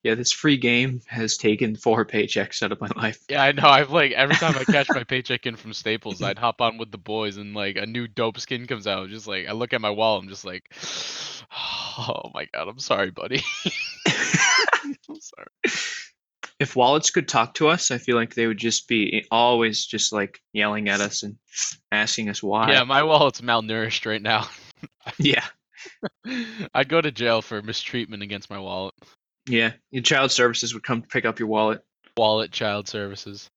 Yeah, 0.04 0.16
this 0.16 0.34
free 0.34 0.58
game 0.58 1.02
has 1.08 1.38
taken 1.38 1.78
four 1.78 2.06
paychecks 2.06 2.62
out 2.62 2.74
of 2.74 2.82
my 2.82 2.90
life. 2.96 3.20
Yeah, 3.30 3.42
I 3.42 3.54
know. 3.54 3.68
I've 3.68 3.90
like 3.90 4.12
every 4.12 4.36
time 4.36 4.56
I 4.58 4.66
catch 4.66 4.90
my 4.90 5.04
paycheck 5.06 5.46
in 5.46 5.56
from 5.56 5.74
Staples, 5.74 6.22
I'd 6.22 6.38
hop 6.38 6.60
on 6.60 6.78
with 6.78 6.92
the 6.92 6.98
boys 6.98 7.38
and 7.38 7.56
like 7.56 7.78
a 7.78 7.86
new 7.86 8.08
dope 8.08 8.40
skin 8.40 8.68
comes 8.68 8.86
out. 8.86 9.04
I'm 9.04 9.10
Just 9.10 9.28
like 9.28 9.48
I 9.48 9.54
look 9.54 9.74
at 9.74 9.82
my 9.82 9.90
wall, 9.90 10.18
I'm 10.18 10.28
just 10.28 10.44
like, 10.44 10.70
oh 11.98 12.32
my 12.34 12.46
god, 12.54 12.68
I'm 12.68 12.80
sorry, 12.80 13.12
buddy. 13.12 13.42
I'm 14.08 15.20
sorry. 15.22 15.48
If 16.60 16.76
wallets 16.76 17.10
could 17.10 17.28
talk 17.28 17.56
to 17.56 17.70
us, 17.70 17.90
I 17.90 17.98
feel 17.98 18.16
like 18.16 18.36
they 18.36 18.48
would 18.48 18.58
just 18.58 18.88
be 18.88 19.26
always 19.32 19.86
just 19.86 20.14
like 20.14 20.42
yelling 20.52 20.90
at 20.90 21.02
us 21.02 21.24
and 21.24 21.38
asking 21.92 22.30
us 22.30 22.44
why. 22.44 22.72
Yeah, 22.72 22.84
my 22.84 23.04
wallet's 23.04 23.42
malnourished 23.42 24.06
right 24.06 24.22
now. 24.22 24.48
yeah, 25.18 25.46
I'd 26.74 26.90
go 26.90 27.00
to 27.02 27.12
jail 27.12 27.42
for 27.42 27.62
mistreatment 27.62 28.24
against 28.24 28.50
my 28.50 28.60
wallet. 28.60 28.94
Yeah. 29.48 29.74
Your 29.92 30.04
child 30.04 30.32
services 30.32 30.74
would 30.74 30.84
come 30.84 31.02
pick 31.02 31.26
up 31.26 31.40
your 31.40 31.48
wallet. 31.48 31.82
Wallet 32.18 32.52
child 32.52 32.88
services. 32.88 33.50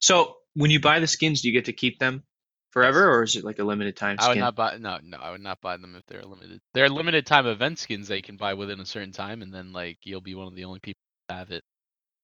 So 0.00 0.36
when 0.54 0.70
you 0.70 0.80
buy 0.80 1.00
the 1.00 1.06
skins, 1.06 1.42
do 1.42 1.48
you 1.48 1.54
get 1.54 1.66
to 1.66 1.72
keep 1.72 1.98
them 1.98 2.24
forever, 2.70 3.08
or 3.08 3.22
is 3.22 3.36
it 3.36 3.44
like 3.44 3.60
a 3.60 3.64
limited 3.64 3.96
time 3.96 4.16
I 4.18 4.28
would 4.28 4.38
not 4.38 4.56
buy 4.56 4.76
no 4.78 4.98
no 5.02 5.16
I 5.18 5.30
would 5.30 5.40
not 5.40 5.60
buy 5.60 5.76
them 5.76 5.94
if 5.96 6.04
they're 6.06 6.24
limited. 6.24 6.60
They're 6.74 6.88
limited 6.88 7.24
time 7.24 7.46
event 7.46 7.78
skins 7.78 8.08
that 8.08 8.16
you 8.16 8.22
can 8.22 8.36
buy 8.36 8.54
within 8.54 8.80
a 8.80 8.86
certain 8.86 9.12
time, 9.12 9.42
and 9.42 9.54
then 9.54 9.72
like 9.72 9.98
you'll 10.02 10.20
be 10.20 10.34
one 10.34 10.48
of 10.48 10.56
the 10.56 10.64
only 10.64 10.80
people 10.80 11.00
that 11.28 11.38
have 11.38 11.50
it. 11.52 11.62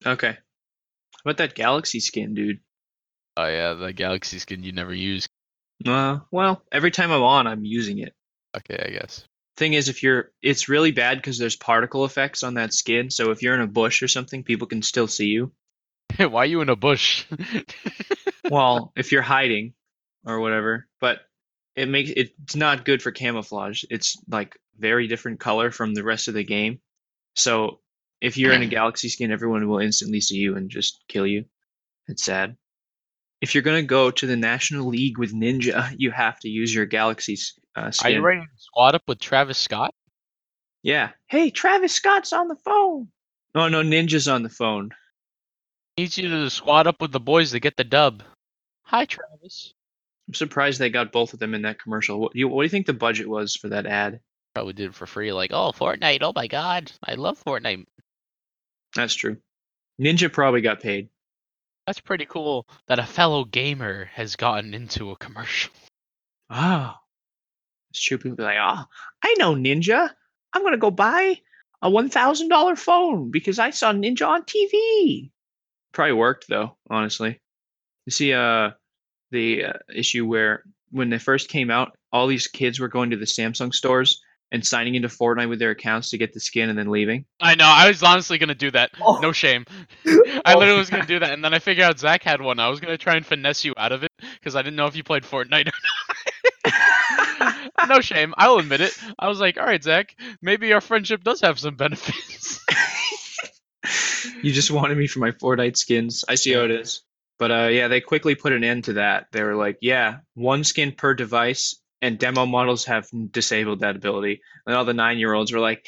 Okay. 0.05 0.33
How 0.33 1.21
about 1.25 1.37
that 1.39 1.55
galaxy 1.55 2.01
skin, 2.01 2.35
dude? 2.35 2.61
Oh 3.37 3.47
yeah, 3.47 3.75
the 3.75 3.93
galaxy 3.93 4.39
skin 4.39 4.63
you 4.63 4.73
never 4.73 4.93
use. 4.93 5.27
Uh, 5.87 6.19
well, 6.31 6.63
every 6.73 6.91
time 6.91 7.11
I'm 7.13 7.23
on, 7.23 7.47
I'm 7.47 7.65
using 7.65 7.99
it. 7.99 8.13
Okay, 8.57 8.83
I 8.85 8.91
guess. 8.91 9.25
Thing 9.61 9.75
is, 9.75 9.91
if 9.91 10.03
you're, 10.03 10.33
it's 10.41 10.71
really 10.71 10.91
bad 10.91 11.19
because 11.19 11.37
there's 11.37 11.55
particle 11.55 12.07
effects 12.07 12.43
on 12.43 12.55
that 12.55 12.73
skin. 12.73 13.11
So 13.11 13.31
if 13.31 13.43
you're 13.43 13.55
in 13.55 13.61
a 13.61 13.67
bush 13.67 14.03
or 14.03 14.09
something, 14.09 14.43
people 14.43 14.67
can 14.67 14.81
still 14.81 15.07
see 15.07 15.27
you. 15.27 15.53
Why 16.17 16.45
are 16.45 16.47
you 16.47 16.63
in 16.63 16.71
a 16.71 16.77
bush? 16.77 17.27
Well, 18.51 18.93
if 18.97 19.13
you're 19.13 19.23
hiding 19.23 19.75
or 20.27 20.41
whatever, 20.41 20.89
but 21.01 21.21
it 21.77 21.89
makes 21.89 22.11
it's 22.11 22.57
not 22.57 22.85
good 22.85 23.01
for 23.01 23.13
camouflage. 23.13 23.85
It's 23.89 24.19
like 24.29 24.59
very 24.77 25.07
different 25.07 25.39
color 25.39 25.71
from 25.71 25.95
the 25.95 26.03
rest 26.03 26.27
of 26.27 26.35
the 26.35 26.43
game. 26.43 26.81
So 27.37 27.81
if 28.21 28.37
you're 28.37 28.53
in 28.53 28.63
a 28.63 28.67
galaxy 28.79 29.09
skin, 29.09 29.31
everyone 29.31 29.69
will 29.69 29.79
instantly 29.79 30.21
see 30.21 30.37
you 30.37 30.57
and 30.57 30.69
just 30.69 31.05
kill 31.07 31.27
you. 31.27 31.45
It's 32.09 32.25
sad. 32.25 32.57
If 33.41 33.55
you're 33.55 33.63
gonna 33.63 33.83
go 33.83 34.11
to 34.11 34.27
the 34.27 34.37
National 34.37 34.89
League 34.89 35.19
with 35.19 35.33
Ninja, 35.35 35.95
you 35.97 36.11
have 36.11 36.39
to 36.41 36.49
use 36.49 36.75
your 36.75 36.87
galaxy 36.87 37.35
s- 37.35 37.59
uh, 37.77 37.91
Are 38.05 38.11
you 38.11 38.21
ready 38.21 38.41
to 38.41 38.47
squad 38.59 38.95
up 38.95 39.03
with 39.09 39.19
Travis 39.19 39.59
Scott? 39.59 39.95
Yeah. 40.83 41.11
Hey, 41.27 41.51
Travis 41.51 41.93
Scott's 41.95 42.33
on 42.33 42.49
the 42.49 42.57
phone. 42.57 43.09
Oh 43.55 43.69
no, 43.69 43.83
Ninja's 43.83 44.29
on 44.29 44.43
the 44.43 44.49
phone. 44.51 44.91
Needs 45.99 46.17
you 46.19 46.29
to 46.29 46.51
squad 46.51 46.87
up 46.87 47.01
with 47.01 47.13
the 47.13 47.21
boys 47.21 47.51
to 47.53 47.61
get 47.61 47.77
the 47.77 47.85
dub. 47.85 48.23
Hi, 48.85 49.05
Travis. 49.07 49.75
I'm 50.29 50.35
surprised 50.35 50.79
they 50.79 50.91
got 50.91 51.13
both 51.13 51.33
of 51.33 51.39
them 51.41 51.55
in 51.55 51.63
that 51.63 51.79
commercial. 51.83 52.19
What 52.21 52.33
do 52.33 52.39
you, 52.39 52.49
what 52.49 52.63
do 52.63 52.65
you 52.67 52.71
think 52.71 52.87
the 52.87 52.93
budget 52.93 53.29
was 53.29 53.57
for 53.57 53.69
that 53.71 53.87
ad? 53.87 54.21
Probably 54.55 54.73
did 54.73 54.91
it 54.91 54.95
for 54.95 55.07
free. 55.07 55.33
Like, 55.33 55.51
oh, 55.53 55.73
Fortnite. 55.73 56.21
Oh 56.23 56.33
my 56.35 56.47
God, 56.47 56.91
I 57.05 57.15
love 57.15 57.43
Fortnite. 57.43 57.87
That's 58.95 59.15
true. 59.15 59.37
Ninja 60.01 60.33
probably 60.33 60.61
got 60.61 60.81
paid. 60.81 61.09
That's 61.91 61.99
pretty 61.99 62.25
cool 62.27 62.69
that 62.87 63.01
a 63.01 63.05
fellow 63.05 63.45
gamer 63.45 64.05
has 64.15 64.37
gotten 64.37 64.75
into 64.75 65.11
a 65.11 65.17
commercial. 65.17 65.73
Oh, 66.49 66.95
it's 67.91 68.01
true. 68.01 68.17
People 68.17 68.37
be 68.37 68.45
like, 68.45 68.59
oh, 68.61 68.85
I 69.25 69.35
know 69.41 69.57
Ninja. 69.57 70.09
I'm 70.53 70.63
gonna 70.63 70.77
go 70.77 70.93
buy 70.93 71.41
a 71.83 71.91
one 71.91 72.09
thousand 72.09 72.49
dollar 72.49 72.77
phone 72.77 73.33
because 73.33 73.59
I 73.59 73.71
saw 73.71 73.93
Ninja 73.93 74.29
on 74.29 74.45
TV. 74.45 75.33
Probably 75.93 76.13
worked 76.13 76.47
though, 76.49 76.77
honestly. 76.89 77.41
You 78.07 78.13
see, 78.13 78.35
uh, 78.35 78.71
the 79.33 79.65
uh, 79.65 79.73
issue 79.93 80.25
where 80.25 80.63
when 80.93 81.11
they 81.11 81.19
first 81.19 81.49
came 81.49 81.73
out, 81.73 81.97
all 82.13 82.29
these 82.29 82.47
kids 82.47 82.79
were 82.79 82.87
going 82.87 83.11
to 83.11 83.17
the 83.17 83.25
Samsung 83.25 83.75
stores 83.75 84.23
and 84.53 84.67
signing 84.67 84.95
into 84.95 85.09
Fortnite 85.09 85.49
with 85.49 85.59
their 85.59 85.71
accounts 85.71 86.11
to 86.11 86.19
get 86.19 86.33
the 86.33 86.41
skin 86.41 86.69
and 86.71 86.79
then 86.79 86.91
leaving. 86.91 87.25
I 87.41 87.55
know. 87.55 87.67
I 87.67 87.89
was 87.89 88.03
honestly 88.03 88.39
gonna 88.39 88.55
do 88.55 88.71
that. 88.73 88.91
Oh. 89.01 89.19
No 89.21 89.33
shame. 89.33 89.65
I 90.07 90.55
Oh. 90.55 90.59
literally 90.59 90.79
was 90.79 90.91
gonna 90.91 91.07
do 91.07 91.19
that, 91.21 91.33
and 91.33 91.45
then 91.45 91.55
I 91.55 91.59
figured 91.59 91.85
out 91.85 91.99
Zach 91.99 92.23
had 92.23 92.41
one. 92.43 92.59
I 92.59 92.69
was 92.69 92.81
gonna 92.81 92.99
try 92.99 93.17
and 93.17 93.25
finesse 93.25 93.65
you 93.65 93.75
out 93.77 93.93
of 93.93 94.03
it 94.03 94.11
because 94.39 94.57
I 94.57 94.63
didn't 94.63 94.77
know 94.77 94.87
if 94.87 94.97
you 94.97 95.05
played 95.05 95.23
Fortnite 95.25 95.69
or 95.69 95.73
not. 96.67 97.89
no 97.89 98.01
shame. 98.01 98.35
I'll 98.37 98.59
admit 98.59 98.81
it. 98.81 98.97
I 99.19 99.29
was 99.29 99.41
like, 99.41 99.57
all 99.59 99.65
right, 99.67 99.83
Zach, 99.83 100.15
maybe 100.43 100.73
our 100.73 100.81
friendship 100.81 101.25
does 101.25 101.41
have 101.41 101.59
some 101.59 101.77
benefits. 101.77 102.61
you 104.43 104.53
just 104.53 104.71
wanted 104.71 104.99
me 104.99 105.07
for 105.07 105.19
my 105.21 105.31
Fortnite 105.33 105.77
skins. 105.77 106.25
I 106.29 106.35
see 106.35 106.53
how 106.53 106.65
it 106.65 106.71
is. 106.71 107.03
But 107.39 107.51
uh, 107.51 107.69
yeah, 107.71 107.89
they 107.89 108.03
quickly 108.03 108.35
put 108.35 108.53
an 108.53 108.65
end 108.65 108.85
to 108.85 108.93
that. 108.95 109.29
They 109.33 109.43
were 109.43 109.55
like, 109.55 109.79
yeah, 109.81 110.19
one 110.35 110.63
skin 110.63 110.93
per 110.93 111.15
device, 111.15 111.80
and 112.03 112.19
demo 112.19 112.47
models 112.47 112.85
have 112.87 113.09
disabled 113.31 113.81
that 113.81 113.97
ability. 113.97 114.41
And 114.67 114.75
all 114.77 114.85
the 114.85 114.95
nine-year-olds 114.95 115.53
were 115.53 115.61
like, 115.61 115.87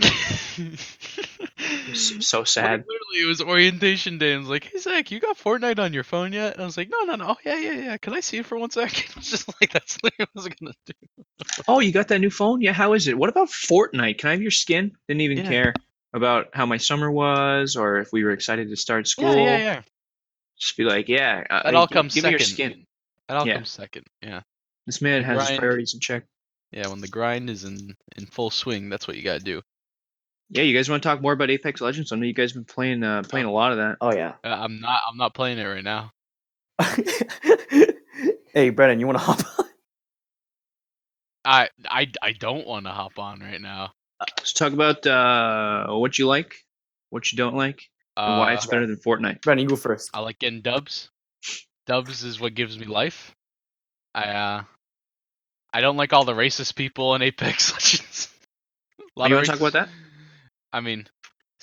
so 1.94 2.38
Like, 2.40 2.48
sad. 2.48 2.84
literally, 2.86 3.22
it 3.22 3.26
was 3.26 3.40
orientation 3.40 4.18
day. 4.18 4.30
and 4.32 4.38
I 4.38 4.40
was 4.40 4.48
like, 4.48 4.64
"Hey 4.64 4.78
Zach, 4.78 5.10
you 5.10 5.20
got 5.20 5.38
Fortnite 5.38 5.78
on 5.78 5.92
your 5.92 6.04
phone 6.04 6.32
yet?" 6.32 6.54
And 6.54 6.62
I 6.62 6.66
was 6.66 6.76
like, 6.76 6.90
"No, 6.90 7.02
no, 7.04 7.14
no. 7.16 7.26
Oh, 7.30 7.36
yeah, 7.44 7.58
yeah, 7.58 7.72
yeah. 7.72 7.96
Can 7.96 8.12
I 8.14 8.20
see 8.20 8.38
it 8.38 8.46
for 8.46 8.58
one 8.58 8.70
second?" 8.70 9.04
It's 9.16 9.30
just 9.30 9.48
like 9.60 9.72
that's 9.72 9.98
literally 10.02 10.28
what 10.34 10.42
I 10.44 10.48
was 10.48 10.48
gonna 10.48 10.72
do. 10.86 11.24
Oh, 11.68 11.80
you 11.80 11.92
got 11.92 12.08
that 12.08 12.20
new 12.20 12.30
phone? 12.30 12.60
Yeah, 12.60 12.72
how 12.72 12.92
is 12.94 13.06
it? 13.08 13.16
What 13.16 13.28
about 13.30 13.48
Fortnite? 13.48 14.18
Can 14.18 14.28
I 14.28 14.32
have 14.32 14.42
your 14.42 14.50
skin? 14.50 14.92
Didn't 15.08 15.22
even 15.22 15.38
Yeah. 15.38 15.48
care 15.48 15.74
about 16.12 16.48
how 16.52 16.66
my 16.66 16.76
summer 16.76 17.10
was 17.10 17.76
or 17.76 17.98
if 17.98 18.12
we 18.12 18.22
were 18.24 18.30
excited 18.30 18.68
to 18.70 18.76
start 18.76 19.08
school. 19.08 19.34
Yeah, 19.34 19.56
yeah, 19.56 19.58
yeah. 19.58 19.82
Just 20.58 20.76
be 20.76 20.84
like, 20.84 21.08
yeah, 21.08 21.42
That 21.50 21.74
uh, 21.74 21.78
all 21.78 21.86
comes 21.88 22.14
give 22.14 22.22
me 22.24 22.30
second. 22.30 22.40
your 22.40 22.46
skin. 22.46 22.86
That 23.28 23.36
all 23.36 23.46
Yeah. 23.46 23.54
comes 23.54 23.70
second. 23.70 24.06
Yeah, 24.22 24.42
This 24.86 25.00
man 25.00 25.22
has 25.24 25.48
his 25.48 25.58
priorities 25.58 25.94
in 25.94 26.00
check. 26.00 26.24
yeah. 26.72 26.88
When 26.88 27.00
the 27.00 27.08
grind 27.08 27.48
is 27.50 27.64
in 27.64 27.96
in 28.16 28.26
full 28.26 28.50
swing, 28.50 28.88
that's 28.88 29.06
what 29.08 29.16
you 29.16 29.22
gotta 29.22 29.40
do. 29.44 29.62
Yeah, 30.50 30.62
you 30.62 30.76
guys 30.76 30.90
want 30.90 31.02
to 31.02 31.08
talk 31.08 31.22
more 31.22 31.32
about 31.32 31.50
Apex 31.50 31.80
Legends? 31.80 32.12
I 32.12 32.16
know 32.16 32.26
you 32.26 32.34
guys 32.34 32.50
have 32.52 32.66
been 32.66 32.74
playing 32.74 33.02
uh, 33.02 33.22
playing 33.28 33.46
a 33.46 33.52
lot 33.52 33.72
of 33.72 33.78
that. 33.78 33.96
Oh 34.00 34.12
yeah. 34.14 34.34
Uh, 34.44 34.48
I'm 34.48 34.80
not. 34.80 35.00
I'm 35.08 35.16
not 35.16 35.34
playing 35.34 35.58
it 35.58 35.64
right 35.64 35.82
now. 35.82 36.12
hey, 38.52 38.70
Brennan, 38.70 39.00
you 39.00 39.06
want 39.06 39.18
to 39.18 39.24
hop 39.24 39.40
on? 39.58 39.64
I 41.44 41.68
I 41.88 42.10
I 42.22 42.32
don't 42.32 42.66
want 42.66 42.86
to 42.86 42.92
hop 42.92 43.18
on 43.18 43.40
right 43.40 43.60
now. 43.60 43.92
Let's 44.38 44.52
talk 44.52 44.72
about 44.72 45.06
uh, 45.06 45.86
what 45.94 46.18
you 46.18 46.26
like, 46.26 46.54
what 47.10 47.30
you 47.32 47.36
don't 47.36 47.56
like, 47.56 47.88
and 48.16 48.38
why 48.38 48.52
Uh, 48.52 48.54
it's 48.54 48.66
better 48.66 48.86
than 48.86 48.96
Fortnite. 48.96 49.42
Brennan, 49.42 49.64
you 49.64 49.68
go 49.68 49.76
first. 49.76 50.10
I 50.14 50.20
like 50.20 50.38
getting 50.38 50.62
dubs. 50.62 51.10
Dubs 51.86 52.22
is 52.24 52.40
what 52.40 52.54
gives 52.54 52.78
me 52.78 52.86
life. 52.86 53.34
I 54.14 54.24
uh 54.24 54.62
I 55.74 55.80
don't 55.80 55.96
like 55.96 56.12
all 56.12 56.24
the 56.24 56.32
racist 56.32 56.76
people 56.76 57.16
in 57.16 57.22
Apex 57.22 57.72
Legends. 57.72 58.28
A 59.00 59.20
lot 59.20 59.28
you 59.28 59.34
wanna 59.34 59.46
talk 59.46 59.58
about 59.58 59.72
that? 59.72 59.88
I 60.72 60.80
mean, 60.80 61.06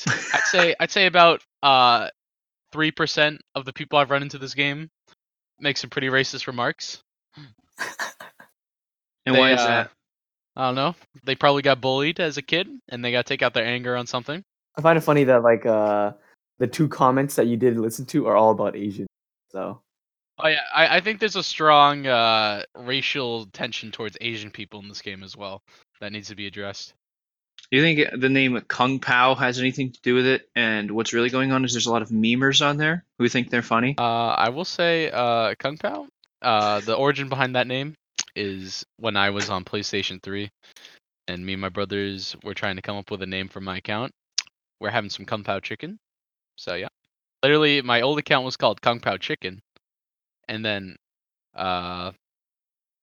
I'd 0.08 0.44
say 0.44 0.76
I'd 0.80 0.92
say 0.92 1.06
about 1.06 1.42
uh 1.64 2.10
three 2.74 2.92
percent 2.92 3.42
of 3.56 3.64
the 3.64 3.72
people 3.72 3.98
I've 3.98 4.12
run 4.12 4.22
into 4.22 4.38
this 4.38 4.54
game 4.54 4.90
make 5.60 5.78
some 5.78 5.90
pretty 5.90 6.08
racist 6.08 6.48
remarks. 6.48 7.02
And 9.26 9.36
They, 9.36 9.40
why 9.40 9.54
is 9.54 9.60
uh, 9.60 9.68
that? 9.68 9.92
I 10.56 10.68
don't 10.68 10.76
know. 10.76 10.96
They 11.24 11.36
probably 11.36 11.62
got 11.62 11.80
bullied 11.80 12.20
as 12.20 12.38
a 12.38 12.42
kid, 12.42 12.68
and 12.90 13.06
they 13.06 13.12
got 13.12 13.26
to 13.26 13.30
take 13.32 13.44
out 13.44 13.54
their 13.54 13.66
anger 13.66 13.96
on 13.96 14.08
something. 14.08 14.44
I 14.76 14.82
find 14.82 14.98
it 14.98 15.02
funny 15.02 15.24
that 15.26 15.44
like 15.44 15.66
uh 15.66 16.14
the 16.60 16.68
two 16.68 16.90
comments 16.90 17.36
that 17.36 17.48
you 17.48 17.56
did 17.56 17.78
listen 17.78 18.06
to 18.08 18.28
are 18.28 18.36
all 18.36 18.52
about 18.52 18.76
Asian. 18.76 19.08
So 19.52 19.82
Oh 20.44 20.48
yeah, 20.48 20.62
I, 20.74 20.98
I 20.98 21.02
think 21.02 21.20
there's 21.20 21.36
a 21.36 21.44
strong 21.44 22.08
uh, 22.08 22.64
racial 22.76 23.46
tension 23.48 23.92
towards 23.92 24.18
Asian 24.20 24.50
people 24.50 24.80
in 24.80 24.90
this 24.90 25.02
game 25.02 25.24
as 25.24 25.38
well 25.38 25.62
that 26.00 26.12
needs 26.12 26.30
to 26.30 26.36
be 26.36 26.48
addressed. 26.48 26.94
Do 27.70 27.78
you 27.78 27.84
think 27.84 28.20
the 28.20 28.30
name 28.30 28.60
Kung 28.68 29.00
Pao 29.00 29.36
has 29.36 29.60
anything 29.60 29.92
to 29.92 30.02
do 30.02 30.16
with 30.16 30.26
it? 30.26 30.50
And 30.56 30.92
what's 30.92 31.14
really 31.14 31.30
going 31.30 31.52
on 31.52 31.64
is 31.64 31.74
there's 31.74 31.86
a 31.86 31.92
lot 31.92 32.02
of 32.02 32.10
memers 32.10 32.66
on 32.66 32.78
there 32.78 33.06
who 33.18 33.30
think 33.30 33.50
they're 33.50 33.62
funny. 33.62 33.96
Uh, 33.98 34.02
I 34.04 34.50
will 34.50 34.66
say, 34.66 35.10
uh, 35.12 35.56
Kung 35.58 35.78
Pao. 35.78 36.08
Uh, 36.42 36.80
the 36.82 36.96
origin 36.96 37.30
behind 37.30 37.56
that 37.56 37.68
name 37.68 37.94
is 38.36 38.84
when 38.98 39.16
I 39.16 39.30
was 39.30 39.50
on 39.50 39.64
PlayStation 39.64 40.22
3, 40.22 40.50
and 41.28 41.46
me 41.46 41.54
and 41.54 41.62
my 41.62 41.70
brothers 41.70 42.36
were 42.44 42.56
trying 42.56 42.78
to 42.78 42.82
come 42.82 42.98
up 42.98 43.12
with 43.12 43.22
a 43.22 43.28
name 43.28 43.48
for 43.48 43.62
my 43.62 43.78
account. 43.78 44.12
We're 44.80 44.90
having 44.90 45.12
some 45.12 45.26
Kung 45.26 45.44
Pao 45.44 45.60
chicken, 45.60 46.00
so 46.56 46.74
yeah. 46.74 46.88
Literally, 47.44 47.82
my 47.82 48.02
old 48.02 48.18
account 48.18 48.44
was 48.44 48.58
called 48.58 48.82
Kung 48.82 49.00
Pao 49.00 49.18
Chicken, 49.18 49.62
and 50.48 50.64
then, 50.66 50.96
uh, 51.56 52.12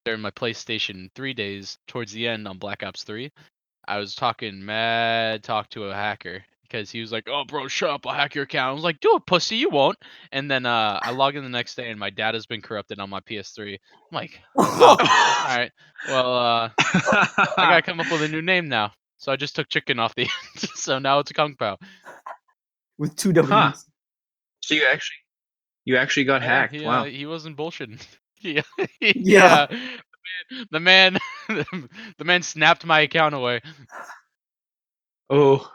during 0.05 0.21
my 0.21 0.31
PlayStation 0.31 1.11
3 1.15 1.35
days, 1.35 1.79
towards 1.87 2.13
the 2.13 2.27
end 2.29 2.49
on 2.49 2.59
Black 2.59 2.83
Ops 2.83 3.05
3, 3.05 3.31
I 3.87 3.99
was 3.99 4.15
talking 4.15 4.65
mad 4.65 5.43
talk 5.43 5.71
to 5.71 5.85
a 5.85 5.95
hacker 5.95 6.45
because 6.63 6.91
he 6.91 7.01
was 7.01 7.11
like, 7.11 7.27
"Oh, 7.29 7.45
bro, 7.45 7.69
shut 7.69 7.89
up! 7.91 8.07
I'll 8.07 8.15
hack 8.15 8.35
your 8.35 8.45
account." 8.45 8.71
I 8.71 8.73
was 8.75 8.85
like, 8.85 9.01
"Do 9.01 9.17
it, 9.17 9.27
pussy, 9.27 9.57
you 9.57 9.71
won't." 9.71 9.97
And 10.33 10.51
then 10.51 10.67
uh, 10.67 10.99
I 11.03 11.11
log 11.13 11.37
in 11.37 11.43
the 11.43 11.49
next 11.49 11.75
day, 11.77 11.91
and 11.91 11.99
my 11.99 12.11
data 12.11 12.37
has 12.37 12.45
been 12.47 12.61
corrupted 12.63 13.01
on 13.01 13.09
my 13.11 13.21
PS3. 13.21 13.73
I'm 13.73 13.79
like, 14.13 14.41
"Oh, 14.57 14.97
all 15.49 15.57
right, 15.57 15.71
well, 16.07 16.35
uh, 16.37 16.71
I 16.79 17.55
gotta 17.57 17.83
come 17.83 18.01
up 18.01 18.11
with 18.13 18.23
a 18.23 18.29
new 18.29 18.43
name 18.43 18.69
now." 18.69 18.93
So 19.17 19.33
I 19.33 19.37
just 19.37 19.57
took 19.57 19.69
chicken 19.69 19.99
off 19.99 20.15
the 20.15 20.23
end. 20.57 20.71
so 20.75 20.99
now 20.99 21.19
it's 21.21 21.33
Kung 21.33 21.55
Pao. 21.57 21.77
with 22.99 23.17
two 23.17 23.33
W's. 23.33 23.51
Huh. 23.51 23.73
so 24.63 24.75
you 24.75 24.87
actually, 24.93 25.17
you 25.89 25.97
actually 25.97 26.25
got 26.25 26.43
Yeah, 26.43 26.49
hacked. 26.49 26.75
He, 26.75 26.85
wow. 26.85 27.01
uh, 27.01 27.05
he 27.05 27.25
wasn't 27.25 27.57
bullshitting. 27.57 27.99
yeah. 28.41 28.61
Yeah. 29.01 29.67
The 30.71 30.79
man, 30.81 31.19
the 31.49 31.65
man, 31.73 31.89
the 32.19 32.25
man 32.25 32.43
snapped 32.43 32.85
my 32.85 33.01
account 33.01 33.35
away. 33.35 33.61
oh, 35.31 35.71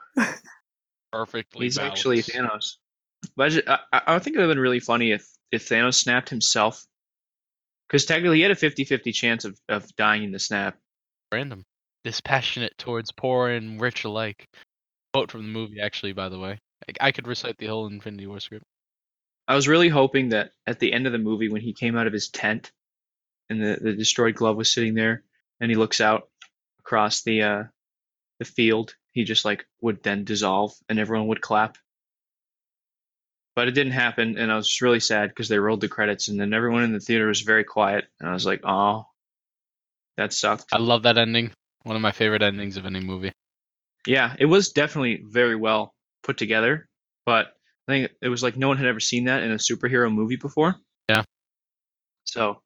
Perfectly. 1.12 1.66
he's 1.66 1.78
actually 1.78 2.22
balanced. 2.22 2.78
Thanos. 3.28 3.28
But 3.36 3.68
I, 3.68 3.80
I, 3.92 4.02
I 4.16 4.20
think 4.20 4.36
it 4.36 4.40
would 4.40 4.46
have 4.48 4.52
been 4.56 4.60
really 4.60 4.80
funny 4.80 5.12
if 5.12 5.28
if 5.52 5.68
Thanos 5.68 5.96
snapped 5.96 6.30
himself, 6.30 6.84
because 7.88 8.06
technically 8.06 8.38
he 8.38 8.42
had 8.44 8.52
a 8.52 8.56
50-50 8.56 9.14
chance 9.14 9.46
of, 9.46 9.58
of 9.70 9.88
dying 9.96 10.24
in 10.24 10.32
the 10.32 10.40
snap. 10.40 10.78
random. 11.32 11.64
Dispassionate 12.04 12.78
towards 12.78 13.12
poor 13.12 13.50
and 13.50 13.80
rich 13.82 14.04
alike. 14.04 14.46
Quote 15.14 15.32
from 15.32 15.42
the 15.44 15.48
movie, 15.50 15.80
actually, 15.82 16.14
by 16.14 16.30
the 16.30 16.40
way. 16.40 16.60
I, 17.02 17.08
I 17.08 17.12
could 17.12 17.28
recite 17.28 17.58
the 17.58 17.68
whole 17.68 17.88
Infinity 17.88 18.28
War 18.28 18.40
script. 18.40 18.66
I 19.48 19.56
was 19.56 19.68
really 19.68 19.90
hoping 19.90 20.30
that 20.30 20.52
at 20.66 20.80
the 20.80 20.94
end 20.94 21.06
of 21.06 21.12
the 21.12 21.18
movie, 21.18 21.50
when 21.50 21.62
he 21.62 21.74
came 21.74 21.98
out 21.98 22.08
of 22.08 22.14
his 22.14 22.30
tent, 22.30 22.72
and 23.50 23.62
the, 23.62 23.78
the 23.82 23.94
destroyed 23.94 24.36
glove 24.36 24.56
was 24.56 24.74
sitting 24.74 24.94
there, 24.94 25.24
and 25.60 25.70
he 25.70 25.76
looks 25.76 26.00
out 26.00 26.30
across 26.80 27.24
the 27.24 27.44
uh, 27.44 27.64
the 28.40 28.46
field, 28.46 28.96
he 29.12 29.24
just 29.24 29.46
like 29.46 29.66
would 29.82 30.02
then 30.04 30.24
dissolve, 30.24 30.74
and 30.88 30.98
everyone 30.98 31.28
would 31.28 31.42
clap. 31.42 31.78
But 33.56 33.68
it 33.68 33.72
didn't 33.72 33.94
happen, 33.94 34.38
and 34.38 34.52
I 34.52 34.56
was 34.56 34.68
just 34.68 34.82
really 34.82 35.00
sad 35.00 35.30
because 35.30 35.50
they 35.50 35.60
rolled 35.60 35.82
the 35.82 35.90
credits, 35.90 36.30
and 36.30 36.40
then 36.40 36.54
everyone 36.54 36.84
in 36.84 36.94
the 36.94 37.00
theater 37.00 37.28
was 37.28 37.42
very 37.42 37.64
quiet, 37.64 38.06
and 38.20 38.30
I 38.30 38.34
was 38.34 38.46
like, 38.46 38.62
"Oh, 38.64 39.06
that 40.18 40.34
sucked." 40.34 40.66
I 40.72 40.80
love 40.80 41.04
that 41.04 41.18
ending. 41.18 41.52
One 41.84 41.96
of 41.98 42.02
my 42.02 42.12
favorite 42.12 42.42
endings 42.42 42.78
of 42.78 42.86
any 42.86 43.02
movie. 43.02 43.34
Yeah, 44.08 44.36
it 44.40 44.46
was 44.46 44.72
definitely 44.72 45.22
very 45.26 45.56
well 45.56 45.94
put 46.24 46.38
together, 46.38 46.88
but 47.26 47.54
I 47.88 47.92
think 47.92 48.12
it 48.22 48.30
was 48.30 48.42
like 48.44 48.56
no 48.58 48.68
one 48.70 48.78
had 48.78 48.88
ever 48.88 49.00
seen 49.00 49.26
that 49.26 49.44
in 49.44 49.52
a 49.52 49.56
superhero 49.56 50.14
movie 50.14 50.38
before. 50.38 50.76
Yeah. 51.10 51.24
So 52.26 52.62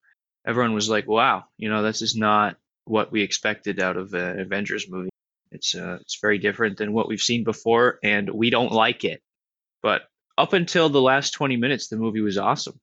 everyone 0.45 0.73
was 0.73 0.89
like, 0.89 1.07
"Wow, 1.07 1.45
you 1.57 1.69
know, 1.69 1.81
this 1.83 2.01
is 2.01 2.15
not 2.15 2.57
what 2.85 3.11
we 3.11 3.21
expected 3.21 3.81
out 3.81 3.97
of 3.97 4.13
an 4.13 4.39
Avengers 4.39 4.89
movie. 4.89 5.09
It's 5.51 5.73
uh, 5.75 5.97
it's 6.01 6.19
very 6.21 6.37
different 6.37 6.77
than 6.77 6.93
what 6.93 7.07
we've 7.07 7.19
seen 7.21 7.43
before, 7.43 7.99
and 8.03 8.29
we 8.29 8.49
don't 8.49 8.71
like 8.71 9.03
it." 9.03 9.21
But 9.81 10.03
up 10.37 10.53
until 10.53 10.89
the 10.89 11.01
last 11.01 11.31
twenty 11.31 11.57
minutes, 11.57 11.87
the 11.87 11.97
movie 11.97 12.21
was 12.21 12.37
awesome. 12.37 12.79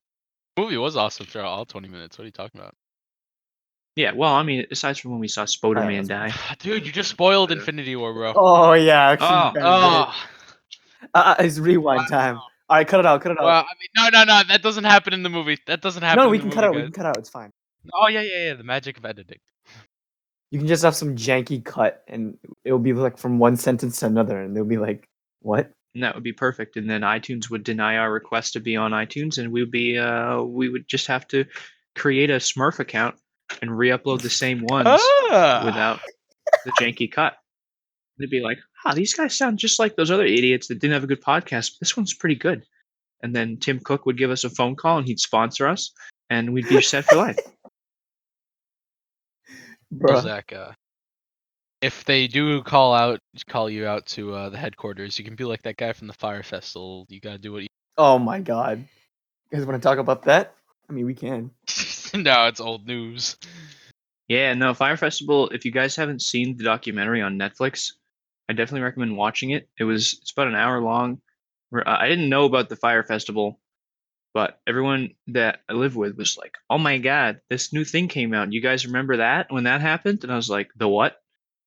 The 0.57 0.63
movie 0.63 0.77
was 0.77 0.97
awesome 0.97 1.27
throughout 1.27 1.47
all 1.49 1.65
20 1.65 1.89
minutes. 1.89 2.17
What 2.17 2.23
are 2.23 2.27
you 2.27 2.31
talking 2.31 2.61
about? 2.61 2.77
Yeah, 3.97 4.13
well, 4.13 4.33
I 4.33 4.45
mean, 4.45 4.67
aside 4.71 4.97
from 4.99 5.11
when 5.11 5.19
we 5.21 5.27
saw 5.27 5.45
Spider-Man 5.45 6.07
die. 6.07 6.33
Dude, 6.61 6.87
you 6.87 6.93
just 6.93 7.11
spoiled 7.11 7.51
Infinity 7.51 7.97
War, 7.97 8.13
bro. 8.13 8.35
Oh 8.37 8.73
yeah, 8.75 9.17
Oh, 9.21 9.53
Oh, 9.57 10.05
did. 10.13 10.34
Uh, 11.13 11.35
uh, 11.39 11.43
it's 11.43 11.59
rewind 11.59 12.09
time. 12.09 12.37
All 12.69 12.77
right, 12.79 12.87
cut 12.89 13.01
it 13.01 13.07
out. 13.07 13.21
Cut 13.23 13.33
it 13.33 13.39
out. 13.39 13.45
well, 13.45 13.61
I 13.63 13.75
mean, 13.79 13.89
no, 14.13 14.19
no, 14.19 14.25
no, 14.25 14.43
that 14.49 14.63
doesn't 14.63 14.85
happen 14.85 15.13
in 15.13 15.23
the 15.23 15.29
movie. 15.29 15.59
That 15.67 15.83
doesn't 15.83 16.03
happen. 16.03 16.19
no, 16.19 16.25
in 16.27 16.31
we 16.31 16.39
the 16.39 16.43
can 16.43 16.49
movie, 16.49 16.55
cut 16.55 16.65
out. 16.65 16.75
We 16.75 16.83
can 16.83 16.93
cut 16.93 17.07
out. 17.07 17.17
It's 17.19 17.29
fine. 17.31 17.51
Oh 17.93 18.09
yeah, 18.09 18.23
yeah, 18.23 18.45
yeah. 18.49 18.55
The 18.55 18.65
magic 18.65 18.97
of 18.97 19.05
editing. 19.05 19.39
You 20.51 20.59
can 20.61 20.69
just 20.69 20.85
have 20.85 20.95
some 20.95 21.17
janky 21.17 21.63
cut, 21.65 22.03
and 22.09 22.39
it'll 22.65 22.79
be 22.79 22.93
like 22.93 23.19
from 23.19 23.39
one 23.39 23.57
sentence 23.57 24.01
to 24.01 24.07
another, 24.07 24.41
and 24.41 24.57
they'll 24.57 24.65
be 24.65 24.79
like, 24.79 25.09
"What?" 25.41 25.71
and 25.95 26.03
that 26.05 26.15
would 26.15 26.25
be 26.25 26.33
perfect. 26.33 26.77
And 26.77 26.89
then 26.89 27.03
iTunes 27.03 27.51
would 27.51 27.65
deny 27.65 27.97
our 27.99 28.11
request 28.11 28.55
to 28.55 28.61
be 28.61 28.77
on 28.77 28.93
iTunes, 28.93 29.37
and 29.39 29.53
we 29.53 29.61
would 29.61 29.71
be 29.71 29.99
uh, 29.99 30.41
we 30.43 30.69
would 30.69 30.89
just 30.89 31.09
have 31.09 31.27
to 31.29 31.45
create 31.95 32.31
a 32.31 32.37
Smurf 32.37 32.79
account 32.79 33.17
and 33.61 33.77
re-upload 33.77 34.23
the 34.23 34.31
same 34.31 34.65
ones 34.67 34.89
Ah! 34.89 35.63
without 35.65 36.01
the 36.65 36.73
janky 36.81 37.11
cut. 37.13 37.37
They'd 38.19 38.31
be 38.31 38.41
like, 38.41 38.59
"Ah, 38.85 38.95
these 38.95 39.15
guys 39.15 39.37
sound 39.37 39.59
just 39.59 39.79
like 39.79 39.97
those 39.97 40.11
other 40.11 40.25
idiots 40.25 40.69
that 40.69 40.79
didn't 40.79 40.95
have 40.95 41.05
a 41.05 41.09
good 41.09 41.23
podcast. 41.23 41.73
But 41.73 41.81
this 41.81 41.97
one's 41.97 42.15
pretty 42.15 42.37
good." 42.37 42.65
And 43.23 43.35
then 43.35 43.57
Tim 43.57 43.81
Cook 43.81 44.07
would 44.07 44.19
give 44.19 44.31
us 44.31 44.45
a 44.45 44.51
phone 44.51 44.77
call, 44.77 44.99
and 44.99 45.07
he'd 45.07 45.21
sponsor 45.21 45.67
us, 45.67 45.93
and 46.31 46.53
we'd 46.53 46.69
be 46.69 46.81
set 46.83 47.05
for 47.05 47.17
life. 47.17 47.39
Well, 49.91 50.21
Bruh. 50.21 50.23
Zach, 50.23 50.53
uh, 50.53 50.73
if 51.81 52.05
they 52.05 52.27
do 52.27 52.63
call 52.63 52.95
out, 52.95 53.19
call 53.49 53.69
you 53.69 53.87
out 53.87 54.07
to 54.07 54.35
uh, 54.35 54.49
the 54.49 54.57
headquarters, 54.57 55.19
you 55.19 55.25
can 55.25 55.35
be 55.35 55.45
like 55.45 55.63
that 55.63 55.77
guy 55.77 55.93
from 55.93 56.07
the 56.07 56.15
Fyre 56.15 56.43
Festival. 56.43 57.07
You 57.09 57.21
gotta 57.21 57.39
do 57.39 57.53
what. 57.53 57.63
You... 57.63 57.69
Oh 57.99 58.19
my 58.19 58.41
god. 58.41 58.79
You 59.51 59.59
guys 59.59 59.67
want 59.67 59.83
to 59.83 59.87
talk 59.87 59.99
about 59.99 60.23
that? 60.25 60.55
I 60.89 60.93
mean, 60.93 61.07
we 61.07 61.15
can. 61.15 61.51
no, 62.15 62.47
it's 62.47 62.61
old 62.61 62.87
news. 62.87 63.37
Yeah, 64.29 64.55
no, 64.55 64.73
Fyre 64.73 64.97
Festival. 64.97 65.49
If 65.51 65.65
you 65.65 65.71
guys 65.71 65.97
haven't 65.97 66.23
seen 66.23 66.57
the 66.57 66.65
documentary 66.65 67.21
on 67.21 67.39
Netflix, 67.39 67.93
I 68.49 68.53
definitely 68.53 68.83
recommend 68.83 69.17
watching 69.17 69.51
it. 69.51 69.69
It 69.79 69.85
was 69.85 70.19
it's 70.21 70.33
about 70.33 70.49
an 70.49 70.55
hour 70.55 70.81
long. 70.81 71.21
Uh, 71.75 71.83
I 71.87 72.09
didn't 72.09 72.29
know 72.29 72.45
about 72.45 72.69
the 72.69 72.77
Fyre 72.77 73.03
Festival, 73.03 73.61
but 74.33 74.61
everyone 74.67 75.11
that 75.29 75.61
I 75.69 75.73
live 75.73 75.97
with 75.97 76.17
was 76.17 76.37
like, 76.37 76.57
"Oh 76.69 76.79
my 76.79 76.99
god, 76.99 77.41
this 77.49 77.73
new 77.73 77.85
thing 77.85 78.09
came 78.09 78.35
out. 78.35 78.53
You 78.53 78.61
guys 78.61 78.87
remember 78.87 79.19
that 79.19 79.47
when 79.51 79.65
that 79.65 79.81
happened?" 79.81 80.23
And 80.25 80.33
I 80.33 80.37
was 80.37 80.51
like, 80.51 80.69
"The 80.77 80.89
what?" 80.89 81.17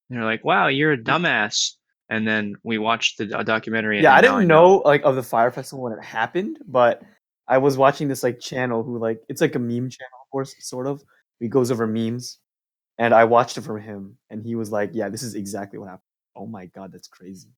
And 0.10 0.18
they're 0.18 0.26
like, 0.26 0.46
"Wow, 0.46 0.68
you're 0.68 0.94
a 0.94 0.98
dumbass." 0.98 1.74
And 2.10 2.26
then 2.26 2.56
we 2.64 2.78
watched 2.78 3.18
the 3.18 3.26
do- 3.26 3.44
documentary. 3.44 4.02
yeah, 4.02 4.14
I 4.14 4.20
and 4.20 4.26
now 4.26 4.36
didn't 4.38 4.48
know 4.48 4.78
like 4.86 5.04
of 5.04 5.16
the 5.16 5.24
Fyre 5.24 5.52
Festival 5.52 5.84
when 5.84 5.94
it 5.94 6.04
happened, 6.04 6.60
but 6.66 7.02
I 7.48 7.58
was 7.58 7.78
watching 7.78 8.08
this 8.08 8.24
like 8.24 8.40
channel 8.40 8.84
who 8.84 9.00
like 9.00 9.22
it's 9.30 9.42
like 9.42 9.56
a 9.56 9.60
meme 9.60 9.90
channel, 9.90 10.20
of 10.24 10.32
course, 10.32 10.56
sort 10.60 10.88
of. 10.88 11.02
He 11.40 11.48
goes 11.48 11.70
over 11.72 11.86
memes, 11.86 12.40
and 12.98 13.14
I 13.14 13.26
watched 13.26 13.58
it 13.58 13.62
from 13.62 13.82
him, 13.82 14.18
and 14.30 14.44
he 14.44 14.56
was 14.56 14.72
like, 14.72 14.92
"Yeah, 14.94 15.10
this 15.10 15.24
is 15.24 15.36
exactly 15.36 15.80
what 15.80 15.90
happened." 15.90 16.07
Oh 16.38 16.46
my 16.46 16.68
god, 16.68 16.92
that's 16.92 17.08
crazy. 17.08 17.50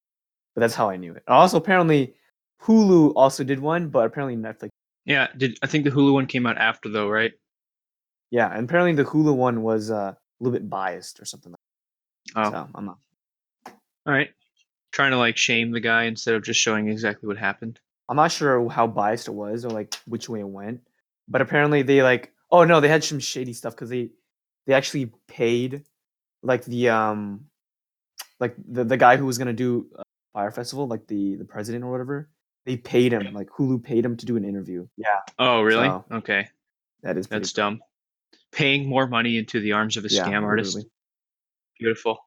But 0.55 0.61
that's 0.61 0.75
how 0.75 0.89
I 0.89 0.97
knew 0.97 1.13
it. 1.13 1.23
Also, 1.27 1.57
apparently, 1.57 2.15
Hulu 2.63 3.13
also 3.15 3.43
did 3.43 3.59
one, 3.59 3.89
but 3.89 4.05
apparently 4.05 4.35
Netflix. 4.35 4.69
Yeah, 5.05 5.27
did 5.37 5.57
I 5.61 5.67
think 5.67 5.83
the 5.83 5.91
Hulu 5.91 6.13
one 6.13 6.25
came 6.27 6.45
out 6.45 6.57
after 6.57 6.89
though, 6.89 7.09
right? 7.09 7.33
Yeah, 8.31 8.49
and 8.53 8.65
apparently 8.65 8.93
the 8.93 9.09
Hulu 9.09 9.35
one 9.35 9.61
was 9.61 9.91
uh, 9.91 10.13
a 10.13 10.17
little 10.39 10.57
bit 10.57 10.69
biased 10.69 11.19
or 11.19 11.25
something. 11.25 11.51
like 11.51 11.59
Oh. 12.35 12.51
So 12.51 12.67
I'm 12.75 12.85
not. 12.85 12.97
all 13.65 14.13
right. 14.13 14.29
Trying 14.91 15.11
to 15.11 15.17
like 15.17 15.37
shame 15.37 15.71
the 15.71 15.79
guy 15.79 16.03
instead 16.03 16.35
of 16.35 16.43
just 16.43 16.59
showing 16.59 16.89
exactly 16.89 17.27
what 17.27 17.37
happened. 17.37 17.79
I'm 18.07 18.15
not 18.15 18.31
sure 18.31 18.67
how 18.69 18.87
biased 18.87 19.27
it 19.27 19.33
was 19.33 19.65
or 19.65 19.69
like 19.69 19.95
which 20.05 20.29
way 20.29 20.39
it 20.39 20.47
went, 20.47 20.81
but 21.27 21.41
apparently 21.41 21.81
they 21.83 22.01
like 22.01 22.31
oh 22.51 22.63
no 22.63 22.79
they 22.81 22.87
had 22.87 23.03
some 23.03 23.19
shady 23.19 23.53
stuff 23.53 23.75
because 23.75 23.89
they 23.89 24.09
they 24.65 24.73
actually 24.73 25.11
paid 25.27 25.83
like 26.41 26.65
the 26.65 26.89
um 26.89 27.45
like 28.39 28.55
the, 28.67 28.83
the 28.83 28.97
guy 28.97 29.17
who 29.17 29.25
was 29.25 29.37
gonna 29.37 29.53
do 29.53 29.87
uh, 29.97 30.03
Fyre 30.33 30.51
Festival 30.51 30.87
like 30.87 31.07
the 31.07 31.35
the 31.35 31.45
president 31.45 31.83
or 31.83 31.91
whatever 31.91 32.29
they 32.65 32.77
paid 32.77 33.13
him 33.13 33.33
like 33.33 33.47
Hulu 33.49 33.83
paid 33.83 34.05
him 34.05 34.15
to 34.17 34.25
do 34.25 34.35
an 34.37 34.45
interview. 34.45 34.87
Yeah, 34.97 35.07
Oh, 35.39 35.61
really? 35.61 35.87
So- 35.87 36.05
okay, 36.11 36.47
that 37.03 37.17
is 37.17 37.27
pretty 37.27 37.41
that's 37.41 37.53
dumb. 37.53 37.79
Paying 38.51 38.87
more 38.87 39.07
money 39.07 39.37
into 39.37 39.59
the 39.59 39.71
arms 39.73 39.95
of 39.97 40.05
a 40.05 40.07
scam 40.07 40.43
artist. 40.43 40.77
Beautiful. 41.79 42.17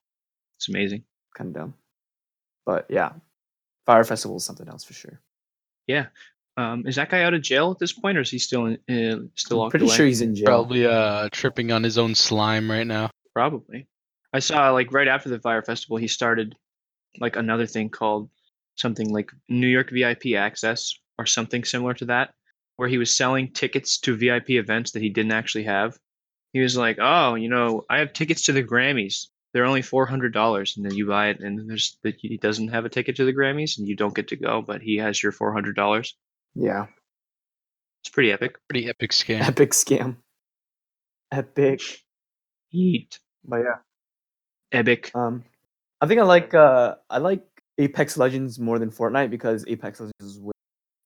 It's 0.56 0.68
amazing. 0.68 1.04
kind 1.36 1.48
of 1.48 1.54
dumb, 1.54 1.74
but 2.66 2.86
yeah, 2.88 3.12
Fyre 3.86 4.04
Festival 4.04 4.36
is 4.36 4.44
something 4.44 4.68
else 4.68 4.84
for 4.84 4.94
sure. 4.94 5.20
Yeah. 5.86 6.06
Um, 6.56 6.86
is 6.86 6.96
that 6.96 7.08
guy 7.08 7.22
out 7.22 7.32
of 7.34 7.40
jail 7.42 7.70
at 7.70 7.78
this 7.78 7.92
point, 7.94 8.18
or 8.18 8.20
is 8.20 8.30
he 8.30 8.38
still 8.38 8.66
in, 8.66 8.74
uh, 8.88 9.24
still 9.36 9.56
I'm 9.56 9.60
locked 9.60 9.70
pretty 9.70 9.86
away? 9.86 9.96
sure 9.96 10.06
he's 10.06 10.20
in 10.20 10.34
jail. 10.34 10.44
Probably 10.44 10.86
uh 10.86 11.28
tripping 11.32 11.72
on 11.72 11.82
his 11.82 11.96
own 11.98 12.14
slime 12.14 12.70
right 12.70 12.86
now. 12.86 13.10
Probably. 13.34 13.86
I 14.32 14.38
saw 14.38 14.70
like 14.70 14.92
right 14.92 15.08
after 15.08 15.28
the 15.28 15.38
Fyre 15.40 15.62
Festival, 15.62 15.96
he 15.98 16.08
started 16.08 16.56
like 17.20 17.36
another 17.36 17.66
thing 17.66 17.90
called 17.90 18.30
something 18.76 19.10
like 19.12 19.30
New 19.48 19.66
York 19.66 19.90
VIP 19.90 20.34
Access 20.36 20.94
or 21.18 21.26
something 21.26 21.62
similar 21.64 21.94
to 21.94 22.06
that, 22.06 22.32
where 22.76 22.88
he 22.88 22.98
was 22.98 23.14
selling 23.14 23.52
tickets 23.52 23.98
to 23.98 24.16
VIP 24.16 24.50
events 24.50 24.92
that 24.92 25.02
he 25.02 25.10
didn't 25.10 25.32
actually 25.32 25.64
have. 25.64 25.98
He 26.52 26.60
was 26.60 26.76
like, 26.76 26.96
"Oh, 27.00 27.34
you 27.34 27.48
know, 27.48 27.84
I 27.90 27.98
have 27.98 28.12
tickets 28.12 28.42
to 28.46 28.52
the 28.52 28.62
Grammys. 28.64 29.26
They're 29.52 29.66
only 29.66 29.82
four 29.82 30.06
hundred 30.06 30.32
dollars, 30.32 30.76
and 30.76 30.84
then 30.86 30.94
you 30.94 31.06
buy 31.06 31.28
it, 31.28 31.40
and 31.40 31.68
there's 31.68 31.98
that 32.02 32.16
he 32.18 32.38
doesn't 32.38 32.68
have 32.68 32.86
a 32.86 32.88
ticket 32.88 33.16
to 33.16 33.24
the 33.26 33.34
Grammys, 33.34 33.76
and 33.78 33.86
you 33.86 33.94
don't 33.96 34.14
get 34.14 34.28
to 34.28 34.36
go, 34.36 34.62
but 34.62 34.80
he 34.80 34.96
has 34.96 35.22
your 35.22 35.32
four 35.32 35.52
hundred 35.52 35.76
dollars. 35.76 36.16
Yeah, 36.54 36.86
It's 38.02 38.10
pretty 38.10 38.32
epic. 38.32 38.56
Pretty 38.68 38.88
epic 38.88 39.10
scam. 39.12 39.40
epic 39.42 39.72
scam. 39.72 40.16
Epic, 41.30 41.80
Heat, 42.68 43.18
but 43.44 43.58
yeah. 43.58 43.76
Epic. 44.72 45.10
Um, 45.14 45.44
I 46.00 46.06
think 46.06 46.20
I 46.20 46.24
like 46.24 46.54
uh 46.54 46.96
I 47.10 47.18
like 47.18 47.44
Apex 47.78 48.16
Legends 48.16 48.58
more 48.58 48.78
than 48.78 48.90
Fortnite 48.90 49.30
because 49.30 49.64
Apex 49.68 50.00
Legends 50.00 50.20
is 50.20 50.38
way 50.40 50.52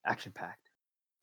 action 0.07 0.33
packed, 0.33 0.69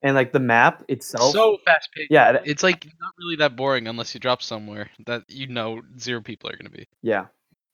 and 0.01 0.15
like 0.15 0.31
the 0.31 0.39
map 0.39 0.83
itself. 0.87 1.33
So 1.33 1.57
fast 1.65 1.89
paced. 1.95 2.11
yeah, 2.11 2.33
th- 2.33 2.43
It's 2.45 2.63
like 2.63 2.85
not 2.99 3.13
really 3.17 3.35
that 3.37 3.55
boring 3.55 3.87
unless 3.87 4.13
you 4.13 4.19
drop 4.19 4.41
somewhere 4.41 4.89
that 5.05 5.23
you 5.27 5.47
know 5.47 5.81
zero 5.99 6.21
people 6.21 6.49
are 6.49 6.55
gonna 6.57 6.69
be. 6.69 6.87
yeah. 7.01 7.25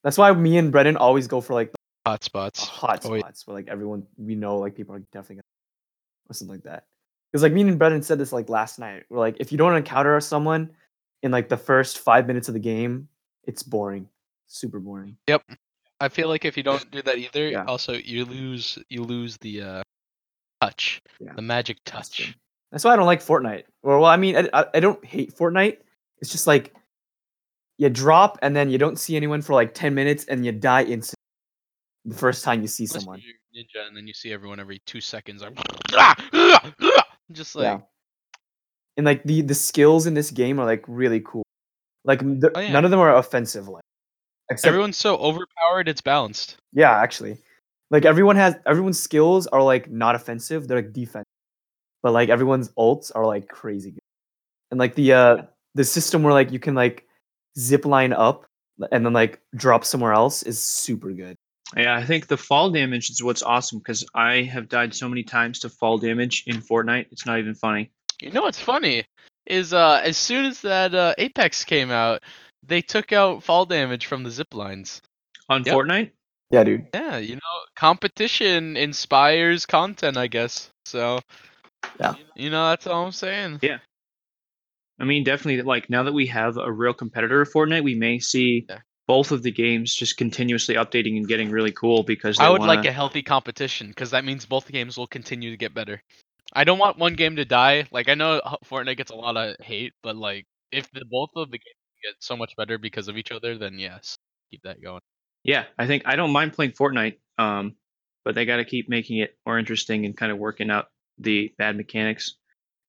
That's 0.02 0.16
why 0.16 0.32
me 0.32 0.56
and 0.56 0.72
Brennan 0.72 0.96
always 0.96 1.26
go 1.26 1.42
for 1.42 1.52
like 1.52 1.72
Hot 2.06 2.24
spots. 2.24 2.64
hot 2.64 3.04
Oh, 3.04 3.12
yeah. 3.14 3.20
spots 3.20 3.46
where 3.46 3.54
like 3.54 3.68
everyone 3.68 4.06
we 4.16 4.34
know 4.34 4.56
like 4.58 4.74
people 4.74 4.94
are 4.94 5.00
definitely 5.12 5.36
gonna 5.36 6.30
or 6.30 6.34
something 6.34 6.54
like 6.56 6.64
that. 6.64 6.84
Because 7.30 7.42
like 7.42 7.52
me 7.52 7.60
and 7.60 7.78
Brennan 7.78 8.02
said 8.02 8.18
this 8.18 8.32
like 8.32 8.48
last 8.48 8.78
night. 8.78 9.02
We're 9.10 9.18
like 9.18 9.36
if 9.40 9.52
you 9.52 9.58
don't 9.58 9.76
encounter 9.76 10.18
someone 10.20 10.70
in 11.22 11.30
like 11.30 11.50
the 11.50 11.58
first 11.58 11.98
five 11.98 12.26
minutes 12.26 12.48
of 12.48 12.54
the 12.54 12.60
game, 12.60 13.08
it's 13.44 13.62
boring, 13.62 14.08
super 14.50 14.78
boring. 14.80 15.16
Yep. 15.28 15.42
I 16.00 16.08
feel 16.08 16.28
like 16.28 16.44
if 16.44 16.56
you 16.56 16.62
don't 16.62 16.90
do 16.90 17.02
that 17.02 17.18
either, 17.18 17.48
Yeah. 17.48 17.64
also 17.64 17.92
you 17.94 18.24
lose 18.24 18.78
you 18.88 19.02
lose 19.02 19.36
the 19.38 19.62
uh 19.62 19.82
touch. 20.60 21.00
Yeah. 21.20 21.32
The 21.34 21.42
magic 21.42 21.78
touch. 21.84 22.16
true. 22.16 22.34
That's 22.72 22.84
why 22.84 22.92
I 22.92 22.96
don't 22.96 23.06
like 23.06 23.20
Fortnite. 23.20 23.64
Or 23.82 23.98
well, 24.00 24.10
I 24.10 24.16
mean, 24.16 24.36
I, 24.52 24.64
I, 24.74 24.78
don't 24.80 25.04
hate 25.04 25.34
Fortnite. 25.36 25.78
It's 26.20 26.30
just 26.30 26.46
like 26.46 26.72
you 27.78 27.88
drop 27.90 28.38
and 28.42 28.54
then 28.54 28.70
you 28.70 28.78
don't 28.78 28.96
see 28.98 29.16
anyone 29.16 29.42
for 29.42 29.54
like 29.54 29.74
ten 29.74 29.94
minutes 29.94 30.24
and 30.26 30.44
you 30.46 30.52
die 30.52 30.82
instantly. 30.84 31.16
The 32.04 32.14
first 32.14 32.44
time 32.44 32.62
you 32.62 32.68
see 32.68 32.84
Unless 32.84 33.02
someone. 33.04 33.20
ninja 33.56 33.86
and 33.86 33.96
then 33.96 34.06
you 34.06 34.14
see 34.14 34.32
everyone 34.32 34.60
every 34.60 34.80
two 34.86 35.00
seconds. 35.00 35.42
Like, 35.42 35.58
just 37.32 37.56
like 37.56 37.64
yeah. 37.64 37.78
And 38.96 39.04
like 39.06 39.22
the 39.24 39.42
the 39.42 39.54
skills 39.54 40.06
in 40.06 40.14
this 40.14 40.30
game 40.30 40.58
are 40.60 40.66
like 40.66 40.84
really 40.88 41.20
cool. 41.20 41.42
Like 42.04 42.20
the- 42.20 42.52
Oh, 42.54 42.60
yeah. 42.60 42.72
none 42.72 42.84
of 42.84 42.90
them 42.90 43.00
are 43.00 43.16
offensive. 43.16 43.68
Like 43.68 43.82
except 44.50 44.68
everyone's 44.68 44.96
so 44.96 45.16
overpowered, 45.16 45.88
it's 45.88 46.00
balanced. 46.00 46.56
yeah, 46.72 46.92
actually, 46.92 47.38
like 47.90 48.04
everyone 48.04 48.36
has 48.36 48.56
everyone's 48.66 49.00
skills 49.00 49.46
are 49.48 49.62
like 49.62 49.90
not 49.90 50.14
offensive. 50.14 50.68
They're 50.68 50.78
like 50.78 50.92
defensive, 50.92 51.24
but 52.02 52.12
like 52.12 52.28
everyone's 52.28 52.70
ults 52.70 53.10
are 53.14 53.26
like 53.26 53.48
crazy 53.48 53.92
good. 53.92 54.00
And 54.70 54.78
like 54.78 54.94
the 54.94 55.12
uh 55.12 55.42
the 55.74 55.84
system 55.84 56.22
where 56.22 56.32
like 56.32 56.52
you 56.52 56.58
can 56.58 56.74
like 56.74 57.06
zip 57.58 57.84
line 57.84 58.12
up 58.12 58.46
and 58.92 59.04
then 59.04 59.12
like 59.12 59.40
drop 59.54 59.84
somewhere 59.84 60.12
else 60.12 60.42
is 60.42 60.60
super 60.60 61.12
good. 61.12 61.36
Yeah, 61.76 61.94
I 61.94 62.04
think 62.04 62.26
the 62.26 62.36
fall 62.36 62.70
damage 62.70 63.10
is 63.10 63.22
what's 63.22 63.42
awesome 63.42 63.78
because 63.78 64.04
I 64.14 64.42
have 64.42 64.68
died 64.68 64.94
so 64.94 65.08
many 65.08 65.22
times 65.22 65.60
to 65.60 65.68
fall 65.68 65.98
damage 65.98 66.42
in 66.46 66.56
Fortnite. 66.56 67.06
It's 67.12 67.26
not 67.26 67.38
even 67.38 67.54
funny. 67.54 67.90
You 68.20 68.32
know 68.32 68.42
what's 68.42 68.60
funny 68.60 69.04
is 69.46 69.72
uh 69.72 70.00
as 70.04 70.16
soon 70.16 70.44
as 70.44 70.60
that 70.62 70.94
uh, 70.94 71.14
Apex 71.18 71.64
came 71.64 71.90
out, 71.90 72.22
they 72.62 72.82
took 72.82 73.12
out 73.12 73.42
fall 73.42 73.66
damage 73.66 74.06
from 74.06 74.22
the 74.22 74.30
zip 74.30 74.54
lines. 74.54 75.00
On 75.48 75.62
Yep. 75.64 75.74
Fortnite, 75.74 76.10
Yeah, 76.50 76.64
dude. 76.64 76.86
Yeah, 76.94 77.18
you 77.18 77.34
know, 77.34 77.40
competition 77.76 78.76
inspires 78.76 79.66
content, 79.66 80.16
I 80.16 80.26
guess. 80.26 80.70
So 80.84 81.20
Yeah. 81.98 82.14
You 82.34 82.50
know, 82.50 82.70
that's 82.70 82.86
all 82.86 83.06
I'm 83.06 83.12
saying. 83.12 83.58
Yeah. 83.62 83.78
I 84.98 85.04
mean, 85.04 85.24
definitely, 85.24 85.62
like 85.62 85.88
now 85.90 86.02
that 86.02 86.12
we 86.12 86.26
have 86.26 86.56
a 86.58 86.70
real 86.70 86.92
competitor 86.92 87.40
of 87.40 87.50
Fortnite, 87.52 87.82
we 87.84 87.94
may 87.94 88.18
see 88.18 88.66
Yeah. 88.68 88.78
both 89.06 89.32
of 89.32 89.42
the 89.42 89.50
games 89.50 89.94
just 89.94 90.16
continuously 90.16 90.74
updating 90.76 91.16
and 91.16 91.26
getting 91.26 91.50
really 91.50 91.72
cool 91.72 92.02
because 92.02 92.36
they 92.36 92.44
I 92.44 92.50
would 92.50 92.60
wanna, 92.60 92.74
like 92.74 92.84
a 92.86 92.92
healthy 92.92 93.22
competition 93.22 93.88
because 93.88 94.10
that 94.10 94.24
means 94.24 94.46
both 94.46 94.70
games 94.70 94.96
will 94.96 95.06
continue 95.06 95.50
to 95.50 95.56
get 95.56 95.74
better. 95.74 96.02
I 96.52 96.64
don't 96.64 96.78
want 96.78 96.98
one 96.98 97.14
game 97.14 97.36
to 97.36 97.44
die. 97.44 97.86
Like 97.90 98.08
I 98.08 98.14
know 98.14 98.38
uh, 98.38 98.56
Fortnite 98.64 98.96
gets 98.96 99.10
a 99.10 99.16
lot 99.16 99.36
of 99.36 99.56
hate, 99.60 99.94
but 100.02 100.16
like 100.16 100.46
if 100.70 100.90
the 100.92 101.04
both 101.10 101.30
of 101.36 101.50
the 101.50 101.58
games 101.58 101.79
get 102.02 102.14
so 102.20 102.36
much 102.36 102.56
better 102.56 102.78
because 102.78 103.08
of 103.08 103.16
each 103.16 103.32
other, 103.32 103.58
then 103.58 103.78
yes, 103.78 104.16
keep 104.50 104.62
that 104.62 104.82
going. 104.82 105.00
Yeah, 105.42 105.64
I 105.78 105.86
think 105.86 106.02
I 106.06 106.16
don't 106.16 106.32
mind 106.32 106.52
playing 106.52 106.72
Fortnite, 106.72 107.18
um, 107.38 107.74
but 108.24 108.34
they 108.34 108.44
got 108.44 108.56
to 108.56 108.64
keep 108.64 108.88
making 108.88 109.18
it 109.18 109.36
more 109.46 109.58
interesting 109.58 110.04
and 110.04 110.16
kind 110.16 110.32
of 110.32 110.38
working 110.38 110.70
out 110.70 110.86
the 111.18 111.52
bad 111.58 111.76
mechanics. 111.76 112.34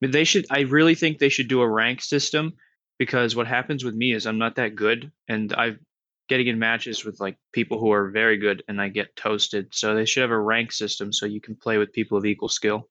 But 0.02 0.12
they 0.12 0.24
should. 0.24 0.46
I 0.50 0.62
really 0.62 0.96
think 0.96 1.18
they 1.18 1.30
should 1.30 1.48
do 1.48 1.62
a 1.62 1.70
rank 1.70 2.02
system 2.02 2.54
because 2.98 3.36
what 3.36 3.48
happens 3.48 3.84
with 3.84 3.96
me 3.96 4.14
is 4.14 4.26
I'm 4.26 4.38
not 4.38 4.56
that 4.56 4.76
good, 4.76 5.12
and 5.28 5.54
I'm 5.54 5.80
getting 6.28 6.48
in 6.48 6.60
matches 6.60 7.06
with 7.06 7.20
like 7.20 7.38
people 7.54 7.80
who 7.80 7.92
are 7.92 8.10
very 8.10 8.38
good, 8.38 8.64
and 8.68 8.82
I 8.82 8.90
get 8.90 9.16
toasted. 9.16 9.68
So 9.72 9.96
they 9.96 10.06
should 10.06 10.22
have 10.22 10.32
a 10.32 10.40
rank 10.40 10.72
system 10.72 11.14
so 11.14 11.26
you 11.26 11.42
can 11.42 11.56
play 11.56 11.78
with 11.78 11.94
people 11.94 12.18
of 12.18 12.26
equal 12.26 12.50
skill. 12.50 12.90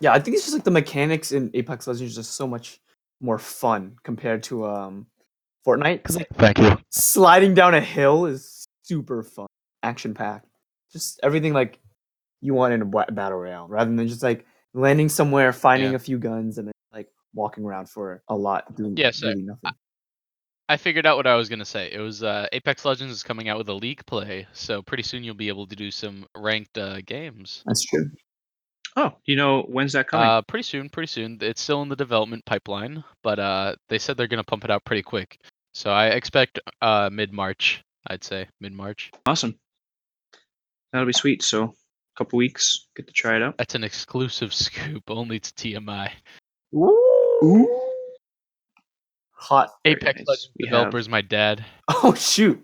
Yeah, 0.00 0.12
I 0.12 0.20
think 0.20 0.36
it's 0.36 0.44
just 0.44 0.54
like 0.54 0.64
the 0.64 0.70
mechanics 0.70 1.32
in 1.32 1.50
Apex 1.54 1.86
Legends 1.86 2.14
are 2.16 2.20
just 2.20 2.34
so 2.34 2.46
much 2.46 2.78
more 3.20 3.38
fun 3.38 3.96
compared 4.04 4.44
to 4.44 4.64
um 4.66 5.06
Fortnite. 5.66 6.02
Because 6.02 6.16
like 6.16 6.28
Thank 6.34 6.58
you. 6.58 6.78
sliding 6.90 7.54
down 7.54 7.74
a 7.74 7.80
hill 7.80 8.26
is 8.26 8.66
super 8.82 9.22
fun, 9.22 9.46
action 9.82 10.14
packed. 10.14 10.46
Just 10.92 11.20
everything 11.22 11.52
like 11.52 11.78
you 12.40 12.54
want 12.54 12.72
in 12.72 12.82
a 12.82 12.84
battle 13.12 13.38
royale, 13.38 13.68
rather 13.68 13.94
than 13.94 14.08
just 14.08 14.22
like 14.22 14.46
landing 14.74 15.08
somewhere, 15.08 15.52
finding 15.52 15.90
Yeah. 15.90 15.96
a 15.96 15.98
few 15.98 16.18
guns, 16.18 16.58
and 16.58 16.68
then 16.68 16.72
like 16.92 17.08
walking 17.34 17.64
around 17.64 17.88
for 17.90 18.22
a 18.28 18.34
lot 18.36 18.74
doing 18.76 18.96
Yeah, 18.96 19.10
so 19.10 19.28
really 19.28 19.42
nothing. 19.42 19.70
I 20.70 20.76
figured 20.76 21.06
out 21.06 21.16
what 21.16 21.26
I 21.26 21.34
was 21.34 21.48
gonna 21.48 21.64
say. 21.64 21.90
It 21.92 21.98
was 22.00 22.22
uh, 22.22 22.46
Apex 22.52 22.84
Legends 22.84 23.12
is 23.12 23.22
coming 23.22 23.48
out 23.48 23.56
with 23.58 23.68
a 23.68 23.74
league 23.74 24.04
play, 24.06 24.46
so 24.52 24.82
pretty 24.82 25.02
soon 25.02 25.24
you'll 25.24 25.34
be 25.34 25.48
able 25.48 25.66
to 25.66 25.74
do 25.76 25.90
some 25.90 26.26
ranked 26.36 26.76
uh, 26.78 27.00
games. 27.02 27.62
That's 27.66 27.84
true. 27.84 28.10
Oh, 29.00 29.14
you 29.26 29.36
know 29.36 29.62
when's 29.62 29.92
that 29.92 30.08
coming? 30.08 30.26
Uh, 30.26 30.42
pretty 30.42 30.64
soon, 30.64 30.88
pretty 30.88 31.06
soon. 31.06 31.38
It's 31.40 31.60
still 31.60 31.82
in 31.82 31.88
the 31.88 31.94
development 31.94 32.44
pipeline, 32.46 33.04
but 33.22 33.38
uh, 33.38 33.76
they 33.88 33.98
said 33.98 34.16
they're 34.16 34.26
gonna 34.26 34.42
pump 34.42 34.64
it 34.64 34.70
out 34.72 34.84
pretty 34.84 35.02
quick. 35.02 35.38
So 35.72 35.90
I 35.90 36.06
expect 36.08 36.58
uh 36.82 37.08
mid 37.12 37.32
March. 37.32 37.84
I'd 38.08 38.24
say 38.24 38.48
mid 38.60 38.72
March. 38.72 39.12
awesome. 39.26 39.56
that'll 40.92 41.06
be 41.06 41.12
sweet. 41.12 41.42
So, 41.44 41.62
a 41.64 41.70
couple 42.18 42.38
weeks, 42.38 42.88
get 42.96 43.06
to 43.06 43.12
try 43.12 43.36
it 43.36 43.42
out. 43.42 43.56
That's 43.58 43.76
an 43.76 43.84
exclusive 43.84 44.52
scoop 44.66 45.04
only 45.10 45.38
to 45.38 45.52
TMI. 45.52 46.10
Ooh. 46.74 47.68
Hot. 49.32 49.70
Apex 49.84 50.18
nice. 50.20 50.26
Legends 50.26 50.50
We 50.58 50.66
have- 50.66 50.72
developer 50.72 50.98
is 50.98 51.08
my 51.08 51.20
dad. 51.20 51.64
Oh 52.02 52.14
shoot, 52.14 52.60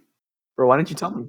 bro! 0.57 0.66
Why 0.66 0.76
didn't 0.78 0.91
you 0.91 0.97
tell 0.97 1.11
me? 1.12 1.26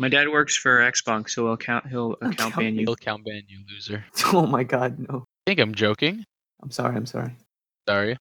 My 0.00 0.08
dad 0.08 0.30
works 0.30 0.56
for 0.56 0.78
Xbox, 0.78 1.30
so 1.30 1.44
he'll 1.44 1.56
count. 1.58 1.86
he'll 1.86 2.12
account 2.14 2.34
Account 2.34 2.56
ban 2.56 2.74
you. 2.74 2.80
He'll 2.86 2.96
count 2.96 3.22
ban 3.22 3.42
you, 3.48 3.60
loser. 3.68 4.02
Oh 4.32 4.46
my 4.46 4.64
god, 4.64 4.98
no! 4.98 5.24
I 5.46 5.50
think 5.50 5.60
I'm 5.60 5.74
joking. 5.74 6.24
I'm 6.62 6.70
sorry. 6.70 6.96
I'm 6.96 7.04
sorry, 7.04 7.36
Sorry. 7.86 8.16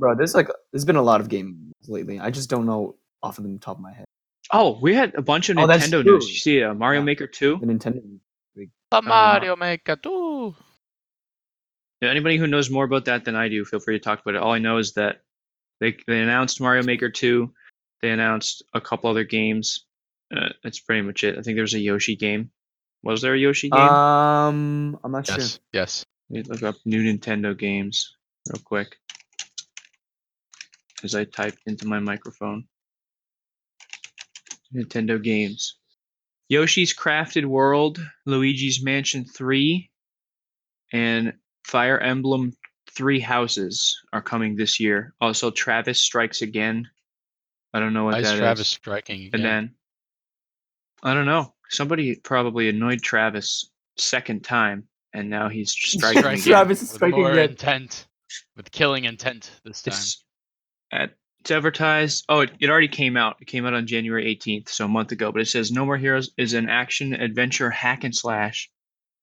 bro. 0.00 0.16
There's 0.16 0.34
like 0.34 0.48
there's 0.72 0.84
been 0.84 0.96
a 0.96 1.02
lot 1.02 1.20
of 1.20 1.28
games 1.28 1.72
lately. 1.86 2.18
I 2.18 2.30
just 2.30 2.50
don't 2.50 2.66
know 2.66 2.96
off 3.22 3.38
of 3.38 3.44
the 3.44 3.56
top 3.58 3.76
of 3.76 3.82
my 3.82 3.92
head. 3.92 4.04
Oh, 4.52 4.80
we 4.82 4.94
had 4.94 5.14
a 5.14 5.22
bunch 5.22 5.48
of 5.48 5.58
Oh, 5.58 5.66
that's 5.68 5.86
Nintendo 5.86 6.02
true. 6.02 6.12
news. 6.14 6.28
You 6.28 6.36
see, 6.38 6.62
uh, 6.64 6.74
Mario 6.74 7.00
Yeah. 7.00 7.04
Maker 7.04 7.26
Two. 7.28 7.58
The 7.58 7.66
Nintendo. 7.66 8.02
The 8.90 9.00
Mario 9.00 9.54
Maker 9.56 9.96
2. 9.96 10.54
Yeah, 12.02 12.10
anybody 12.10 12.36
who 12.36 12.46
knows 12.46 12.68
more 12.68 12.84
about 12.84 13.06
that 13.06 13.24
than 13.24 13.34
I 13.36 13.48
do, 13.48 13.64
feel 13.64 13.80
free 13.80 13.96
to 13.98 14.02
talk 14.02 14.20
about 14.20 14.34
it. 14.34 14.42
All 14.42 14.52
I 14.52 14.58
know 14.58 14.76
is 14.76 14.92
that 14.94 15.22
they 15.80 15.96
they 16.08 16.20
announced 16.20 16.60
Mario 16.60 16.82
Maker 16.82 17.08
2. 17.08 17.50
They 18.02 18.10
announced 18.10 18.62
a 18.74 18.80
couple 18.82 19.08
other 19.08 19.24
games. 19.24 19.86
Uh, 20.34 20.48
that's 20.62 20.80
pretty 20.80 21.02
much 21.02 21.24
it. 21.24 21.38
I 21.38 21.42
think 21.42 21.56
there's 21.56 21.74
a 21.74 21.78
Yoshi 21.80 22.16
game. 22.16 22.50
Was 23.02 23.20
there 23.20 23.34
a 23.34 23.38
Yoshi 23.38 23.68
game? 23.68 23.80
Um, 23.80 24.98
I'm 25.04 25.12
not 25.12 25.28
Yes, 25.28 25.52
sure. 25.52 25.60
yes. 25.72 26.06
Let 26.30 26.46
me 26.46 26.52
look 26.52 26.62
up 26.62 26.76
new 26.84 27.02
Nintendo 27.02 27.56
games 27.58 28.16
real 28.48 28.62
quick. 28.64 28.96
As 31.04 31.14
I 31.14 31.24
type 31.24 31.56
into 31.66 31.86
my 31.86 31.98
microphone. 31.98 32.64
Nintendo 34.74 35.22
games. 35.22 35.76
Yoshi's 36.48 36.94
Crafted 36.94 37.44
World, 37.44 37.98
Luigi's 38.26 38.82
Mansion 38.82 39.24
3, 39.24 39.90
and 40.92 41.34
Fire 41.64 41.98
Emblem 41.98 42.52
Three 42.90 43.20
Houses 43.20 43.98
are 44.12 44.22
coming 44.22 44.56
this 44.56 44.78
year. 44.78 45.14
Also, 45.20 45.50
Travis 45.50 46.00
Strikes 46.00 46.42
Again. 46.42 46.88
I 47.74 47.80
don't 47.80 47.94
know 47.94 48.04
what 48.04 48.12
Why 48.14 48.18
is 48.20 48.26
that 48.28 48.34
is. 48.34 48.40
Travis 48.40 48.68
striking 48.68 49.20
again? 49.26 49.30
And 49.34 49.44
then, 49.44 49.74
I 51.02 51.14
don't 51.14 51.26
know. 51.26 51.54
Somebody 51.70 52.16
probably 52.16 52.68
annoyed 52.68 53.02
Travis 53.02 53.70
second 53.96 54.44
time, 54.44 54.88
and 55.12 55.30
now 55.30 55.48
he's 55.48 55.72
striking 55.76 56.20
Striking 56.20 56.40
again. 56.40 56.52
Travis 56.52 56.82
is 56.82 56.88
with 56.90 56.96
striking 56.96 57.20
more 57.20 57.32
again. 57.32 57.50
intent, 57.50 58.06
with 58.56 58.70
killing 58.70 59.04
intent 59.04 59.50
this 59.64 59.82
time. 59.82 59.92
It's 59.92 60.24
at 60.92 61.10
it's 61.40 61.50
advertised. 61.50 62.24
Oh, 62.28 62.40
it, 62.40 62.52
it 62.60 62.70
already 62.70 62.86
came 62.88 63.16
out. 63.16 63.36
It 63.40 63.46
came 63.46 63.66
out 63.66 63.74
on 63.74 63.88
January 63.88 64.36
18th, 64.36 64.68
so 64.68 64.84
a 64.84 64.88
month 64.88 65.10
ago. 65.10 65.32
But 65.32 65.42
it 65.42 65.48
says 65.48 65.72
No 65.72 65.84
More 65.84 65.96
Heroes 65.96 66.30
is 66.38 66.54
an 66.54 66.68
action 66.68 67.14
adventure 67.14 67.68
hack 67.68 68.04
and 68.04 68.14
slash 68.14 68.70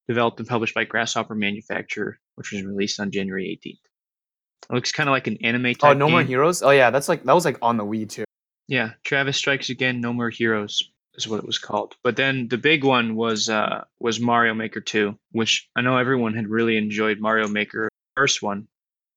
developed 0.08 0.40
and 0.40 0.50
published 0.50 0.76
by 0.76 0.84
Grasshopper 0.84 1.34
Manufacturer, 1.36 2.20
which 2.36 2.52
was 2.52 2.64
released 2.64 3.00
on 3.00 3.12
January 3.12 3.58
18th. 3.64 3.80
It 4.70 4.74
looks 4.74 4.92
kind 4.92 5.08
of 5.08 5.14
like 5.14 5.28
an 5.28 5.38
anime 5.44 5.68
oh, 5.68 5.74
type. 5.74 5.96
Oh, 5.96 5.98
No 5.98 6.10
More 6.10 6.20
game. 6.20 6.28
Heroes. 6.28 6.62
Oh 6.62 6.72
yeah, 6.72 6.90
that's 6.90 7.08
like 7.08 7.24
that 7.24 7.34
was 7.34 7.46
like 7.46 7.58
on 7.62 7.78
the 7.78 7.86
Wii 7.86 8.10
too. 8.10 8.26
Yeah, 8.68 8.92
Travis 9.06 9.38
Strikes 9.38 9.70
Again, 9.70 10.02
No 10.02 10.12
More 10.12 10.30
Heroes 10.30 10.92
is 11.16 11.28
what 11.28 11.39
it 11.39 11.45
was 11.45 11.57
called. 11.57 11.95
But 12.03 12.16
then 12.16 12.47
the 12.47 12.57
big 12.57 12.84
one 12.84 13.16
was 13.16 13.49
uh 13.49 13.84
was 13.99 14.20
Mario 14.20 14.53
Maker 14.53 14.82
2, 14.82 15.18
which 15.32 15.70
I 15.76 15.82
know 15.82 15.97
everyone 15.97 16.34
had 16.34 16.47
really 16.47 16.78
enjoyed 16.78 17.20
Mario 17.20 17.47
Maker 17.47 17.89
first 18.16 18.41
one 18.41 18.68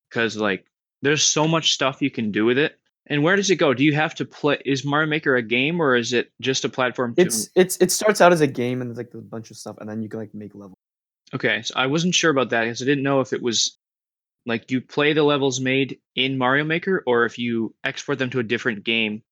because 0.09 0.37
like 0.37 0.65
there's 1.01 1.23
so 1.23 1.47
much 1.47 1.73
stuff 1.73 2.01
you 2.01 2.11
can 2.11 2.31
do 2.31 2.45
with 2.45 2.57
it. 2.57 2.79
And 3.07 3.21
where 3.21 3.35
does 3.35 3.49
it 3.49 3.57
go? 3.57 3.73
Do 3.73 3.83
you 3.83 3.93
have 3.93 4.15
to 4.15 4.25
play 4.25 4.61
is 4.65 4.85
Mario 4.85 5.07
Maker 5.07 5.35
a 5.35 5.41
game 5.41 5.81
or 5.81 5.95
is 5.95 6.13
it 6.13 6.31
just 6.39 6.63
a 6.63 6.69
platform 6.69 7.15
to 7.15 7.21
It's 7.21 7.49
it's 7.55 7.77
it 7.77 7.91
starts 7.91 8.21
out 8.21 8.31
as 8.31 8.41
a 8.41 8.47
game 8.47 8.81
and 8.81 8.89
there's 8.89 8.97
like 8.97 9.13
a 9.13 9.17
bunch 9.17 9.51
of 9.51 9.57
stuff 9.57 9.77
and 9.79 9.89
then 9.89 10.01
you 10.01 10.09
can 10.09 10.19
like 10.19 10.33
make 10.33 10.55
levels. 10.55 10.77
Okay, 11.33 11.63
so 11.63 11.73
I 11.75 11.87
wasn't 11.87 12.15
sure 12.15 12.31
about 12.31 12.51
that 12.51 12.63
because 12.63 12.81
I 12.81 12.85
didn't 12.85 13.03
know 13.03 13.19
if 13.19 13.33
it 13.33 13.41
was 13.41 13.77
like 14.45 14.71
you 14.71 14.81
play 14.81 15.13
the 15.13 15.23
levels 15.23 15.59
made 15.59 15.99
in 16.15 16.37
Mario 16.37 16.63
Maker 16.63 17.03
or 17.05 17.25
if 17.25 17.39
you 17.39 17.73
export 17.83 18.19
them 18.19 18.29
to 18.31 18.39
a 18.39 18.43
different 18.43 18.83
game 18.83 19.23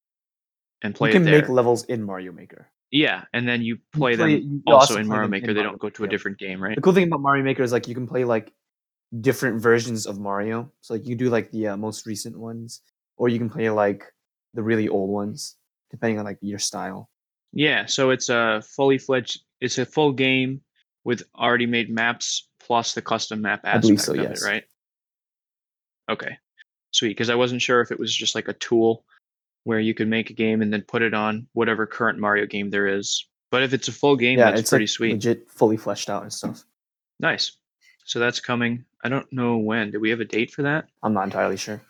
and 0.81 0.95
play 0.95 1.09
you 1.09 1.13
can 1.13 1.23
make 1.25 1.49
levels 1.49 1.83
in 1.85 2.03
Mario 2.03 2.31
Maker. 2.31 2.67
Yeah, 2.91 3.23
and 3.33 3.47
then 3.47 3.61
you 3.61 3.75
You 3.75 3.81
play, 3.93 4.15
play- 4.17 4.39
them 4.41 4.63
you 4.65 4.73
also 4.73 4.93
also 4.95 4.99
in 4.99 5.07
Mario 5.07 5.27
Maker. 5.29 5.49
in 5.49 5.55
they 5.55 5.61
Mario 5.61 5.71
don't 5.71 5.79
go 5.79 5.89
to 5.89 6.03
a 6.03 6.05
Maker. 6.05 6.11
different 6.11 6.37
game, 6.39 6.61
right? 6.61 6.75
The 6.75 6.81
cool 6.81 6.93
thing 6.93 7.07
about 7.07 7.21
Mario 7.21 7.43
Maker 7.43 7.63
is 7.63 7.71
like 7.71 7.87
you 7.87 7.95
can 7.95 8.07
play 8.07 8.25
like 8.25 8.51
different 9.21 9.61
versions 9.61 10.05
of 10.05 10.19
Mario. 10.19 10.71
So 10.81 10.93
like 10.95 11.07
you 11.07 11.15
do 11.15 11.29
like 11.29 11.51
the 11.51 11.67
uh, 11.69 11.77
most 11.77 12.05
recent 12.05 12.37
ones, 12.37 12.81
or 13.17 13.29
you 13.29 13.37
can 13.39 13.49
play 13.49 13.69
like 13.69 14.03
the 14.53 14.61
really 14.63 14.89
old 14.89 15.09
ones, 15.09 15.55
depending 15.89 16.19
on 16.19 16.25
like 16.25 16.37
your 16.41 16.59
style. 16.59 17.09
Yeah, 17.53 17.85
so 17.85 18.09
it's 18.09 18.29
a 18.29 18.61
fully 18.65 18.97
fledged. 18.97 19.41
It's 19.61 19.77
a 19.77 19.85
full 19.85 20.11
game 20.11 20.61
with 21.03 21.23
already 21.35 21.65
made 21.65 21.89
maps 21.89 22.49
plus 22.59 22.93
the 22.93 23.01
custom 23.01 23.41
map 23.41 23.61
I 23.63 23.69
aspect 23.69 23.81
believe 23.83 24.01
so, 24.01 24.11
of 24.13 24.19
yes. 24.19 24.41
it, 24.43 24.45
right? 24.45 24.63
Okay, 26.09 26.37
sweet. 26.91 27.09
Because 27.09 27.29
I 27.29 27.35
wasn't 27.35 27.61
sure 27.61 27.81
if 27.81 27.91
it 27.91 27.99
was 27.99 28.13
just 28.15 28.35
like 28.35 28.47
a 28.47 28.53
tool 28.53 29.05
where 29.63 29.79
you 29.79 29.93
could 29.93 30.07
make 30.07 30.29
a 30.29 30.33
game 30.33 30.61
and 30.61 30.71
then 30.73 30.81
put 30.81 31.01
it 31.01 31.13
on 31.13 31.47
whatever 31.53 31.85
current 31.85 32.19
Mario 32.19 32.45
game 32.45 32.69
there 32.69 32.87
is. 32.87 33.25
But 33.51 33.63
if 33.63 33.73
it's 33.73 33.87
a 33.87 33.91
full 33.91 34.15
game, 34.15 34.39
yeah, 34.39 34.45
that's 34.51 34.61
it's 34.61 34.69
pretty 34.69 34.83
like 34.83 34.89
sweet. 34.89 35.11
legit, 35.13 35.49
fully 35.51 35.77
fleshed 35.77 36.09
out 36.09 36.23
and 36.23 36.31
stuff. 36.33 36.63
Nice. 37.19 37.57
So 38.05 38.19
that's 38.19 38.39
coming. 38.39 38.85
I 39.03 39.09
don't 39.09 39.31
know 39.31 39.57
when. 39.57 39.91
Do 39.91 39.99
we 39.99 40.09
have 40.09 40.19
a 40.21 40.25
date 40.25 40.51
for 40.51 40.61
that? 40.63 40.85
I'm 41.03 41.13
not 41.13 41.23
entirely 41.25 41.57
sure. 41.57 41.81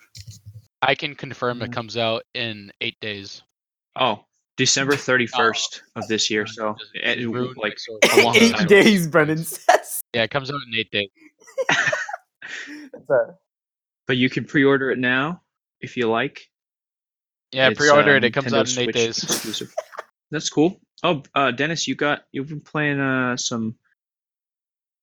I 0.82 0.96
can 0.96 1.14
confirm 1.16 1.62
it 1.62 1.72
comes 1.72 1.96
out 1.98 2.24
in 2.34 2.72
eight 2.82 3.00
days. 3.00 3.44
Oh, 3.96 4.26
December 4.58 4.94
31st 4.96 5.82
of 5.96 6.08
this 6.08 6.30
year. 6.30 6.46
So 6.48 6.76
Just- 6.80 6.92
it, 6.96 7.20
just 7.20 7.58
like 7.58 7.78
a 8.18 8.24
long 8.24 8.36
Eight 8.40 8.56
time. 8.56 8.68
days, 8.68 9.08
Brendan 9.08 9.38
says. 9.44 10.02
Yeah, 10.14 10.24
it 10.24 10.32
comes 10.32 10.52
out 10.52 10.60
in 10.68 10.78
eight 10.78 10.92
days. 10.92 11.08
A- 13.10 13.36
but 14.08 14.18
you 14.18 14.30
can 14.30 14.44
pre-order 14.46 14.92
it 14.92 15.00
now 15.00 15.42
if 15.80 15.96
you 15.96 16.10
like. 16.10 16.50
Yeah, 17.52 17.70
It's, 17.70 17.78
pre-order 17.78 18.14
uh, 18.14 18.18
it. 18.18 18.24
It 18.24 18.32
comes 18.32 18.48
Nintendo 18.48 18.60
out 18.60 18.72
in 18.74 18.80
eight 18.80 18.84
Switch 18.86 18.96
days. 18.96 19.24
Exclusive. 19.24 19.74
That's 20.32 20.50
cool. 20.50 20.80
Oh, 21.04 21.24
uh, 21.36 21.52
Dennis, 21.52 21.88
you 21.88 21.96
got 21.96 22.24
you've 22.32 22.48
been 22.48 22.62
playing 22.62 23.00
uh 23.00 23.36
some 23.36 23.76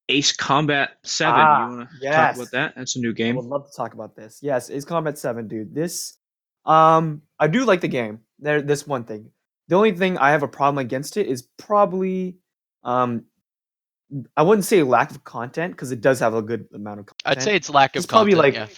Ace 0.09 0.33
Combat 0.33 0.91
Seven. 1.03 1.35
Ah, 1.41 1.71
you 1.71 1.77
want 1.77 1.91
to 1.91 2.11
talk 2.11 2.35
about 2.37 2.51
that? 2.53 2.75
That's 2.77 2.97
a 2.97 3.01
new 3.01 3.13
game. 3.13 3.35
I 3.35 3.41
would 3.41 3.47
love 3.47 3.71
to 3.71 3.77
talk 3.77 3.95
about 3.95 4.17
this. 4.17 4.39
Yes, 4.43 4.71
Ace 4.71 4.85
Combat 4.85 5.19
Seven, 5.19 5.49
dude. 5.49 5.75
This, 5.75 6.17
um, 6.65 7.23
I 7.39 7.47
do 7.47 7.65
like 7.65 7.81
the 7.83 7.89
game. 7.89 8.21
There, 8.39 8.63
this 8.63 8.87
one 8.87 9.05
thing. 9.05 9.31
The 9.69 9.77
only 9.77 9.93
thing 9.93 10.17
I 10.17 10.31
have 10.31 10.43
a 10.43 10.49
problem 10.49 10.79
against 10.79 11.19
it 11.19 11.27
is 11.27 11.43
probably, 11.59 12.39
um, 12.85 13.25
I 14.35 14.43
wouldn't 14.43 14.65
say 14.65 14.83
lack 14.83 15.11
of 15.11 15.25
content 15.25 15.73
because 15.75 15.93
it 15.93 16.01
does 16.01 16.21
have 16.21 16.33
a 16.33 16.41
good 16.41 16.69
amount 16.73 17.01
of 17.01 17.07
content. 17.07 17.39
I'd 17.39 17.43
say 17.43 17.55
it's 17.55 17.69
lack 17.69 17.95
of 17.95 18.01
It's 18.01 18.07
probably 18.07 18.35
like- 18.35 18.55
yeah. 18.55 18.69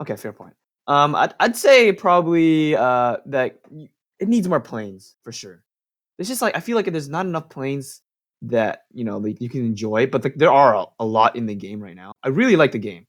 okay, 0.00 0.14
fair 0.14 0.32
point. 0.32 0.54
Um, 0.88 1.14
I'd, 1.14 1.34
I'd 1.38 1.56
say 1.56 1.92
probably 1.92 2.74
uh 2.74 3.18
that 3.26 3.60
it 4.18 4.28
needs 4.28 4.48
more 4.48 4.60
planes 4.60 5.14
for 5.22 5.30
sure. 5.30 5.62
It's 6.18 6.28
just 6.28 6.42
like 6.42 6.56
I 6.56 6.60
feel 6.60 6.76
like 6.76 6.86
there's 6.86 7.08
not 7.08 7.26
enough 7.26 7.48
planes 7.48 8.02
that 8.42 8.84
you 8.92 9.04
know 9.04 9.18
like 9.18 9.40
you 9.40 9.48
can 9.48 9.64
enjoy, 9.64 10.06
but 10.06 10.24
like, 10.24 10.34
there 10.34 10.52
are 10.52 10.74
a, 10.74 10.86
a 10.98 11.04
lot 11.04 11.36
in 11.36 11.46
the 11.46 11.54
game 11.54 11.80
right 11.80 11.94
now. 11.94 12.12
I 12.24 12.28
really 12.28 12.56
like 12.56 12.72
the 12.72 12.78
game. 12.78 13.06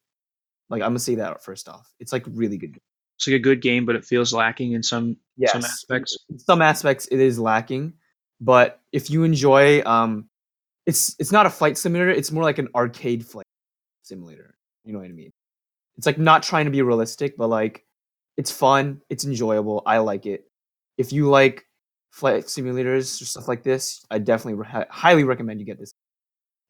Like 0.69 0.81
I'm 0.81 0.89
gonna 0.89 0.99
say 0.99 1.15
that 1.15 1.43
first 1.43 1.67
off. 1.67 1.91
It's 1.99 2.11
like 2.11 2.25
really 2.27 2.57
good. 2.57 2.77
It's 3.17 3.27
like 3.27 3.35
a 3.35 3.39
good 3.39 3.61
game, 3.61 3.85
but 3.85 3.95
it 3.95 4.05
feels 4.05 4.33
lacking 4.33 4.73
in 4.73 4.83
some 4.83 5.17
Yes, 5.37 5.53
some 5.53 5.63
aspects. 5.63 6.17
in 6.29 6.37
some 6.37 6.61
aspects 6.61 7.07
it 7.07 7.19
is 7.19 7.39
lacking, 7.39 7.93
but 8.41 8.81
if 8.91 9.09
you 9.09 9.23
enjoy, 9.23 9.81
um, 9.85 10.29
it's 10.85 11.15
it's 11.19 11.31
not 11.31 11.45
a 11.45 11.49
flight 11.49 11.77
simulator. 11.77 12.11
It's 12.11 12.31
more 12.31 12.43
like 12.43 12.59
an 12.59 12.69
arcade 12.75 13.25
flight 13.25 13.45
simulator. 14.03 14.55
You 14.83 14.93
know 14.93 14.99
what 14.99 15.09
I 15.09 15.13
mean? 15.13 15.31
It's 15.99 16.05
like 16.07 16.17
not 16.17 16.43
trying 16.43 16.63
to 16.63 16.71
be 16.71 16.81
realistic, 16.81 17.35
but 17.37 17.49
like 17.49 17.85
it's 18.37 18.51
fun. 18.51 19.01
It's 19.09 19.25
enjoyable. 19.25 19.83
I 19.85 19.97
like 19.97 20.25
it. 20.25 20.45
If 20.97 21.11
you 21.11 21.29
like 21.29 21.65
flight 22.11 22.45
simulators 22.45 23.21
or 23.21 23.25
stuff 23.25 23.49
like 23.49 23.63
this, 23.63 24.05
I 24.09 24.19
definitely 24.19 24.53
re- 24.63 24.85
highly 24.89 25.25
recommend 25.25 25.59
you 25.59 25.65
get 25.65 25.77
this. 25.77 25.91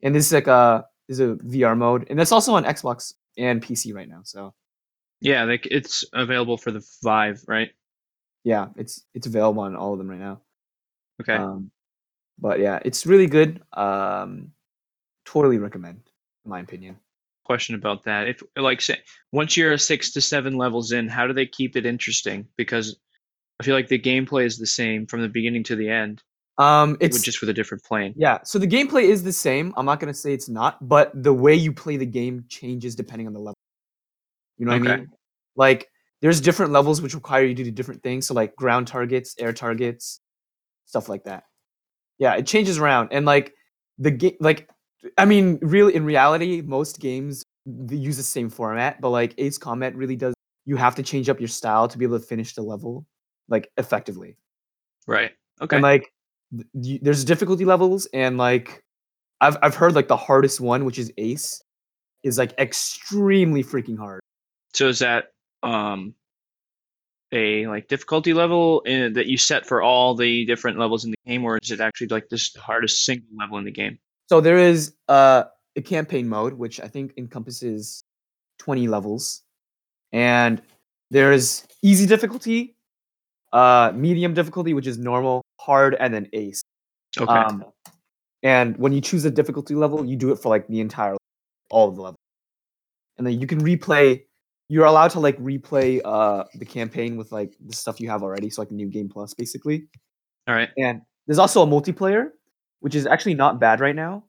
And 0.01 0.15
this 0.15 0.25
is 0.25 0.33
like 0.33 0.47
a 0.47 0.85
this 1.07 1.19
is 1.19 1.29
a 1.29 1.35
VR 1.35 1.77
mode, 1.77 2.07
and 2.09 2.17
that's 2.17 2.31
also 2.31 2.55
on 2.55 2.63
Xbox 2.63 3.13
and 3.37 3.61
PC 3.61 3.93
right 3.93 4.09
now. 4.09 4.21
So 4.23 4.55
Yeah, 5.21 5.43
like 5.43 5.67
it's 5.69 6.03
available 6.11 6.57
for 6.57 6.71
the 6.71 6.83
Vive, 7.03 7.43
right? 7.47 7.69
yeah, 8.43 8.69
it's 8.77 9.05
it's 9.13 9.27
available 9.27 9.61
on 9.61 9.75
all 9.75 9.93
of 9.93 9.99
them 9.99 10.09
right 10.09 10.19
now. 10.19 10.41
Okay. 11.21 11.35
Um, 11.35 11.69
but 12.39 12.59
yeah, 12.59 12.79
it's 12.83 13.05
really 13.05 13.27
good. 13.27 13.61
Um, 13.73 14.53
totally 15.25 15.59
recommend, 15.59 16.01
in 16.45 16.49
my 16.49 16.61
opinion. 16.61 16.97
Question 17.49 17.73
about 17.73 18.03
that. 18.03 18.27
If 18.27 18.43
like 18.55 18.79
say 18.79 18.99
once 19.31 19.57
you're 19.57 19.75
six 19.79 20.11
to 20.11 20.21
seven 20.21 20.55
levels 20.55 20.91
in, 20.91 21.07
how 21.07 21.25
do 21.25 21.33
they 21.33 21.47
keep 21.47 21.75
it 21.75 21.83
interesting? 21.83 22.47
Because 22.57 22.95
I 23.59 23.63
feel 23.63 23.73
like 23.73 23.87
the 23.87 23.97
gameplay 23.97 24.45
is 24.45 24.59
the 24.59 24.67
same 24.67 25.07
from 25.07 25.23
the 25.23 25.29
beginning 25.29 25.63
to 25.63 25.75
the 25.75 25.89
end, 25.89 26.21
Um, 26.59 26.95
it's 26.99 27.23
just 27.23 27.41
with 27.41 27.49
a 27.49 27.53
different 27.53 27.83
plane. 27.83 28.13
yeah. 28.15 28.37
So 28.43 28.59
the 28.59 28.67
gameplay 28.67 29.05
is 29.05 29.23
the 29.23 29.33
same. 29.33 29.73
I'm 29.77 29.85
not 29.87 29.99
gonna 29.99 30.13
say 30.13 30.31
it's 30.31 30.47
not, 30.47 30.87
but 30.87 31.11
the 31.15 31.33
way 31.33 31.55
you 31.55 31.73
play 31.73 31.97
the 31.97 32.05
game 32.05 32.45
changes 32.49 32.95
depending 32.95 33.25
on 33.25 33.33
the 33.33 33.39
level. 33.39 33.57
You 34.59 34.67
know 34.67 34.77
what 34.77 34.87
I 34.87 34.97
mean? 34.97 35.09
Like 35.55 35.89
there's 36.21 36.41
different 36.41 36.71
levels 36.71 37.01
which 37.01 37.15
require 37.15 37.45
you 37.45 37.55
to 37.55 37.63
do 37.63 37.71
different 37.71 38.03
things. 38.03 38.27
So 38.27 38.35
like 38.35 38.55
ground 38.55 38.87
targets, 38.87 39.33
air 39.39 39.53
targets, 39.53 40.19
stuff 40.85 41.09
like 41.09 41.23
that. 41.23 41.45
Yeah, 42.19 42.35
it 42.35 42.45
changes 42.45 42.77
around, 42.77 43.09
and 43.11 43.25
like 43.25 43.55
the 43.97 44.11
game, 44.11 44.35
like 44.39 44.69
I 45.17 45.25
mean, 45.25 45.59
really, 45.61 45.95
in 45.95 46.03
reality, 46.03 46.61
most 46.61 46.99
games 46.99 47.43
they 47.65 47.95
use 47.95 48.17
the 48.17 48.23
same 48.23 48.49
format, 48.49 48.99
but 48.99 49.09
like 49.09 49.33
Ace 49.37 49.57
Combat 49.57 49.95
really 49.95 50.15
does. 50.15 50.33
You 50.65 50.75
have 50.75 50.95
to 50.95 51.03
change 51.03 51.29
up 51.29 51.39
your 51.39 51.47
style 51.47 51.87
to 51.87 51.97
be 51.97 52.05
able 52.05 52.19
to 52.19 52.25
finish 52.25 52.53
the 52.53 52.61
level 52.61 53.05
like 53.47 53.71
effectively. 53.77 54.37
Right. 55.07 55.31
Okay. 55.61 55.75
And 55.75 55.83
like, 55.83 56.11
th- 56.81 57.01
there's 57.01 57.25
difficulty 57.25 57.65
levels, 57.65 58.07
and 58.13 58.37
like, 58.37 58.83
I've 59.41 59.57
I've 59.61 59.75
heard 59.75 59.95
like 59.95 60.07
the 60.07 60.17
hardest 60.17 60.59
one, 60.59 60.85
which 60.85 60.99
is 60.99 61.11
Ace, 61.17 61.61
is 62.23 62.37
like 62.37 62.53
extremely 62.59 63.63
freaking 63.63 63.97
hard. 63.97 64.21
so 64.73 64.87
is 64.87 64.99
that 64.99 65.25
um 65.63 66.13
a 67.31 67.67
like 67.67 67.87
difficulty 67.87 68.33
level 68.33 68.81
in, 68.81 69.13
that 69.13 69.27
you 69.27 69.37
set 69.37 69.65
for 69.65 69.81
all 69.81 70.15
the 70.15 70.45
different 70.45 70.79
levels 70.79 71.05
in 71.05 71.11
the 71.11 71.17
game, 71.27 71.43
or 71.45 71.59
is 71.61 71.71
it 71.71 71.79
actually 71.79 72.07
like 72.07 72.29
this 72.29 72.51
the 72.53 72.61
hardest 72.61 73.05
single 73.05 73.27
level 73.37 73.57
in 73.57 73.65
the 73.65 73.71
game? 73.71 73.99
So 74.29 74.41
there 74.41 74.59
is 74.59 74.93
uh, 75.07 75.45
a 75.75 75.81
campaign 75.81 76.29
mode, 76.29 76.53
which 76.53 76.79
I 76.79 76.87
think 76.87 77.13
encompasses 77.17 78.03
20 78.59 78.87
levels, 78.87 79.41
and 80.11 80.61
there's 81.09 81.65
easy 81.81 82.05
difficulty, 82.05 82.75
uh, 83.53 83.91
medium 83.95 84.35
difficulty, 84.35 84.75
which 84.75 84.85
is 84.85 84.99
normal, 84.99 85.41
hard, 85.59 85.95
and 85.99 86.13
then 86.13 86.27
ace. 86.33 86.61
Okay. 87.19 87.31
Um, 87.31 87.65
and 88.43 88.77
when 88.77 88.93
you 88.93 89.01
choose 89.01 89.25
a 89.25 89.31
difficulty 89.31 89.73
level, 89.73 90.05
you 90.05 90.15
do 90.15 90.31
it 90.31 90.35
for 90.35 90.49
like 90.49 90.67
the 90.67 90.79
entire, 90.79 91.17
all 91.71 91.89
of 91.89 91.95
the 91.95 92.01
levels, 92.03 92.19
and 93.17 93.25
then 93.25 93.41
you 93.41 93.47
can 93.47 93.59
replay. 93.63 94.21
You're 94.71 94.85
allowed 94.85 95.09
to 95.11 95.19
like 95.19 95.39
replay 95.39 96.01
uh 96.05 96.43
the 96.53 96.65
campaign 96.65 97.17
with 97.17 97.31
like 97.31 97.55
the 97.65 97.73
stuff 97.73 97.99
you 97.99 98.07
have 98.11 98.21
already, 98.21 98.51
so 98.51 98.61
like 98.61 98.69
a 98.69 98.75
new 98.75 98.89
game 98.89 99.09
plus 99.09 99.33
basically. 99.33 99.87
all 100.47 100.53
right. 100.53 100.69
And 100.77 101.01
there's 101.25 101.39
also 101.39 101.63
a 101.63 101.67
multiplayer, 101.67 102.29
which 102.79 102.95
is 102.95 103.05
actually 103.05 103.33
not 103.35 103.59
bad 103.59 103.79
right 103.79 103.95
now. 103.95 104.23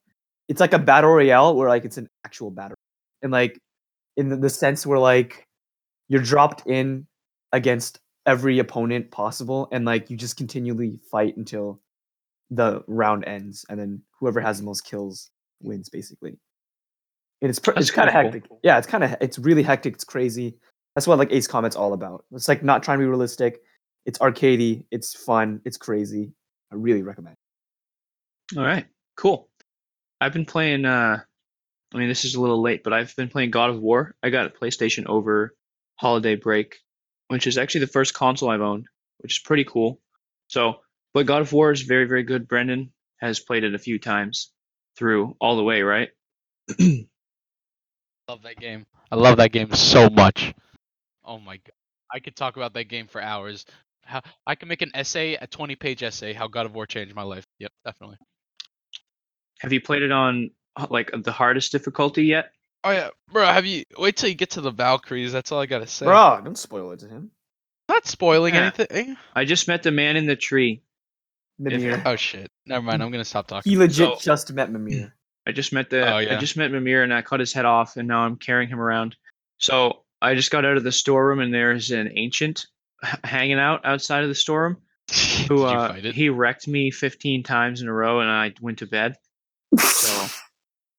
It's 0.49 0.61
like 0.61 0.73
a 0.73 0.79
battle 0.79 1.11
royale 1.11 1.55
where 1.55 1.69
like 1.69 1.85
it's 1.85 1.99
an 1.99 2.09
actual 2.25 2.51
battle, 2.51 2.77
and 3.23 3.31
like 3.33 3.59
in 4.17 4.41
the, 4.41 4.51
sense 4.51 4.87
where 4.87 4.99
like 4.99 5.45
you're 6.09 6.23
dropped 6.23 6.67
in 6.67 7.07
against 7.53 8.01
every 8.27 8.59
opponent 8.59 9.11
possible, 9.11 9.69
and 9.73 9.85
like 9.85 10.11
you 10.11 10.17
just 10.17 10.37
continually 10.37 10.99
fight 11.11 11.37
until 11.37 11.81
the 12.51 12.83
round 12.89 13.25
ends, 13.27 13.65
and 13.69 13.79
then 13.79 14.03
whoever 14.19 14.41
has 14.41 14.59
the 14.59 14.65
most 14.65 14.85
kills 14.85 15.31
wins, 15.63 15.89
basically. 15.89 16.39
And 17.43 17.49
it's 17.49 17.59
pr- 17.59 17.73
it's 17.77 17.91
kind 17.91 18.09
of 18.09 18.15
kinda 18.15 18.31
cool. 18.31 18.41
hectic. 18.41 18.51
Yeah, 18.63 18.79
it's 18.79 18.87
kind 18.87 19.05
of 19.05 19.17
it's 19.21 19.39
really 19.39 19.63
hectic. 19.63 19.95
It's 19.95 20.05
crazy. 20.05 20.59
That's 20.95 21.07
what 21.07 21.19
like 21.19 21.33
Ace 21.33 21.47
Combat's 21.47 21.77
all 21.77 21.93
about. 21.93 22.25
It's 22.33 22.49
like 22.49 22.63
not 22.65 22.83
trying 22.83 22.99
to 22.99 23.03
be 23.03 23.09
realistic. 23.09 23.61
It's 24.05 24.19
arcadey. 24.19 24.85
It's 24.91 25.15
fun. 25.15 25.61
It's 25.65 25.77
crazy. 25.77 26.33
I 26.73 26.77
really 26.77 27.03
recommend. 27.03 27.37
All 28.57 28.65
right, 28.65 28.87
cool. 29.17 29.49
I've 30.21 30.33
been 30.33 30.47
playing. 30.47 30.85
Uh, 30.85 31.19
I 31.95 31.99
mean, 31.99 32.09
this 32.09 32.25
is 32.25 32.35
a 32.35 32.41
little 32.41 32.61
late, 32.61 32.83
but 32.85 32.93
I've 32.93 33.15
been 33.17 33.29
playing 33.29 33.51
God 33.51 33.71
of 33.71 33.81
War. 33.81 34.15
I 34.23 34.31
got 34.31 34.47
a 34.47 34.51
PlayStation 34.51 35.07
over 35.07 35.55
holiday 35.97 36.37
break, 36.37 36.77
which 37.29 37.47
is 37.47 37.59
actually 37.59 37.83
the 37.83 37.89
first 37.89 38.15
console 38.15 38.51
I've 38.51 38.61
owned, 38.61 38.87
which 39.19 39.35
is 39.35 39.39
pretty 39.39 39.65
cool. 39.65 40.01
So, 40.49 40.81
but 41.15 41.27
God 41.27 41.43
of 41.43 41.53
War 41.53 41.71
is 41.71 41.83
very, 41.83 42.07
very 42.07 42.23
good. 42.23 42.49
Brendan 42.49 42.93
has 43.19 43.41
played 43.41 43.65
it 43.65 43.75
a 43.75 43.79
few 43.79 43.99
times 43.99 44.53
through 44.97 45.37
all 45.41 45.57
the 45.57 45.65
way, 45.65 45.83
right? 45.83 46.09
love 46.79 48.43
that 48.43 48.59
game. 48.59 48.87
I 49.11 49.17
love 49.17 49.39
that 49.39 49.53
game 49.53 49.73
so 49.75 50.09
much. 50.09 50.55
Oh 51.25 51.39
my 51.39 51.57
god. 51.57 51.73
I 52.13 52.21
could 52.21 52.37
talk 52.37 52.57
about 52.57 52.75
that 52.75 52.85
game 52.85 53.07
for 53.07 53.21
hours. 53.21 53.65
How 54.03 54.23
I 54.47 54.55
can 54.55 54.69
make 54.69 54.83
an 54.83 54.91
essay, 54.95 55.35
a 55.35 55.47
20 55.47 55.77
page 55.77 56.03
essay, 56.03 56.33
how 56.33 56.49
God 56.49 56.67
of 56.67 56.75
War 56.75 56.87
changed 56.87 57.15
my 57.15 57.23
life. 57.23 57.45
Yep, 57.59 57.73
definitely. 57.85 58.17
Have 59.61 59.73
you 59.73 59.81
played 59.81 60.03
it 60.03 60.13
on 60.13 60.51
like 60.91 61.11
the 61.23 61.33
hardest 61.33 61.73
difficulty 61.73 62.25
yet? 62.25 62.53
Oh 62.85 62.91
yeah, 62.91 63.09
bro. 63.31 63.45
Have 63.47 63.67
you 63.67 63.85
wait 63.99 64.17
till 64.17 64.29
you 64.29 64.35
get 64.35 64.51
to 64.51 64.61
the 64.61 64.71
Valkyries? 64.71 65.33
That's 65.33 65.53
all 65.53 65.61
I 65.61 65.67
gotta 65.67 65.87
say. 65.87 66.07
Bro, 66.07 66.41
don't 66.45 66.59
spoil 66.59 66.93
it 66.93 67.01
to 67.01 67.09
him. 67.09 67.31
Not 67.89 68.07
spoiling 68.07 68.55
Yeah. 68.55 68.71
anything. 68.77 69.17
I 69.35 69.45
just 69.45 69.69
met 69.69 69.83
the 69.83 69.91
man 69.91 70.17
in 70.17 70.27
the 70.27 70.37
tree. 70.37 70.83
Mimir. 71.59 72.03
Oh 72.07 72.17
shit. 72.17 72.51
Never 72.67 72.83
mind. 72.83 73.03
I'm 73.03 73.11
gonna 73.11 73.25
stop 73.25 73.47
talking. 73.49 73.71
He 73.71 73.77
legit 73.77 74.19
So- 74.19 74.19
just 74.21 74.53
met 74.53 74.71
Mimir. 74.71 75.15
I 75.47 75.53
just 75.53 75.73
met 75.73 75.91
the 75.91 76.11
Oh, 76.15 76.19
yeah. 76.19 76.37
I 76.37 76.39
just 76.39 76.57
met 76.57 76.71
Mimir 76.71 77.03
and 77.03 77.13
I 77.13 77.23
cut 77.23 77.41
his 77.41 77.53
head 77.53 77.65
off 77.65 77.97
and 77.97 78.07
now 78.09 78.21
I'm 78.21 78.37
carrying 78.37 78.69
him 78.69 78.81
around. 78.81 79.17
So 79.59 80.05
I 80.23 80.35
just 80.35 80.51
got 80.51 80.65
out 80.65 80.77
of 80.77 80.85
the 80.85 80.93
storeroom 80.93 81.41
and 81.41 81.53
there's 81.53 81.91
an 81.91 82.13
ancient 82.17 82.67
hanging 83.25 83.59
out 83.59 83.85
outside 83.85 84.23
of 84.23 84.29
the 84.29 84.35
storeroom 84.35 84.77
Did 85.09 85.49
who 85.49 85.61
you 85.61 85.67
uh, 85.67 85.89
fight 85.89 86.05
it? 86.05 86.15
he 86.15 86.29
wrecked 86.29 86.69
me 86.69 86.91
15 86.91 87.43
times 87.43 87.81
in 87.83 87.89
a 87.89 87.93
row 87.93 88.21
and 88.21 88.31
I 88.31 88.53
went 88.61 88.79
to 88.79 88.87
bed. 88.87 89.17
So 89.79 90.27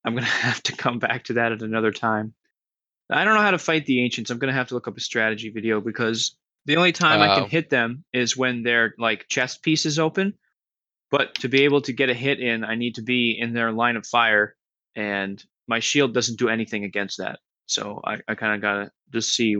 I'm 0.05 0.13
gonna 0.15 0.25
have 0.25 0.61
to 0.63 0.75
come 0.75 0.99
back 0.99 1.25
to 1.25 1.33
that 1.33 1.51
at 1.51 1.61
another 1.61 1.91
time. 1.91 2.33
I 3.09 3.25
don't 3.25 3.33
know 3.33 3.41
how 3.41 3.51
to 3.51 3.57
fight 3.57 3.85
the 3.85 4.01
ancients. 4.03 4.31
I'm 4.31 4.39
gonna 4.39 4.53
have 4.53 4.67
to 4.69 4.73
look 4.73 4.87
up 4.87 4.97
a 4.97 5.01
strategy 5.01 5.49
video 5.49 5.81
because 5.81 6.37
the 6.65 6.77
only 6.77 6.91
time 6.91 7.19
I 7.21 7.33
Oh. 7.33 7.41
can 7.41 7.49
hit 7.49 7.69
them 7.69 8.03
is 8.13 8.37
when 8.37 8.63
their 8.63 8.93
like 8.97 9.27
chest 9.27 9.63
piece 9.63 9.85
is 9.85 9.99
open. 9.99 10.33
But 11.09 11.35
to 11.35 11.49
be 11.49 11.63
able 11.63 11.81
to 11.81 11.91
get 11.93 12.09
a 12.09 12.13
hit 12.13 12.39
in, 12.39 12.63
I 12.63 12.75
need 12.75 12.95
to 12.95 13.01
be 13.01 13.37
in 13.37 13.51
their 13.53 13.73
line 13.73 13.97
of 13.97 14.07
fire, 14.07 14.55
and 14.95 15.43
my 15.67 15.79
shield 15.79 16.13
doesn't 16.13 16.39
do 16.39 16.47
anything 16.47 16.85
against 16.85 17.17
that. 17.17 17.39
So 17.65 17.99
I, 18.05 18.19
I 18.29 18.35
kind 18.35 18.55
of 18.55 18.61
gotta 18.61 18.91
just 19.11 19.35
see 19.35 19.57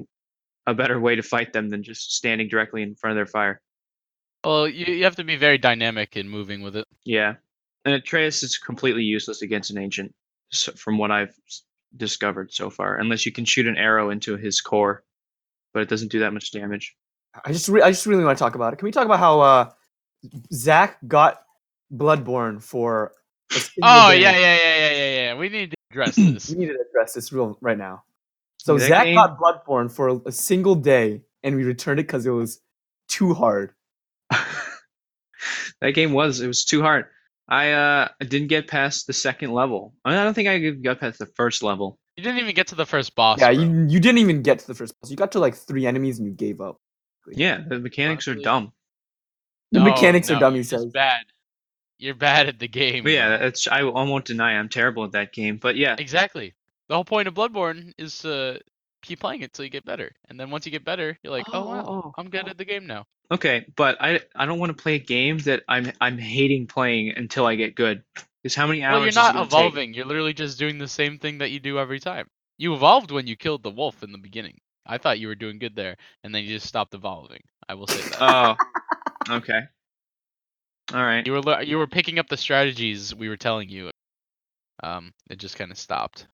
a 0.66 0.74
better 0.74 0.98
way 0.98 1.16
to 1.16 1.24
fight 1.24 1.52
them 1.52 1.68
than 1.70 1.84
just 1.84 2.14
standing 2.14 2.48
directly 2.48 2.84
in 2.84 2.96
front 2.96 3.12
of 3.12 3.16
their 3.18 3.26
fire. 3.26 3.62
Well, 4.46 4.66
you, 4.68 4.94
you 4.94 5.04
have 5.04 5.18
to 5.18 5.24
be 5.26 5.36
very 5.36 5.58
dynamic 5.58 6.16
in 6.16 6.30
moving 6.30 6.62
with 6.62 6.76
it. 6.78 6.88
Yeah, 7.04 7.36
and 7.86 7.94
Atreus 7.96 8.44
is 8.44 8.58
completely 8.58 9.04
useless 9.04 9.42
against 9.42 9.72
an 9.72 9.78
ancient, 9.78 10.14
from 10.76 10.98
what 10.98 11.12
I've 11.12 11.34
discovered 11.98 12.54
so 12.54 12.70
far, 12.70 12.98
unless 12.98 13.26
you 13.26 13.32
can 13.32 13.46
shoot 13.46 13.68
an 13.68 13.78
arrow 13.78 14.10
into 14.10 14.38
his 14.38 14.62
core, 14.62 15.04
but 15.74 15.82
it 15.82 15.90
doesn't 15.90 16.12
do 16.12 16.20
that 16.20 16.34
much 16.34 16.52
damage. 16.52 16.96
I 17.46 17.52
just 17.54 17.70
re- 17.70 17.82
I 17.82 17.90
just 17.92 18.06
really 18.06 18.24
want 18.26 18.38
to 18.38 18.44
talk 18.44 18.56
about 18.56 18.74
it. 18.74 18.78
Can 18.78 18.86
we 18.86 18.92
talk 18.92 19.06
about 19.06 19.20
how 19.20 19.40
uh 19.42 19.70
Zach 20.54 20.98
got 21.08 21.44
Bloodborne 21.94 22.62
for 22.62 23.14
Oh 23.82 24.12
yeah, 24.12 24.32
yeah, 24.32 24.38
yeah, 24.38 24.56
yeah, 24.56 24.92
yeah, 24.92 25.16
yeah. 25.16 25.38
We 25.38 25.50
need 25.50 25.72
to 25.72 25.78
address 25.92 26.16
this. 26.18 26.50
We 26.50 26.58
need 26.58 26.68
to 26.68 26.78
address 26.90 27.14
this 27.14 27.32
real 27.32 27.58
right 27.62 27.78
now. 27.78 28.04
So 28.58 28.78
That 28.78 28.88
Zach 28.90 29.06
game- 29.06 29.16
got 29.16 29.40
Bloodborne 29.40 29.92
for 29.92 30.10
a, 30.10 30.16
a 30.28 30.32
single 30.32 30.76
day, 30.76 31.22
and 31.44 31.56
we 31.56 31.64
returned 31.64 32.00
it 32.00 32.08
because 32.08 32.26
it 32.26 32.32
was 32.32 32.60
too 33.08 33.34
hard. 33.34 33.74
that 34.30 35.92
game 35.94 36.14
was 36.14 36.42
it 36.42 36.48
was 36.48 36.64
too 36.64 36.82
hard. 36.82 37.06
I 37.52 37.74
uh 37.74 38.08
I 38.20 38.26
didn't 38.26 38.48
get 38.48 38.68
past 38.68 39.08
the 39.08 39.14
second 39.14 39.52
level. 39.52 39.94
I, 40.06 40.10
mean, 40.10 40.20
I 40.20 40.24
don't 40.24 40.34
think 40.34 40.48
I 40.48 40.70
got 40.72 41.02
past 41.02 41.20
the 41.20 41.26
first 41.26 41.62
level. 41.62 42.00
You 42.16 42.24
didn't 42.24 42.40
even 42.40 42.56
get 42.56 42.68
to 42.68 42.76
the 42.76 42.86
first 42.86 43.14
boss. 43.14 43.42
yeah, 43.42 43.54
bro. 43.54 43.62
you 43.62 43.88
you 43.90 44.00
didn't 44.00 44.20
even 44.20 44.42
get 44.42 44.60
to 44.60 44.68
the 44.68 44.74
first 44.74 45.00
boss. 45.00 45.12
You 45.12 45.18
got 45.18 45.34
to 45.34 45.40
like 45.40 45.56
three 45.56 45.86
enemies 45.86 46.18
and 46.18 46.28
you 46.28 46.34
gave 46.34 46.62
up. 46.62 46.80
Yeah, 47.30 47.62
the 47.68 47.80
mechanics 47.80 48.28
are 48.28 48.32
Honestly, 48.32 48.44
dumb. 48.44 48.74
The 49.74 49.80
No, 49.80 49.86
mechanics 49.86 50.32
are 50.32 50.40
dumb. 50.40 50.56
He 50.56 50.62
you're 50.62 50.90
bad. 50.92 51.26
You're 51.98 52.16
bad 52.16 52.48
at 52.48 52.58
the 52.60 52.68
game. 52.70 53.04
But 53.04 53.12
yeah, 53.12 53.38
bro. 53.38 53.48
it's 53.48 53.68
I, 53.68 53.80
I 53.80 54.04
won't 54.04 54.26
deny 54.26 54.58
I'm 54.58 54.70
terrible 54.70 55.04
at 55.04 55.12
that 55.12 55.34
game. 55.34 55.58
But 55.58 55.76
yeah, 55.76 55.96
exactly. 56.00 56.56
The 56.88 56.96
whole 56.96 57.06
point 57.06 57.28
of 57.28 57.34
Bloodborne 57.34 57.94
is 57.98 58.20
to 58.20 58.60
keep 59.02 59.20
playing 59.20 59.42
it 59.42 59.54
till 59.54 59.66
you 59.66 59.72
get 59.72 59.86
better, 59.86 60.12
and 60.30 60.40
then 60.40 60.50
once 60.52 60.66
you 60.66 60.72
get 60.72 60.86
better, 60.86 61.18
you're 61.24 61.32
like, 61.34 61.46
oh, 61.52 61.64
Oh, 61.64 61.66
wow, 61.68 61.86
oh, 61.88 62.14
I'm 62.18 62.30
good 62.30 62.46
oh. 62.46 62.50
at 62.50 62.58
the 62.58 62.66
game 62.66 62.88
now. 62.88 63.06
Okay, 63.32 63.66
but 63.76 63.98
I 64.02 64.20
I 64.36 64.46
don't 64.46 64.60
want 64.60 64.76
to 64.76 64.82
play 64.82 64.96
a 64.96 65.00
game 65.00 65.38
that 65.40 65.64
I'm 65.68 65.92
I'm 66.02 66.18
hating 66.18 66.68
playing 66.68 67.14
until 67.16 67.46
I 67.46 67.56
get 67.56 67.76
good. 67.76 68.04
Because 68.44 68.56
how 68.56 68.68
many 68.68 68.84
hours? 68.84 68.96
Well, 68.96 69.04
you're 69.06 69.14
not 69.14 69.34
gonna 69.34 69.46
take? 69.46 69.54
evolving. 69.60 69.94
You're 69.94 70.06
literally 70.06 70.34
just 70.34 70.60
doing 70.60 70.78
the 70.78 70.88
same 70.88 71.18
thing 71.20 71.38
that 71.38 71.52
you 71.52 71.60
do 71.60 71.80
every 71.80 72.00
time. 72.00 72.28
You 72.58 72.74
evolved 72.74 73.12
when 73.12 73.28
you 73.28 73.36
killed 73.36 73.64
the 73.64 73.70
wolf 73.72 74.04
in 74.04 74.12
the 74.12 74.18
beginning. 74.18 74.60
I 74.86 74.98
thought 74.98 75.20
you 75.20 75.28
were 75.28 75.36
doing 75.36 75.60
good 75.60 75.76
there, 75.76 75.96
and 76.24 76.34
then 76.34 76.44
you 76.44 76.50
just 76.50 76.68
stopped 76.68 76.94
evolving. 76.94 77.42
I 77.70 77.76
will 77.76 77.88
say 77.88 78.02
that. 78.02 78.22
Oh, 78.22 78.56
okay. 79.38 79.62
All 80.94 81.04
right. 81.04 81.26
you 81.26 81.34
were 81.34 81.62
you 81.62 81.78
were 81.78 81.88
picking 81.88 82.20
up 82.20 82.28
the 82.28 82.38
strategies 82.38 83.16
we 83.16 83.30
were 83.30 83.38
telling 83.38 83.70
you. 83.70 83.92
Um, 84.84 85.14
it 85.30 85.38
just 85.38 85.56
kind 85.56 85.72
of 85.72 85.78
stopped. 85.78 86.28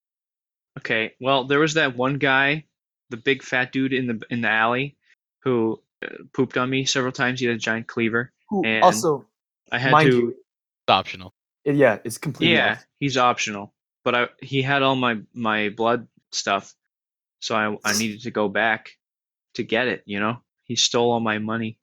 Okay. 0.77 1.13
Well, 1.19 1.43
there 1.45 1.59
was 1.59 1.73
that 1.75 1.95
one 1.95 2.17
guy, 2.17 2.65
the 3.09 3.17
big 3.17 3.43
fat 3.43 3.71
dude 3.71 3.93
in 3.93 4.07
the 4.07 4.21
in 4.29 4.41
the 4.41 4.49
alley, 4.49 4.95
who 5.43 5.81
uh, 6.03 6.09
pooped 6.33 6.57
on 6.57 6.69
me 6.69 6.85
several 6.85 7.11
times. 7.11 7.39
He 7.39 7.45
had 7.47 7.55
a 7.55 7.59
giant 7.59 7.87
cleaver. 7.87 8.31
Who 8.49 8.63
And 8.65 8.83
also, 8.83 9.25
I 9.71 9.77
had 9.79 9.91
mind 9.91 10.11
to. 10.11 10.17
you, 10.17 10.27
It's 10.29 10.89
optional. 10.89 11.33
yeah, 11.65 11.99
it's 12.03 12.17
completely. 12.17 12.55
yeah, 12.55 12.73
off. 12.73 12.85
he's 12.99 13.17
optional, 13.17 13.73
but 14.05 14.15
I 14.15 14.27
he 14.41 14.61
had 14.61 14.83
all 14.83 14.95
my 14.95 15.19
my 15.33 15.69
blood 15.69 16.07
stuff, 16.31 16.73
so 17.39 17.55
I 17.55 17.75
I 17.83 17.93
needed 17.97 18.21
to 18.23 18.31
go 18.31 18.47
back 18.49 18.91
to 19.55 19.63
get 19.63 19.87
it. 19.87 20.03
You 20.05 20.19
know, 20.19 20.37
he 20.63 20.75
stole 20.75 21.11
all 21.11 21.19
my 21.19 21.39
money. 21.39 21.79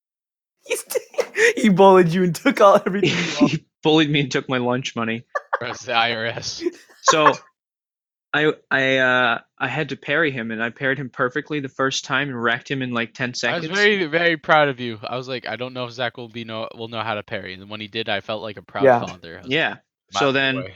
he 1.56 1.68
bullied 1.68 2.08
you 2.08 2.24
and 2.24 2.34
took 2.34 2.60
all 2.60 2.76
everything. 2.86 3.48
he 3.48 3.66
bullied 3.82 4.10
me 4.10 4.20
and 4.20 4.30
took 4.30 4.48
my 4.48 4.58
lunch 4.58 4.94
money. 4.96 5.24
Press 5.58 5.84
the 5.84 5.92
IRS. 5.92 6.62
So 7.02 7.32
I 8.34 8.52
I 8.70 8.96
uh 8.98 9.38
I 9.58 9.68
had 9.68 9.90
to 9.90 9.96
parry 9.96 10.32
him 10.32 10.50
and 10.50 10.62
I 10.62 10.70
parried 10.70 10.98
him 10.98 11.08
perfectly 11.08 11.60
the 11.60 11.68
first 11.68 12.04
time 12.04 12.28
and 12.28 12.42
wrecked 12.42 12.68
him 12.68 12.82
in 12.82 12.90
like 12.90 13.14
ten 13.14 13.32
seconds. 13.32 13.66
I 13.66 13.70
was 13.70 13.78
very 13.78 14.04
very 14.06 14.36
proud 14.36 14.68
of 14.68 14.80
you. 14.80 14.98
I 15.02 15.16
was 15.16 15.28
like, 15.28 15.46
I 15.46 15.54
don't 15.54 15.72
know 15.72 15.84
if 15.84 15.92
Zach 15.92 16.16
will 16.16 16.28
be 16.28 16.44
know 16.44 16.68
will 16.74 16.88
know 16.88 17.02
how 17.02 17.14
to 17.14 17.22
parry, 17.22 17.54
and 17.54 17.70
when 17.70 17.80
he 17.80 17.86
did, 17.86 18.08
I 18.08 18.20
felt 18.20 18.42
like 18.42 18.56
a 18.56 18.62
proud 18.62 18.84
Yeah. 18.84 18.98
father. 19.00 19.40
I 19.42 19.46
yeah. 19.46 19.68
like, 19.70 19.78
So 20.12 20.32
then 20.32 20.56
boy." 20.56 20.74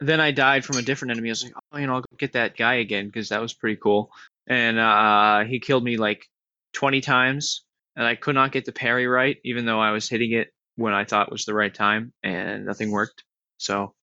then 0.00 0.20
I 0.20 0.30
died 0.30 0.64
from 0.64 0.78
a 0.78 0.82
different 0.82 1.10
enemy. 1.12 1.30
I 1.30 1.32
was 1.32 1.44
like, 1.44 1.52
oh, 1.72 1.78
you 1.78 1.86
know, 1.86 1.94
I'll 1.94 2.00
go 2.00 2.16
get 2.16 2.32
that 2.32 2.56
guy 2.56 2.74
again 2.74 3.06
because 3.06 3.28
that 3.30 3.40
was 3.40 3.54
pretty 3.54 3.76
cool. 3.76 4.10
And 4.46 4.78
uh, 4.78 5.44
he 5.44 5.60
killed 5.60 5.84
me 5.84 5.96
like 5.96 6.26
20 6.74 7.00
times, 7.00 7.64
and 7.96 8.06
I 8.06 8.14
could 8.14 8.34
not 8.34 8.52
get 8.52 8.64
the 8.64 8.72
parry 8.72 9.06
right, 9.06 9.36
even 9.44 9.64
though 9.64 9.80
I 9.80 9.90
was 9.92 10.08
hitting 10.08 10.32
it 10.32 10.52
when 10.76 10.92
I 10.94 11.04
thought 11.04 11.30
was 11.30 11.44
the 11.44 11.54
right 11.54 11.72
time, 11.72 12.12
and 12.22 12.66
nothing 12.66 12.90
worked. 12.90 13.24
So 13.58 13.94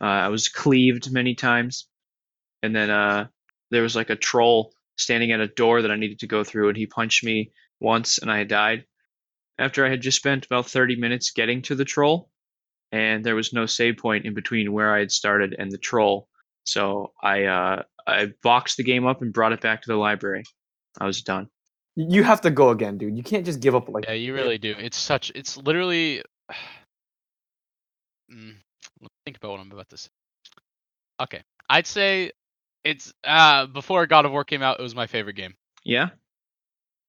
uh, 0.00 0.04
I 0.04 0.28
was 0.28 0.48
cleaved 0.48 1.12
many 1.12 1.34
times, 1.34 1.86
and 2.62 2.74
then 2.74 2.90
uh, 2.90 3.28
there 3.70 3.82
was 3.82 3.96
like 3.96 4.10
a 4.10 4.16
troll 4.16 4.72
standing 4.96 5.32
at 5.32 5.40
a 5.40 5.48
door 5.48 5.82
that 5.82 5.90
I 5.90 5.96
needed 5.96 6.20
to 6.20 6.26
go 6.26 6.44
through, 6.44 6.68
and 6.68 6.76
he 6.76 6.86
punched 6.86 7.24
me 7.24 7.52
once, 7.80 8.18
and 8.18 8.30
I 8.30 8.38
had 8.38 8.48
died. 8.48 8.84
After 9.58 9.84
I 9.84 9.90
had 9.90 10.00
just 10.00 10.18
spent 10.18 10.46
about 10.46 10.66
30 10.68 10.96
minutes 10.96 11.32
getting 11.32 11.62
to 11.62 11.74
the 11.74 11.84
troll, 11.84 12.30
and 12.92 13.24
there 13.24 13.34
was 13.34 13.52
no 13.52 13.66
save 13.66 13.96
point 13.96 14.24
in 14.24 14.34
between 14.34 14.72
where 14.72 14.94
I 14.94 15.00
had 15.00 15.10
started 15.10 15.54
and 15.58 15.70
the 15.70 15.78
troll. 15.78 16.28
So 16.64 17.12
I 17.22 17.44
uh, 17.44 17.82
I 18.06 18.32
boxed 18.42 18.76
the 18.76 18.84
game 18.84 19.06
up 19.06 19.22
and 19.22 19.32
brought 19.32 19.52
it 19.52 19.60
back 19.60 19.82
to 19.82 19.88
the 19.88 19.96
library. 19.96 20.44
I 21.00 21.06
was 21.06 21.22
done. 21.22 21.48
You 21.96 22.22
have 22.22 22.42
to 22.42 22.50
go 22.50 22.70
again, 22.70 22.98
dude. 22.98 23.16
You 23.16 23.22
can't 23.22 23.44
just 23.44 23.60
give 23.60 23.74
up 23.74 23.88
like 23.88 24.04
Yeah, 24.06 24.12
you 24.12 24.34
really 24.34 24.58
do. 24.58 24.74
It's 24.78 24.96
such. 24.96 25.32
It's 25.34 25.56
literally. 25.56 26.22
Mm, 28.30 28.36
let 28.36 28.46
me 28.46 28.67
think 29.28 29.36
about 29.36 29.50
what 29.50 29.60
I'm 29.60 29.70
about 29.70 29.90
to 29.90 29.98
say. 29.98 30.08
Okay, 31.20 31.42
I'd 31.68 31.86
say 31.86 32.32
it's 32.82 33.12
uh 33.24 33.66
before 33.66 34.06
God 34.06 34.24
of 34.24 34.32
War 34.32 34.44
came 34.44 34.62
out, 34.62 34.80
it 34.80 34.82
was 34.82 34.94
my 34.94 35.06
favorite 35.06 35.34
game. 35.36 35.54
Yeah. 35.84 36.08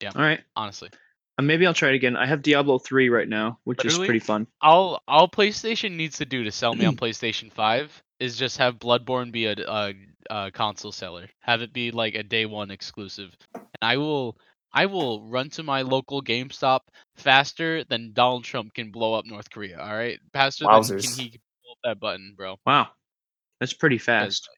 Yeah. 0.01 0.11
All 0.15 0.21
right. 0.21 0.41
Honestly, 0.55 0.89
Uh, 1.37 1.43
maybe 1.43 1.65
I'll 1.65 1.73
try 1.73 1.89
it 1.89 1.95
again. 1.95 2.17
I 2.17 2.25
have 2.25 2.41
Diablo 2.41 2.77
three 2.79 3.07
right 3.09 3.27
now, 3.27 3.59
which 3.63 3.83
Literally? 3.83 4.03
is 4.03 4.07
pretty 4.07 4.19
fun. 4.19 4.47
all 4.61 5.01
all 5.07 5.29
PlayStation 5.29 5.91
needs 5.95 6.17
to 6.17 6.25
do 6.25 6.43
to 6.43 6.51
sell 6.51 6.75
me 6.75 6.85
on 6.85 6.95
PlayStation 7.03 7.51
Five 7.53 8.03
is 8.19 8.35
just 8.37 8.57
have 8.57 8.79
Bloodborne 8.79 9.31
be 9.31 9.45
a, 9.45 9.55
a, 9.67 9.93
a 10.29 10.51
console 10.51 10.91
seller. 10.91 11.29
Have 11.39 11.61
it 11.61 11.71
be 11.71 11.91
like 11.91 12.15
a 12.15 12.23
day 12.23 12.45
one 12.45 12.71
exclusive, 12.71 13.33
and 13.55 13.87
I 13.89 13.97
will 13.97 14.37
I 14.73 14.85
will 14.87 15.23
run 15.29 15.49
to 15.51 15.63
my 15.63 15.81
local 15.83 16.21
GameStop 16.21 16.81
faster 17.15 17.83
than 17.85 18.13
Donald 18.13 18.43
Trump 18.43 18.73
can 18.73 18.91
blow 18.91 19.13
up 19.13 19.25
North 19.25 19.49
Korea. 19.49 19.79
All 19.79 19.95
right, 19.95 20.19
faster 20.33 20.65
than 20.65 20.71
can 20.97 21.11
he 21.13 21.39
that 21.83 21.99
button, 21.99 22.33
bro. 22.35 22.57
Wow, 22.65 22.89
that's 23.59 23.73
pretty 23.73 23.97
fast. 23.97 24.49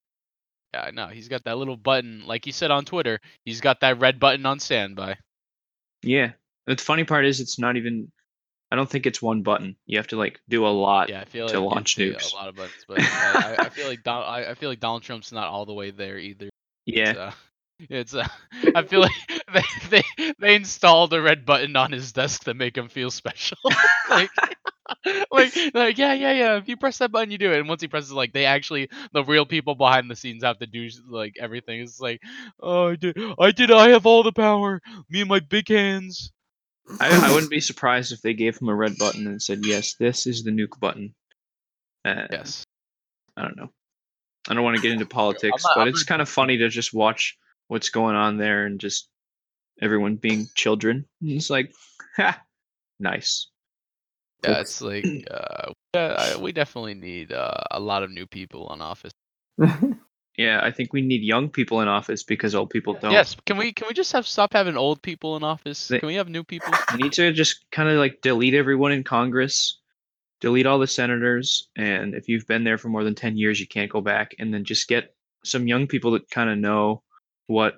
Yeah, 0.73 0.81
I 0.81 0.91
know. 0.91 1.07
He's 1.07 1.27
got 1.27 1.43
that 1.43 1.57
little 1.57 1.77
button, 1.77 2.23
like 2.25 2.45
he 2.45 2.51
said 2.51 2.71
on 2.71 2.85
Twitter. 2.85 3.19
He's 3.43 3.61
got 3.61 3.81
that 3.81 3.99
red 3.99 4.19
button 4.19 4.45
on 4.45 4.59
standby. 4.59 5.17
Yeah. 6.01 6.31
The 6.67 6.77
funny 6.77 7.03
part 7.03 7.25
is, 7.25 7.39
it's 7.39 7.59
not 7.59 7.75
even. 7.75 8.11
I 8.71 8.77
don't 8.77 8.89
think 8.89 9.05
it's 9.05 9.21
one 9.21 9.41
button. 9.41 9.75
You 9.85 9.97
have 9.97 10.07
to 10.07 10.17
like 10.17 10.39
do 10.47 10.65
a 10.65 10.69
lot. 10.69 11.09
Yeah, 11.09 11.19
I 11.19 11.25
feel 11.25 11.49
to 11.49 11.59
like 11.59 11.73
launch 11.73 11.97
it's 11.99 12.27
nukes. 12.27 12.33
a 12.33 12.35
lot 12.35 12.47
of 12.47 12.55
buttons, 12.55 12.85
but 12.87 13.01
I, 13.01 13.55
I, 13.59 13.69
feel 13.73 13.87
like 13.87 14.01
Don, 14.03 14.23
I, 14.23 14.51
I 14.51 14.53
feel 14.53 14.69
like 14.69 14.79
Donald 14.79 15.03
Trump's 15.03 15.33
not 15.33 15.47
all 15.47 15.65
the 15.65 15.73
way 15.73 15.91
there 15.91 16.17
either. 16.17 16.49
Yeah. 16.85 17.11
Uh, 17.11 17.31
it's 17.89 18.13
uh, 18.13 18.27
I 18.75 18.83
feel 18.83 19.01
like 19.01 19.11
they, 19.53 19.63
they 20.17 20.33
they 20.39 20.55
installed 20.55 21.13
a 21.13 21.21
red 21.21 21.45
button 21.45 21.75
on 21.75 21.91
his 21.91 22.11
desk 22.11 22.45
to 22.45 22.53
make 22.53 22.77
him 22.77 22.89
feel 22.89 23.11
special. 23.11 23.57
like, 24.09 24.29
like, 25.31 25.53
like, 25.73 25.97
yeah, 25.97 26.13
yeah, 26.13 26.33
yeah. 26.33 26.57
If 26.57 26.67
you 26.67 26.77
press 26.77 26.97
that 26.99 27.11
button, 27.11 27.31
you 27.31 27.37
do 27.37 27.51
it. 27.51 27.59
And 27.59 27.69
once 27.69 27.81
he 27.81 27.87
presses, 27.87 28.11
like, 28.11 28.33
they 28.33 28.45
actually, 28.45 28.89
the 29.13 29.23
real 29.23 29.45
people 29.45 29.75
behind 29.75 30.09
the 30.09 30.15
scenes 30.15 30.43
have 30.43 30.59
to 30.59 30.67
do 30.67 30.89
like 31.07 31.35
everything. 31.39 31.81
It's 31.81 31.99
like, 31.99 32.21
oh, 32.59 32.89
I 32.89 32.95
did, 32.95 33.17
I 33.39 33.51
did, 33.51 33.71
I 33.71 33.89
have 33.89 34.05
all 34.05 34.23
the 34.23 34.33
power. 34.33 34.81
Me 35.09 35.21
and 35.21 35.29
my 35.29 35.39
big 35.39 35.69
hands. 35.69 36.31
I, 36.99 37.29
I 37.29 37.33
wouldn't 37.33 37.51
be 37.51 37.61
surprised 37.61 38.11
if 38.11 38.21
they 38.21 38.33
gave 38.33 38.57
him 38.57 38.67
a 38.67 38.75
red 38.75 38.97
button 38.97 39.25
and 39.27 39.41
said, 39.41 39.59
"Yes, 39.63 39.93
this 39.93 40.27
is 40.27 40.43
the 40.43 40.51
nuke 40.51 40.77
button." 40.79 41.13
Uh, 42.03 42.27
Yes. 42.31 42.65
I 43.37 43.43
don't 43.43 43.55
know. 43.55 43.69
I 44.49 44.55
don't 44.55 44.63
want 44.63 44.75
to 44.75 44.81
get 44.81 44.91
into 44.91 45.05
politics, 45.05 45.63
not- 45.63 45.75
but 45.75 45.81
I'm 45.83 45.87
it's 45.89 46.01
not- 46.01 46.07
kind 46.07 46.21
of 46.21 46.27
funny 46.27 46.57
to 46.57 46.67
just 46.69 46.93
watch 46.93 47.37
what's 47.71 47.89
going 47.89 48.17
on 48.17 48.35
there 48.35 48.65
and 48.65 48.81
just 48.81 49.07
everyone 49.81 50.17
being 50.17 50.45
children. 50.55 51.05
And 51.21 51.31
It's 51.39 51.49
like, 51.49 51.71
ha, 52.17 52.41
nice. 52.99 53.47
Yeah, 54.43 54.55
Folks. 54.55 54.59
it's 54.59 54.81
like, 54.81 55.05
uh, 55.31 55.71
yeah, 55.95 56.37
we 56.37 56.51
definitely 56.51 56.95
need 56.95 57.31
uh, 57.31 57.63
a 57.71 57.79
lot 57.79 58.03
of 58.03 58.11
new 58.11 58.27
people 58.27 58.67
on 58.67 58.81
office. 58.81 59.13
Yeah, 60.37 60.61
I 60.63 60.71
think 60.71 60.93
we 60.93 61.01
need 61.01 61.21
young 61.23 61.49
people 61.49 61.81
in 61.81 61.89
office 61.89 62.23
because 62.23 62.55
old 62.55 62.69
people 62.69 62.93
don't. 62.93 63.11
Yes, 63.11 63.35
can 63.45 63.57
we 63.57 63.73
can 63.73 63.89
we 63.89 63.93
just 63.93 64.13
have 64.13 64.25
stop 64.25 64.53
having 64.53 64.77
old 64.77 65.01
people 65.01 65.35
in 65.35 65.43
office? 65.43 65.89
They- 65.89 65.99
Can 65.99 66.07
we 66.07 66.15
have 66.15 66.29
new 66.29 66.43
people? 66.43 66.73
We 66.93 67.03
need 67.03 67.11
to 67.13 67.33
just 67.33 67.65
kind 67.69 67.89
of 67.89 67.97
like 67.97 68.21
delete 68.21 68.53
everyone 68.53 68.93
in 68.93 69.03
Congress, 69.03 69.81
delete 70.39 70.65
all 70.65 70.79
the 70.79 70.87
senators, 70.87 71.69
and 71.75 72.15
if 72.15 72.29
you've 72.29 72.47
been 72.47 72.63
there 72.63 72.77
for 72.77 72.87
more 72.87 73.03
than 73.03 73.13
10 73.13 73.37
years, 73.37 73.59
you 73.59 73.67
can't 73.67 73.91
go 73.91 73.99
back, 73.99 74.31
and 74.39 74.53
then 74.53 74.63
just 74.63 74.87
get 74.87 75.13
some 75.43 75.67
young 75.67 75.85
people 75.85 76.11
that 76.11 76.29
kind 76.31 76.49
of 76.49 76.57
know 76.57 77.03
what. 77.47 77.75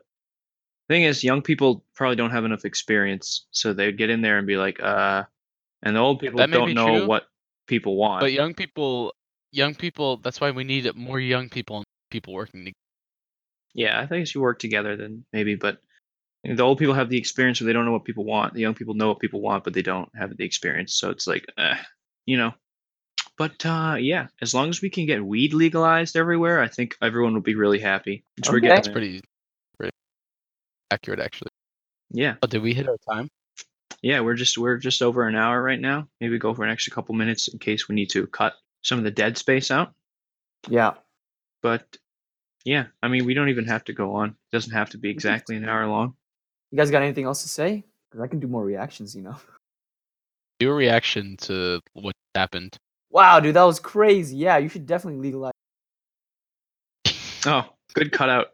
Thing 0.90 1.04
is, 1.04 1.24
young 1.24 1.42
people 1.42 1.86
probably 1.96 2.18
don't 2.18 2.32
have 2.32 2.44
enough 2.44 2.66
experience, 2.66 3.48
so 3.52 3.72
they'd 3.72 3.98
get 3.98 4.10
in 4.10 4.22
there 4.22 4.38
and 4.38 4.46
be 4.46 4.58
like, 4.58 4.84
uh, 4.84 5.24
and 5.82 5.96
the 5.96 6.00
old 6.00 6.20
people 6.20 6.38
that 6.38 6.52
don't 6.52 6.74
know 6.74 7.00
true, 7.00 7.08
what 7.08 7.24
people 7.68 7.96
want. 7.96 8.22
But 8.22 8.32
young 8.32 8.54
people, 8.54 9.14
young 9.52 9.76
people. 9.76 10.18
That's 10.18 10.42
why 10.42 10.52
we 10.52 10.64
need 10.64 10.94
more 10.96 11.20
young 11.20 11.50
people 11.50 11.78
and 11.78 11.86
people 12.10 12.34
working 12.34 12.62
together. 12.62 12.74
Yeah, 13.74 14.00
I 14.00 14.06
think 14.06 14.28
if 14.28 14.36
you 14.36 14.42
work 14.42 14.60
together, 14.60 14.96
then 14.96 15.26
maybe. 15.34 15.56
But 15.56 15.80
the 16.44 16.62
old 16.62 16.78
people 16.78 16.94
have 16.94 17.10
the 17.10 17.18
experience, 17.18 17.60
but 17.60 17.66
they 17.66 17.74
don't 17.74 17.86
know 17.86 17.92
what 17.92 18.06
people 18.06 18.26
want. 18.26 18.54
The 18.54 18.62
young 18.62 18.76
people 18.76 18.94
know 18.94 19.08
what 19.08 19.20
people 19.20 19.42
want, 19.42 19.64
but 19.64 19.74
they 19.74 19.82
don't 19.82 20.10
have 20.16 20.36
the 20.36 20.46
experience. 20.46 20.94
So 20.94 21.10
it's 21.10 21.28
like, 21.28 21.46
eh, 21.58 21.78
you 22.26 22.38
know. 22.38 22.54
But 23.38 23.66
uh, 23.66 23.96
yeah, 24.00 24.28
as 24.42 24.54
long 24.54 24.70
as 24.70 24.82
we 24.82 24.90
can 24.90 25.06
get 25.06 25.26
weed 25.26 25.54
legalized 25.54 26.16
everywhere, 26.16 26.62
I 26.62 26.68
think 26.68 26.96
everyone 27.02 27.34
will 27.34 27.42
be 27.42 27.56
really 27.56 27.80
happy. 27.80 28.24
Which 28.38 28.50
we're 28.50 28.60
getting 28.60 28.76
That's 28.76 28.88
pretty, 28.90 29.22
pretty 29.22 29.28
accurate, 30.94 31.20
actually. 31.20 31.50
Yeah, 32.12 32.36
Oh, 32.44 32.48
did 32.48 32.62
we 32.62 32.74
hit 32.74 32.88
our 32.88 32.98
time? 33.12 33.28
yeah, 34.02 34.20
we're 34.22 34.36
just 34.36 34.58
we're 34.58 34.78
just 34.78 35.02
over 35.02 35.28
an 35.28 35.36
hour 35.36 35.62
right 35.62 35.80
now. 35.80 36.08
Maybe 36.22 36.38
go 36.38 36.54
for 36.54 36.64
an 36.64 36.70
extra 36.72 36.94
couple 36.94 37.16
minutes 37.16 37.48
in 37.48 37.58
case 37.60 37.88
we 37.90 37.96
need 37.96 38.10
to 38.12 38.28
cut 38.28 38.54
some 38.84 38.98
of 39.00 39.04
the 39.04 39.12
dead 39.12 39.38
space 39.38 39.72
out. 39.72 39.94
yeah. 40.70 40.94
But 41.62 41.86
yeah, 42.66 42.88
I 43.02 43.08
mean, 43.08 43.26
we 43.26 43.34
don't 43.34 43.50
even 43.50 43.66
have 43.66 43.84
to 43.86 43.94
go 43.94 44.16
on. 44.16 44.30
It 44.30 44.36
doesn't 44.52 44.74
have 44.74 44.90
to 44.92 44.98
be 44.98 45.10
exactly 45.10 45.56
an 45.56 45.68
hour 45.68 45.88
long. 45.88 46.16
You 46.72 46.78
guys 46.78 46.92
got 46.92 47.02
anything 47.02 47.26
else 47.26 47.42
to 47.44 47.50
say? 47.50 47.84
Because 48.12 48.24
I 48.24 48.28
can 48.28 48.40
do 48.40 48.48
more 48.48 48.64
reactions, 48.64 49.16
you 49.16 49.22
know. 49.22 49.38
Do 50.60 50.70
a 50.70 50.74
reaction 50.74 51.38
to 51.48 51.80
what 51.94 52.14
happened. 52.36 52.76
Wow, 53.10 53.40
dude, 53.40 53.56
that 53.56 53.64
was 53.64 53.80
crazy. 53.80 54.36
Yeah, 54.38 54.58
you 54.58 54.70
should 54.70 54.86
definitely 54.86 55.22
legalize. 55.22 55.54
Oh, 57.46 57.66
good 57.94 58.12
cutout. 58.12 58.48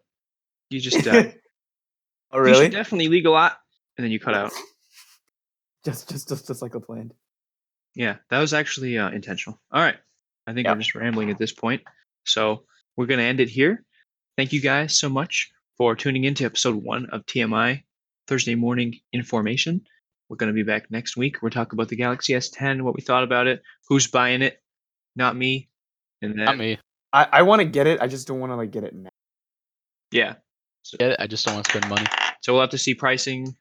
You 0.69 0.79
just 0.79 1.05
uh, 1.07 1.23
oh, 2.31 2.37
You 2.37 2.43
really? 2.43 2.65
should 2.65 2.71
definitely 2.73 3.07
legalize, 3.07 3.51
and 3.97 4.03
then 4.03 4.11
you 4.11 4.19
cut 4.19 4.33
out. 4.35 4.51
Just, 5.85 6.09
just, 6.09 6.27
just, 6.27 6.45
just 6.47 6.61
like 6.61 6.75
a 6.75 6.79
planned. 6.81 7.13
Yeah, 7.95 8.17
that 8.29 8.39
was 8.39 8.53
actually 8.53 8.97
uh, 8.97 9.09
intentional. 9.11 9.61
All 9.71 9.81
right, 9.81 9.95
I 10.45 10.53
think 10.53 10.65
Yep. 10.67 10.75
we're 10.75 10.79
just 10.81 10.93
rambling 10.93 11.29
at 11.31 11.37
this 11.37 11.53
point, 11.53 11.81
so 12.25 12.65
we're 12.97 13.05
gonna 13.05 13.23
end 13.23 13.39
it 13.39 13.47
here. 13.49 13.85
Thank 14.37 14.51
you 14.51 14.59
guys 14.61 14.99
so 14.99 15.07
much 15.07 15.49
for 15.77 15.95
tuning 15.95 16.25
in 16.25 16.33
to 16.35 16.43
episode 16.43 16.75
one 16.75 17.05
of 17.11 17.25
TMI 17.25 17.83
Thursday 18.27 18.55
morning 18.55 18.99
information. 19.13 19.81
We're 20.27 20.35
gonna 20.35 20.51
be 20.53 20.63
back 20.63 20.91
next 20.91 21.15
week. 21.15 21.41
We're 21.41 21.49
talking 21.49 21.77
about 21.77 21.87
the 21.87 21.95
Galaxy 21.95 22.33
S10, 22.33 22.81
what 22.81 22.93
we 22.93 23.01
thought 23.01 23.23
about 23.23 23.47
it, 23.47 23.61
who's 23.87 24.05
buying 24.07 24.41
it, 24.41 24.61
not 25.15 25.37
me, 25.37 25.69
and 26.21 26.37
then 26.37 26.43
Not 26.45 26.57
me. 26.57 26.77
I, 27.13 27.25
I 27.31 27.41
want 27.43 27.61
to 27.61 27.65
get 27.65 27.87
it. 27.87 28.01
I 28.01 28.07
just 28.07 28.27
don't 28.27 28.41
want 28.41 28.51
to 28.51 28.57
like 28.57 28.71
get 28.71 28.83
it 28.83 28.93
now. 28.93 29.09
yeah. 30.11 30.35
Get 30.97 31.11
it? 31.11 31.19
I 31.19 31.27
just 31.27 31.45
don't 31.45 31.55
want 31.55 31.65
to 31.65 31.71
spend 31.71 31.89
money. 31.89 32.05
So 32.41 32.53
we'll 32.53 32.61
have 32.61 32.71
to 32.71 32.77
see 32.77 32.95
pricing 32.95 33.55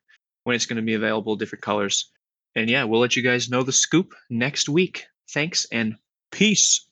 when 0.44 0.56
it's 0.56 0.66
going 0.66 0.76
to 0.76 0.82
be 0.82 0.94
available, 0.94 1.36
different 1.36 1.62
colors. 1.62 2.10
And 2.54 2.70
yeah, 2.70 2.84
we'll 2.84 3.00
let 3.00 3.16
you 3.16 3.22
guys 3.22 3.50
know 3.50 3.62
the 3.62 3.72
scoop 3.72 4.14
next 4.30 4.68
week. 4.68 5.04
Thanks 5.30 5.66
and 5.70 5.96
peace. 6.30 6.86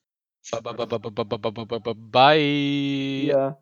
Bye. 1.95 2.35
Yeah. 2.37 3.53